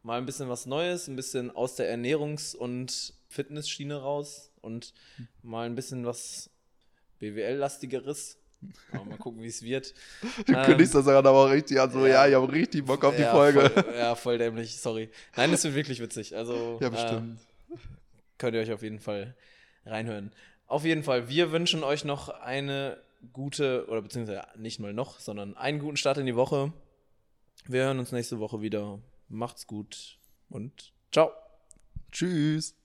Mal 0.04 0.18
ein 0.18 0.26
bisschen 0.26 0.50
was 0.50 0.66
Neues, 0.66 1.08
ein 1.08 1.16
bisschen 1.16 1.52
aus 1.52 1.76
der 1.76 1.96
Ernährungs- 1.96 2.56
und 2.56 3.14
Fitnessschiene 3.30 3.96
raus 4.02 4.52
und 4.62 4.94
mal 5.42 5.66
ein 5.66 5.76
bisschen 5.76 6.06
was 6.06 6.50
BWL-lastigeres. 7.20 8.38
Aber 8.92 9.06
mal 9.06 9.18
gucken, 9.18 9.42
wie 9.42 9.48
es 9.48 9.62
wird. 9.62 9.94
Du 10.46 10.54
Ähm, 10.54 10.64
kündigst 10.66 10.96
das 10.96 11.06
gerade 11.06 11.28
aber 11.28 11.46
auch 11.46 11.52
richtig 11.52 11.80
an, 11.80 11.92
so, 11.92 12.06
ja, 12.06 12.26
ja. 12.26 12.28
ich 12.28 12.36
habe 12.36 12.52
richtig 12.52 12.86
Bock 12.86 13.04
auf 13.04 13.16
die 13.16 13.22
ja, 13.22 13.32
Folge. 13.32 13.70
Voll, 13.70 13.96
ja, 13.96 14.16
voll 14.16 14.38
dämlich, 14.38 14.78
sorry. 14.78 15.10
Nein, 15.36 15.52
das 15.52 15.64
wird 15.64 15.76
wirklich 15.76 16.00
witzig. 16.00 16.36
Also, 16.36 16.78
Ja, 16.82 16.90
bestimmt. 16.90 17.40
Äh, 17.70 17.76
könnt 18.38 18.56
ihr 18.56 18.62
euch 18.62 18.72
auf 18.72 18.84
jeden 18.84 19.00
Fall 19.00 19.36
reinhören. 19.86 20.32
Auf 20.68 20.86
jeden 20.86 21.04
Fall, 21.04 21.30
wir 21.30 21.52
wünschen 21.52 21.84
euch 21.84 22.06
noch 22.06 22.30
eine 22.30 22.98
gute, 23.34 23.88
oder 23.88 24.02
beziehungsweise 24.02 24.44
nicht 24.58 24.80
mal 24.80 24.94
noch, 24.94 25.20
sondern 25.20 25.56
einen 25.58 25.80
guten 25.80 25.98
Start 25.98 26.18
in 26.18 26.26
die 26.26 26.36
Woche. 26.36 26.72
Wir 27.66 27.84
hören 27.84 28.00
uns 28.00 28.12
nächste 28.12 28.40
Woche 28.40 28.62
wieder. 28.62 29.00
Macht's 29.30 29.68
gut 29.68 30.18
und 30.50 30.94
ciao. 31.12 31.32
Tschüss. 32.12 32.76